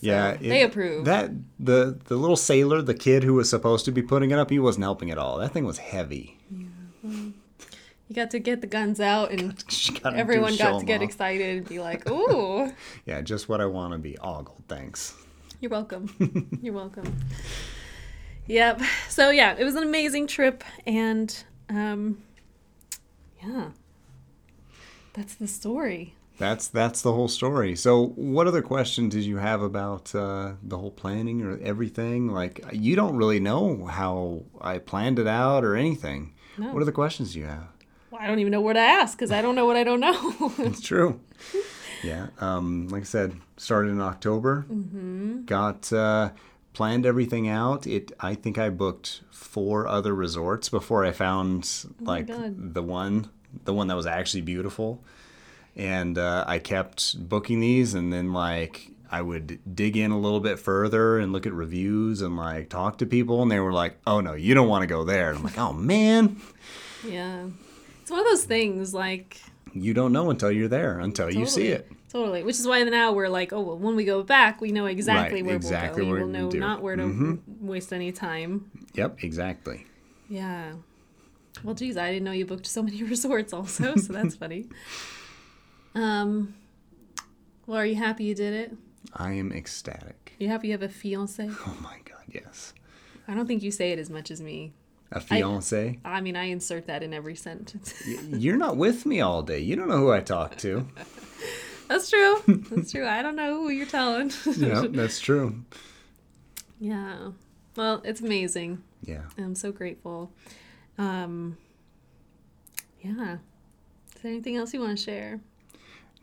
Yeah, 0.00 0.36
they 0.36 0.62
approve. 0.62 1.04
That 1.04 1.30
the 1.58 1.98
the 2.04 2.16
little 2.16 2.36
sailor, 2.36 2.82
the 2.82 2.94
kid 2.94 3.24
who 3.24 3.34
was 3.34 3.48
supposed 3.50 3.84
to 3.86 3.92
be 3.92 4.02
putting 4.02 4.30
it 4.30 4.38
up, 4.38 4.50
he 4.50 4.58
wasn't 4.58 4.84
helping 4.84 5.10
at 5.10 5.18
all. 5.18 5.38
That 5.38 5.52
thing 5.52 5.64
was 5.64 5.78
heavy. 5.78 6.38
you 7.02 8.14
got 8.14 8.30
to 8.32 8.38
get 8.38 8.60
the 8.60 8.66
guns 8.66 9.00
out, 9.00 9.30
and 9.30 9.62
got 10.02 10.14
everyone 10.14 10.56
got 10.56 10.80
to 10.80 10.86
get 10.86 11.00
off. 11.00 11.04
excited 11.08 11.56
and 11.58 11.68
be 11.68 11.78
like, 11.80 12.08
"Ooh." 12.10 12.72
Yeah, 13.06 13.20
just 13.22 13.48
what 13.48 13.60
I 13.60 13.66
want 13.66 13.92
to 13.92 13.98
be. 13.98 14.16
Ogled, 14.18 14.62
thanks. 14.68 15.14
You're 15.60 15.70
welcome. 15.70 16.58
You're 16.62 16.74
welcome. 16.74 17.18
Yep. 18.46 18.82
So 19.08 19.30
yeah, 19.30 19.54
it 19.58 19.64
was 19.64 19.74
an 19.74 19.82
amazing 19.82 20.26
trip, 20.26 20.62
and 20.86 21.34
um, 21.70 22.18
yeah, 23.42 23.70
that's 25.14 25.34
the 25.36 25.48
story. 25.48 26.13
That's 26.36 26.66
that's 26.68 27.02
the 27.02 27.12
whole 27.12 27.28
story. 27.28 27.76
So, 27.76 28.06
what 28.16 28.46
other 28.48 28.62
questions 28.62 29.14
did 29.14 29.24
you 29.24 29.36
have 29.36 29.62
about 29.62 30.14
uh, 30.14 30.54
the 30.62 30.76
whole 30.78 30.90
planning 30.90 31.42
or 31.42 31.58
everything? 31.62 32.28
Like, 32.28 32.64
you 32.72 32.96
don't 32.96 33.16
really 33.16 33.38
know 33.38 33.86
how 33.86 34.42
I 34.60 34.78
planned 34.78 35.18
it 35.20 35.28
out 35.28 35.64
or 35.64 35.76
anything. 35.76 36.34
No. 36.58 36.72
What 36.72 36.82
are 36.82 36.86
the 36.86 36.92
questions 36.92 37.36
you 37.36 37.44
have? 37.44 37.68
Well, 38.10 38.20
I 38.20 38.26
don't 38.26 38.38
even 38.40 38.50
know 38.50 38.60
where 38.60 38.74
to 38.74 38.80
ask 38.80 39.16
because 39.16 39.30
I 39.30 39.42
don't 39.42 39.54
know 39.54 39.66
what 39.66 39.76
I 39.76 39.84
don't 39.84 40.00
know. 40.00 40.52
It's 40.58 40.80
true. 40.80 41.20
yeah. 42.02 42.28
Um, 42.40 42.88
like 42.88 43.02
I 43.02 43.06
said, 43.06 43.36
started 43.56 43.90
in 43.90 44.00
October. 44.00 44.66
Mm-hmm. 44.70 45.44
Got 45.44 45.92
uh, 45.92 46.30
planned 46.72 47.06
everything 47.06 47.48
out. 47.48 47.86
It. 47.86 48.12
I 48.20 48.34
think 48.34 48.58
I 48.58 48.70
booked 48.70 49.22
four 49.30 49.86
other 49.86 50.14
resorts 50.14 50.68
before 50.68 51.04
I 51.04 51.12
found 51.12 51.86
like 52.00 52.26
God. 52.26 52.74
the 52.74 52.82
one, 52.82 53.30
the 53.64 53.74
one 53.74 53.86
that 53.86 53.96
was 53.96 54.06
actually 54.06 54.42
beautiful. 54.42 55.02
And 55.76 56.18
uh, 56.18 56.44
I 56.46 56.58
kept 56.60 57.28
booking 57.28 57.60
these, 57.60 57.94
and 57.94 58.12
then 58.12 58.32
like 58.32 58.90
I 59.10 59.22
would 59.22 59.58
dig 59.74 59.96
in 59.96 60.10
a 60.12 60.18
little 60.18 60.40
bit 60.40 60.58
further 60.58 61.18
and 61.18 61.32
look 61.32 61.46
at 61.46 61.52
reviews 61.52 62.20
and 62.22 62.36
like 62.36 62.68
talk 62.68 62.98
to 62.98 63.06
people, 63.06 63.42
and 63.42 63.50
they 63.50 63.58
were 63.60 63.72
like, 63.72 63.98
"Oh 64.06 64.20
no, 64.20 64.34
you 64.34 64.54
don't 64.54 64.68
want 64.68 64.82
to 64.82 64.86
go 64.86 65.04
there." 65.04 65.30
And 65.30 65.38
I'm 65.38 65.44
like, 65.44 65.58
"Oh 65.58 65.72
man." 65.72 66.40
yeah, 67.04 67.46
it's 68.00 68.10
one 68.10 68.20
of 68.20 68.26
those 68.26 68.44
things 68.44 68.94
like 68.94 69.40
You 69.72 69.92
don't 69.94 70.12
know 70.12 70.30
until 70.30 70.50
you're 70.52 70.68
there, 70.68 71.00
until 71.00 71.28
you 71.30 71.44
see 71.46 71.66
it. 71.68 71.90
Totally. 72.08 72.44
Which 72.44 72.60
is 72.60 72.66
why 72.68 72.80
now 72.84 73.10
we're 73.12 73.28
like, 73.28 73.52
oh 73.52 73.60
well, 73.60 73.76
when 73.76 73.96
we 73.96 74.04
go 74.04 74.22
back, 74.22 74.60
we 74.60 74.70
know 74.70 74.86
exactly 74.86 75.42
Right, 75.42 75.46
where 75.46 75.56
exactly 75.56 76.02
we'll 76.04 76.12
go. 76.12 76.12
where 76.12 76.26
We 76.26 76.32
will 76.42 76.50
know 76.52 76.58
not 76.60 76.80
where 76.82 76.94
to 76.94 77.02
Mhm. 77.02 77.40
waste 77.60 77.92
any 77.92 78.12
time. 78.12 78.70
Yep, 78.94 79.24
exactly. 79.24 79.84
Yeah. 80.28 80.74
Well, 81.64 81.74
geez, 81.74 81.96
I 81.96 82.12
didn't 82.12 82.22
know 82.24 82.30
you 82.32 82.46
booked 82.46 82.66
so 82.66 82.82
many 82.84 83.02
resorts 83.14 83.52
also, 83.52 83.96
so 83.96 84.12
that's 84.12 84.36
funny. 84.36 84.66
Um, 85.94 86.54
well, 87.66 87.78
are 87.78 87.86
you 87.86 87.94
happy 87.96 88.24
you 88.24 88.34
did 88.34 88.52
it? 88.52 88.76
I 89.14 89.32
am 89.32 89.52
ecstatic. 89.52 90.34
You 90.38 90.48
happy 90.48 90.68
you 90.68 90.72
have 90.72 90.82
a 90.82 90.88
fiance? 90.88 91.48
Oh 91.66 91.76
my 91.82 91.96
God, 92.04 92.24
yes. 92.28 92.74
I 93.28 93.34
don't 93.34 93.46
think 93.46 93.62
you 93.62 93.70
say 93.70 93.92
it 93.92 93.98
as 93.98 94.10
much 94.10 94.30
as 94.30 94.40
me. 94.40 94.72
A 95.12 95.20
fiance? 95.20 95.98
I 96.04 96.20
mean, 96.20 96.34
I 96.36 96.44
insert 96.44 96.86
that 96.88 97.02
in 97.02 97.14
every 97.14 97.36
sentence. 97.36 97.94
You're 98.28 98.56
not 98.56 98.76
with 98.76 99.06
me 99.06 99.20
all 99.20 99.42
day. 99.42 99.60
You 99.60 99.76
don't 99.76 99.88
know 99.88 99.98
who 99.98 100.10
I 100.10 100.20
talk 100.20 100.56
to. 100.58 100.88
That's 101.88 102.10
true. 102.10 102.42
That's 102.46 102.90
true. 102.90 103.06
I 103.06 103.22
don't 103.22 103.36
know 103.36 103.58
who 103.58 103.68
you're 103.68 103.86
telling. 103.86 104.32
yeah, 104.56 104.86
that's 104.88 105.20
true. 105.20 105.62
yeah. 106.80 107.30
Well, 107.76 108.00
it's 108.04 108.20
amazing. 108.22 108.82
Yeah. 109.04 109.24
I'm 109.36 109.54
so 109.54 109.70
grateful. 109.70 110.32
Um, 110.96 111.58
yeah. 113.02 113.36
Is 114.16 114.22
there 114.22 114.32
anything 114.32 114.56
else 114.56 114.72
you 114.72 114.80
want 114.80 114.96
to 114.96 115.04
share? 115.04 115.40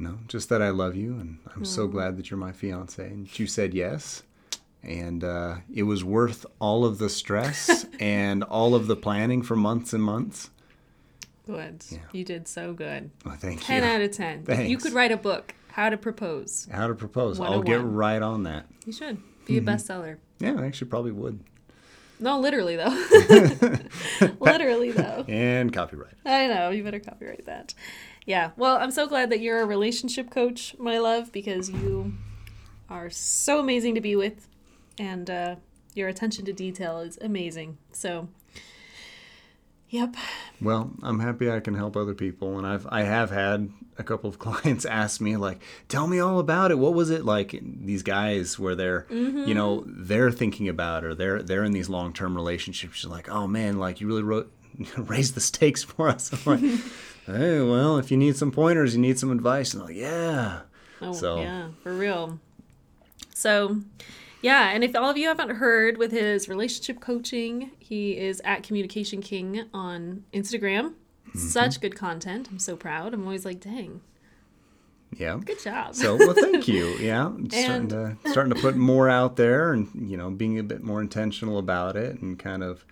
No, 0.02 0.18
just 0.28 0.50
that 0.50 0.64
I 0.64 0.70
love 0.70 0.96
you, 0.96 1.12
and 1.20 1.38
I'm 1.56 1.64
so 1.64 1.86
glad 1.88 2.18
that 2.18 2.32
you're 2.32 2.38
my 2.40 2.52
fiance, 2.52 3.06
and 3.06 3.40
you 3.40 3.46
said 3.46 3.76
yes. 3.76 4.24
And 4.82 5.24
uh, 5.24 5.58
it 5.72 5.84
was 5.84 6.04
worth 6.04 6.44
all 6.58 6.86
of 6.86 6.98
the 6.98 7.08
stress 7.08 7.86
and 8.00 8.44
all 8.44 8.74
of 8.74 8.88
the 8.88 8.96
planning 8.96 9.44
for 9.44 9.56
months 9.56 9.94
and 9.94 10.04
months. 10.04 10.50
Good. 11.46 11.84
You 12.14 12.24
did 12.26 12.48
so 12.48 12.74
good. 12.74 13.12
Well, 13.24 13.36
thank 13.36 13.64
10 13.64 13.84
you. 13.84 13.90
out 13.90 14.02
of 14.02 14.10
10. 14.12 14.44
Thanks. 14.46 14.70
You 14.72 14.78
could 14.80 14.94
write 14.94 15.12
a 15.12 15.18
book, 15.18 15.54
How 15.68 15.90
to 15.92 15.98
Propose. 15.98 16.68
How 16.72 16.88
to 16.88 16.96
propose? 16.96 17.40
I'll 17.40 17.62
get 17.62 17.84
right 17.84 18.24
on 18.24 18.42
that. 18.44 18.66
You 18.88 18.94
should 18.94 19.18
be 19.46 19.60
Mm-hmm. 19.60 19.70
a 19.70 19.72
bestseller. 19.72 20.18
Yeah, 20.40 20.56
I 20.60 20.66
actually 20.66 20.90
probably 20.90 21.12
would. 21.12 21.44
No, 22.20 22.40
literally, 22.40 22.76
though. 22.76 22.90
literally, 24.40 24.92
though. 24.92 25.26
And 25.28 25.72
copyright. 25.72 26.14
I 26.26 26.48
know. 26.48 26.70
You 26.72 26.84
better 26.84 27.00
copyright 27.00 27.46
that. 27.46 27.74
Yeah. 28.26 28.52
Well, 28.56 28.78
I'm 28.78 28.92
so 28.92 29.08
glad 29.08 29.30
that 29.32 29.40
you're 29.40 29.62
a 29.62 29.66
relationship 29.66 30.30
coach, 30.30 30.76
my 30.78 31.00
love, 31.00 31.32
because 31.32 31.70
you 31.70 32.14
are 32.90 33.10
so 33.10 33.60
amazing 33.60 33.96
to 33.96 34.02
be 34.02 34.16
with. 34.16 34.48
And 35.00 35.30
uh, 35.30 35.56
your 35.96 36.08
attention 36.08 36.46
to 36.46 36.54
detail 36.54 37.00
is 37.00 37.18
amazing. 37.22 37.78
So, 37.92 38.28
yep. 39.90 40.16
Well, 40.62 40.92
I'm 41.02 41.20
happy 41.20 41.50
I 41.50 41.60
can 41.60 41.74
help 41.74 41.98
other 41.98 42.14
people, 42.14 42.58
and 42.60 42.68
I've 42.68 42.86
I 42.92 43.02
have 43.02 43.32
had 43.32 43.72
a 43.98 44.04
couple 44.04 44.30
of 44.30 44.38
clients 44.40 44.86
ask 44.86 45.20
me 45.22 45.38
like, 45.38 45.64
"Tell 45.88 46.06
me 46.06 46.20
all 46.20 46.38
about 46.38 46.70
it. 46.70 46.78
What 46.78 46.94
was 46.94 47.10
it 47.10 47.26
like?" 47.26 47.60
These 47.62 48.04
guys 48.04 48.60
where 48.60 48.76
they're, 48.76 49.08
you 49.10 49.56
know, 49.56 49.84
they're 49.88 50.32
thinking 50.32 50.70
about 50.70 51.04
or 51.04 51.16
they're 51.16 51.42
they're 51.42 51.64
in 51.64 51.72
these 51.72 51.90
long 51.90 52.14
term 52.14 52.36
relationships. 52.36 53.04
You're 53.04 53.12
like, 53.12 53.30
"Oh 53.30 53.48
man, 53.48 53.80
like 53.80 54.00
you 54.02 54.08
really 54.08 54.24
wrote 54.24 54.52
raised 54.98 55.36
the 55.36 55.42
stakes 55.42 55.84
for 55.84 56.10
us." 56.10 56.32
I'm 56.48 56.62
like, 56.62 56.82
"Hey, 57.26 57.62
well, 57.62 57.98
if 57.98 58.12
you 58.12 58.18
need 58.18 58.36
some 58.38 58.52
pointers, 58.52 58.94
you 58.96 59.02
need 59.02 59.18
some 59.20 59.32
advice," 59.32 59.74
and 59.74 59.82
I'm 59.84 59.88
like, 59.90 59.98
"Yeah." 59.98 60.62
Oh, 61.02 61.14
So- 61.14 61.40
yeah, 61.42 61.70
for 61.84 61.94
real. 61.94 62.40
So, 63.34 63.82
yeah, 64.42 64.70
and 64.70 64.84
if 64.84 64.96
all 64.96 65.10
of 65.10 65.18
you 65.18 65.28
haven't 65.28 65.56
heard 65.56 65.98
with 65.98 66.12
his 66.12 66.48
relationship 66.48 67.00
coaching, 67.00 67.72
he 67.80 68.18
is 68.18 68.42
at 68.46 68.62
Communication 68.64 69.22
King 69.22 69.66
on 69.74 70.24
Instagram. 70.34 70.94
Mm-hmm. 71.30 71.40
Such 71.40 71.82
good 71.82 71.96
content. 71.96 72.50
I'm 72.52 72.60
so 72.60 72.76
proud. 72.76 73.14
I'm 73.14 73.24
always 73.24 73.46
like, 73.46 73.60
dang, 73.62 74.02
Yeah. 75.16 75.40
good 75.44 75.60
job. 75.64 75.96
So 75.96 76.18
well, 76.18 76.34
thank 76.34 76.68
you. 76.68 76.86
Yeah, 77.00 77.32
starting 77.50 77.60
And- 77.72 77.90
to 77.90 78.18
starting 78.32 78.54
to 78.54 78.60
put 78.62 78.76
more 78.76 79.10
out 79.10 79.38
there, 79.38 79.74
and 79.74 79.90
you 79.96 80.18
know, 80.18 80.30
being 80.30 80.60
a 80.60 80.64
bit 80.64 80.84
more 80.84 81.02
intentional 81.02 81.58
about 81.58 81.96
it, 81.96 82.22
and 82.22 82.38
kind 82.38 82.64
of, 82.64 82.86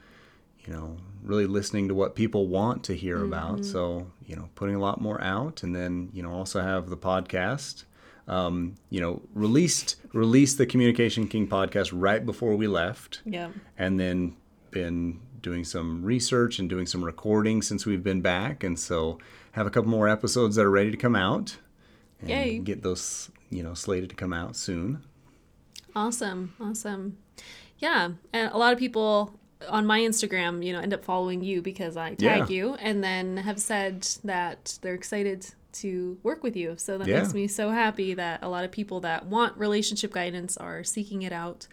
you 0.66 0.74
know, 0.74 0.98
really 1.24 1.46
listening 1.46 1.88
to 1.88 1.96
what 1.96 2.16
people 2.16 2.48
want 2.48 2.84
to 2.86 2.96
hear 2.96 3.24
about. 3.24 3.66
So 3.66 4.08
you 4.26 4.36
know, 4.36 4.50
putting 4.56 4.76
a 4.76 4.80
lot 4.80 5.02
more 5.02 5.22
out, 5.22 5.64
and 5.64 5.76
then 5.76 6.10
you 6.14 6.24
know, 6.24 6.32
also 6.32 6.62
have 6.62 6.90
the 6.90 6.98
podcast. 6.98 7.86
Um, 8.28 8.76
you 8.92 9.02
know, 9.02 9.22
released 9.34 9.96
released 10.14 10.58
the 10.58 10.66
Communication 10.66 11.28
King 11.28 11.48
podcast 11.48 11.92
right 11.94 12.24
before 12.24 12.56
we 12.56 12.68
left, 12.68 13.22
yeah. 13.26 13.50
and 13.78 14.00
then 14.00 14.36
been 14.70 15.20
doing 15.42 15.64
some 15.64 16.04
research 16.04 16.60
and 16.60 16.70
doing 16.70 16.86
some 16.86 17.04
recording 17.04 17.62
since 17.62 17.86
we've 17.86 18.04
been 18.04 18.22
back, 18.22 18.64
and 18.64 18.78
so 18.78 19.18
have 19.54 19.66
a 19.66 19.72
couple 19.72 19.90
more 19.90 20.08
episodes 20.08 20.58
that 20.58 20.64
are 20.64 20.70
ready 20.70 20.92
to 20.92 20.98
come 20.98 21.16
out 21.16 21.58
and 22.22 22.30
Yay. 22.30 22.60
get 22.60 22.84
those 22.84 23.32
you 23.50 23.64
know 23.64 23.74
slated 23.74 24.10
to 24.10 24.16
come 24.16 24.34
out 24.34 24.56
soon. 24.56 25.04
Awesome. 25.96 26.54
Awesome. 26.60 27.18
Yeah. 27.80 28.12
And 28.34 28.52
a 28.52 28.58
lot 28.58 28.74
of 28.74 28.80
people 28.80 29.34
on 29.68 29.86
my 29.86 30.00
Instagram, 30.00 30.64
you 30.66 30.72
know, 30.74 30.80
end 30.80 30.94
up 30.94 31.04
following 31.04 31.44
you 31.44 31.62
because 31.62 31.98
I 31.98 32.14
tag 32.16 32.20
Yeah. 32.22 32.48
you 32.48 32.74
and 32.76 33.04
then 33.04 33.38
have 33.38 33.60
said 33.60 34.08
that 34.24 34.80
they're 34.82 34.94
excited 34.94 35.48
to 35.74 36.18
work 36.24 36.44
with 36.44 36.56
you. 36.56 36.76
So 36.78 36.98
that 36.98 37.08
Yeah. 37.08 37.20
makes 37.22 37.34
me 37.34 37.48
so 37.48 37.70
happy 37.72 38.14
that 38.14 38.42
a 38.42 38.50
lot 38.50 38.64
of 38.64 38.72
people 38.72 39.00
that 39.02 39.26
want 39.26 39.58
relationship 39.58 40.14
guidance 40.14 40.56
are 40.58 40.84
seeking 40.84 41.22
it 41.24 41.34
out. 41.34 41.68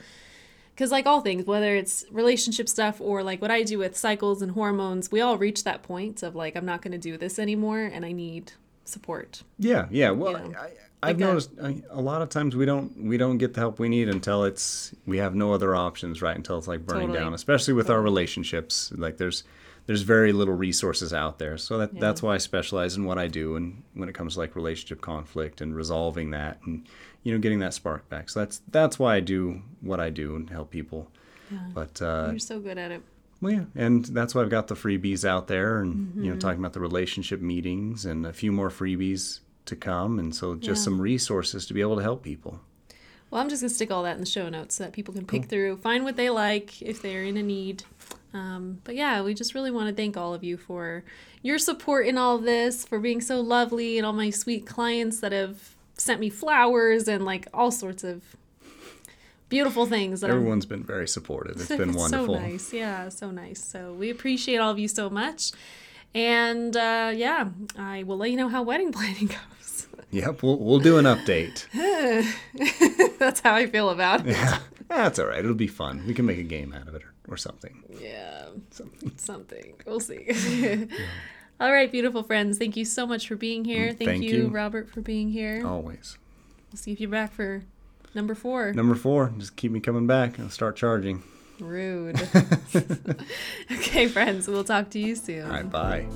Because, 0.75 0.91
like 0.91 1.07
all 1.07 1.23
things, 1.23 1.47
whether 1.47 1.75
it's 1.75 2.05
relationship 2.11 2.69
stuff 2.69 3.01
or 3.01 3.23
like 3.23 3.41
what 3.41 3.51
I 3.51 3.63
do 3.63 3.79
with 3.79 3.97
cycles 3.97 4.43
and 4.43 4.53
hormones, 4.53 5.11
we 5.11 5.23
all 5.23 5.39
reach 5.39 5.65
that 5.65 5.83
point 5.83 6.23
of 6.23 6.35
like, 6.37 6.55
I'm 6.55 6.67
not 6.67 6.83
going 6.83 6.93
to 6.93 6.99
do 6.99 7.17
this 7.17 7.39
anymore 7.39 7.81
and 7.81 8.05
I 8.05 8.13
need 8.13 8.53
support. 8.85 9.43
Yeah, 9.59 9.87
yeah. 9.91 10.11
Well, 10.11 10.33
You 10.43 10.49
know, 10.53 10.59
I, 10.59 10.73
I've 11.03 11.21
like 11.21 11.29
noticed 11.29 11.51
a 11.91 12.01
lot 12.01 12.23
of 12.23 12.29
times 12.31 12.57
we 12.57 12.65
don't 12.67 13.05
we 13.05 13.17
don't 13.17 13.39
get 13.39 13.55
the 13.55 13.61
help 13.61 13.79
we 13.79 13.89
need 13.89 14.09
until 14.09 14.45
it's 14.45 14.95
we 15.07 15.19
have 15.19 15.35
no 15.35 15.53
other 15.53 15.75
options, 15.77 16.23
right? 16.23 16.35
Until 16.37 16.59
it's 16.59 16.67
like 16.69 16.85
burning 16.87 17.09
Totally. 17.09 17.19
down, 17.25 17.35
especially 17.35 17.75
with 17.75 17.91
our 17.91 18.01
relationships. 18.03 18.93
Like 18.97 19.17
there's 19.19 19.45
there's 19.87 20.03
very 20.03 20.33
little 20.33 20.55
resources 20.55 21.13
out 21.15 21.39
there, 21.39 21.57
so 21.59 21.79
that 21.79 22.01
that's 22.01 22.23
why 22.23 22.35
I 22.35 22.39
specialize 22.39 22.97
in 22.97 23.05
what 23.05 23.19
I 23.19 23.29
do, 23.29 23.55
and 23.57 23.83
when 23.95 24.09
it 24.09 24.15
comes 24.15 24.35
to 24.35 24.41
like 24.41 24.57
relationship 24.57 25.01
conflict 25.01 25.61
and 25.61 25.77
resolving 25.77 26.31
that, 26.31 26.59
and 26.65 26.89
you 27.23 27.33
know 27.33 27.39
getting 27.39 27.61
that 27.61 27.75
spark 27.75 28.09
back. 28.09 28.29
So 28.31 28.41
that's 28.41 28.63
that's 28.71 28.99
why 28.99 29.15
I 29.17 29.21
do 29.21 29.63
what 29.83 30.01
I 30.01 30.11
do 30.11 30.35
and 30.35 30.51
help 30.51 30.71
people. 30.71 31.09
But 31.75 32.03
uh, 32.03 32.29
You're 32.31 32.39
so 32.41 32.59
good 32.59 32.79
at 32.79 32.91
it. 32.91 33.03
well, 33.41 33.53
yeah, 33.53 33.65
and 33.77 34.05
that's 34.07 34.35
why 34.35 34.43
I've 34.43 34.51
got 34.51 34.67
the 34.67 34.75
freebies 34.75 35.25
out 35.25 35.47
there, 35.47 35.79
and 35.81 35.95
you 36.17 36.23
Mm-hmm. 36.23 36.31
know, 36.31 36.37
talking 36.37 36.59
about 36.59 36.73
the 36.73 36.81
relationship 36.81 37.41
meetings 37.41 38.05
and 38.05 38.27
a 38.27 38.33
few 38.33 38.51
more 38.51 38.71
freebies 38.71 39.41
to 39.67 39.77
come, 39.77 40.19
and 40.19 40.35
so 40.35 40.55
just 40.55 40.81
Yeah. 40.81 40.85
some 40.85 41.01
resources 41.01 41.67
to 41.67 41.75
be 41.75 41.81
able 41.81 41.97
to 41.97 42.03
help 42.03 42.23
people. 42.23 42.61
Well, 43.31 43.41
I'm 43.43 43.49
just 43.49 43.61
going 43.63 43.69
to 43.71 43.75
stick 43.75 43.91
all 43.91 44.05
that 44.05 44.15
in 44.15 44.21
the 44.21 44.27
show 44.27 44.49
notes 44.49 44.77
so 44.77 44.85
that 44.85 44.93
people 44.93 45.13
can 45.13 45.27
pick 45.27 45.47
through, 45.47 45.79
find 45.79 46.05
what 46.05 46.17
they 46.17 46.31
like 46.31 46.81
if 46.81 47.03
they're 47.03 47.25
in 47.25 47.37
a 47.37 47.43
need. 47.43 47.83
Um, 48.33 48.81
but 48.85 48.95
yeah, 48.95 49.23
we 49.23 49.35
just 49.35 49.53
really 49.55 49.71
want 49.71 49.89
to 49.89 49.95
thank 49.95 50.17
all 50.17 50.33
of 50.33 50.45
you 50.45 50.57
for 50.57 51.03
your 51.43 51.59
support 51.59 52.07
in 52.07 52.17
all 52.19 52.39
this, 52.39 52.85
for 52.85 52.99
being 53.01 53.21
so 53.21 53.41
lovely, 53.41 53.99
and 53.99 54.07
all 54.07 54.13
my 54.13 54.31
sweet 54.31 54.65
clients 54.67 55.21
that 55.21 55.33
have 55.33 55.75
sent 55.99 56.21
me 56.21 56.29
flowers 56.31 57.09
and 57.09 57.25
like 57.25 57.49
all 57.53 57.71
sorts 57.73 58.05
of 58.05 58.23
beautiful 59.49 59.87
things. 59.87 60.21
That 60.21 60.31
I'm- 60.31 60.37
Everyone's 60.39 60.67
been 60.67 60.85
very 60.85 61.09
supportive. 61.09 61.57
It's 61.57 61.69
been 61.69 61.93
wonderful. 61.95 62.35
So 62.35 62.41
nice. 62.41 62.73
Yeah, 62.73 63.09
so 63.09 63.31
nice. 63.31 63.63
So 63.65 63.93
we 63.93 64.11
appreciate 64.11 64.59
all 64.59 64.71
of 64.71 64.79
you 64.79 64.89
so 64.89 65.11
much. 65.11 65.53
And 66.15 66.77
uh, 66.77 67.13
yeah, 67.15 67.49
I 67.79 68.03
will 68.05 68.17
let 68.19 68.31
you 68.31 68.37
know 68.37 68.49
how 68.49 68.63
wedding 68.63 68.93
planning 68.99 69.27
goes. 69.27 69.39
Yep, 70.11 70.43
we'll 70.43 70.59
we'll 70.59 70.79
do 70.79 70.99
an 70.99 71.05
update. 71.05 71.67
That's 73.19 73.41
how 73.41 73.55
I 73.55 73.67
feel 73.67 73.91
about 73.91 74.21
it. 74.27 74.37
yeah, 74.37 74.59
that's 74.89 75.19
all 75.19 75.27
right. 75.27 75.41
It'll 75.41 75.55
be 75.55 75.67
fun. 75.67 76.05
We 76.07 76.15
can 76.15 76.27
make 76.27 76.39
a 76.39 76.43
game 76.45 76.73
out 76.73 76.87
of 76.87 76.95
it 76.95 77.03
or, 77.03 77.13
or 77.35 77.37
something. 77.37 77.83
Yeah, 78.01 78.47
Something. 78.71 79.13
something. 79.17 79.75
We'll 79.85 80.01
see. 80.01 80.29
All 81.61 81.73
right, 81.73 81.91
beautiful 81.91 82.23
friends. 82.23 82.59
Thank 82.59 82.77
you 82.77 82.85
so 82.85 83.07
much 83.07 83.27
for 83.27 83.35
being 83.35 83.65
here. 83.65 83.89
Thank, 83.95 84.01
Mm, 84.01 84.05
thank 84.05 84.23
you, 84.25 84.37
you. 84.43 84.49
Robert, 84.49 84.91
for 84.91 85.01
being 85.01 85.31
here. 85.31 85.67
Always. 85.67 86.19
We'll 86.71 86.77
see 86.79 86.93
if 86.93 87.01
you're 87.01 87.11
back 87.11 87.33
for 87.33 87.63
number 88.15 88.35
four. 88.35 88.73
Number 88.75 88.95
four, 88.95 89.33
just 89.39 89.57
keep 89.57 89.73
me 89.73 89.81
coming 89.81 90.07
back. 90.07 90.39
I'll 90.39 90.51
start 90.51 90.77
charging. 90.77 91.23
Rude. 91.59 92.21
okay, 93.73 94.07
friends. 94.09 94.47
We'll 94.47 94.65
talk 94.65 94.91
to 94.91 94.99
you 94.99 95.17
soon. 95.17 95.45
All 95.47 95.51
right, 95.51 95.71
bye. 95.71 96.07